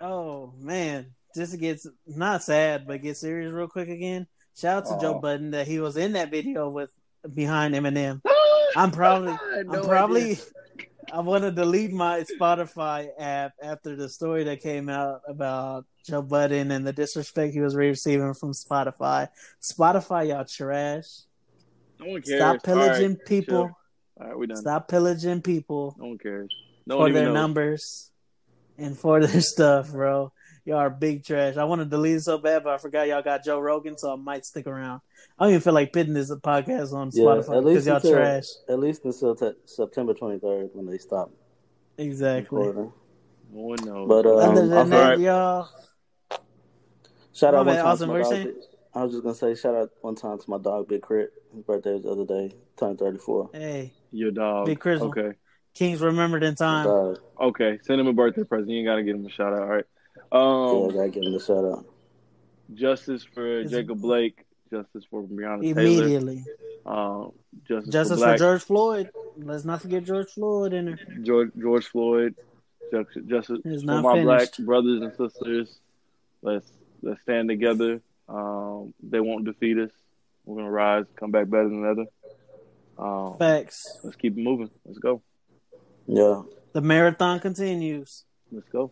[0.02, 4.28] Oh man, this gets not sad, but get serious real quick again.
[4.58, 5.20] Shout out to Joe Oh.
[5.20, 6.92] Budden that he was in that video with
[7.34, 8.22] behind Eminem.
[8.76, 10.44] I'm probably, I had I'm probably, idea.
[11.12, 16.22] I want to delete my Spotify app after the story that came out about Joe
[16.22, 19.28] Budden and the disrespect he was receiving from Spotify.
[19.62, 21.06] Spotify, y'all trash.
[22.00, 22.40] No one cares.
[22.40, 23.72] Stop pillaging right, people.
[24.20, 24.58] All right, we done.
[24.58, 25.96] Stop pillaging people.
[25.98, 26.54] No one cares.
[26.86, 27.42] No for one even their knows.
[27.42, 28.12] numbers
[28.78, 30.32] and for their stuff, bro.
[30.70, 31.58] Y'all are big trash.
[31.58, 34.14] I want to delete it so bad, but I forgot y'all got Joe Rogan, so
[34.14, 35.02] I might stick around.
[35.40, 38.12] I don't even feel like pitting this podcast on Yeah, Spotify because least y'all until,
[38.14, 38.46] trash.
[38.70, 41.32] At least until te- September 23rd when they stop
[41.98, 42.68] Exactly.
[42.68, 42.94] recording.
[43.52, 44.08] No knows.
[44.08, 45.24] But, uh, Other Um, than I'm that, sorry.
[45.26, 45.70] y'all,
[47.34, 48.48] Shout out one bad, time Austin, to my dog.
[48.94, 51.32] I was just gonna say shout out one time to my dog Big Crit.
[51.52, 52.52] His birthday was the other day.
[52.78, 53.50] Turned 34.
[53.54, 54.68] hey, Your dog.
[54.68, 55.02] Big Crit.
[55.02, 55.32] Okay.
[55.74, 57.16] Kings remembered in time.
[57.42, 57.80] Okay.
[57.82, 58.70] Send him a birthday present.
[58.70, 59.62] You ain't gotta give him a shout out.
[59.62, 59.86] All right.
[60.32, 61.86] Yeah, Um, I gotta give him a shout out.
[62.74, 64.46] justice for It's- Jacob Blake.
[64.72, 65.82] Justice for Breonna Taylor.
[65.82, 66.44] Immediately.
[66.86, 67.32] Um,
[67.68, 69.10] justice, Justice for for George Floyd.
[69.38, 71.00] Let's not forget George Floyd in there.
[71.24, 72.36] George, George Floyd.
[72.92, 75.80] Justice, justice It's for not my black brothers and sisters.
[76.44, 78.02] Let's let's stand together.
[78.28, 79.92] Um, they won't defeat us.
[80.46, 82.06] We're gonna rise, come back better than ever.
[83.00, 84.00] Um, Facts.
[84.04, 84.70] let's keep it moving.
[84.86, 85.22] Let's go.
[86.06, 86.44] Yeah.
[86.74, 88.26] The marathon continues.
[88.52, 88.92] Let's go.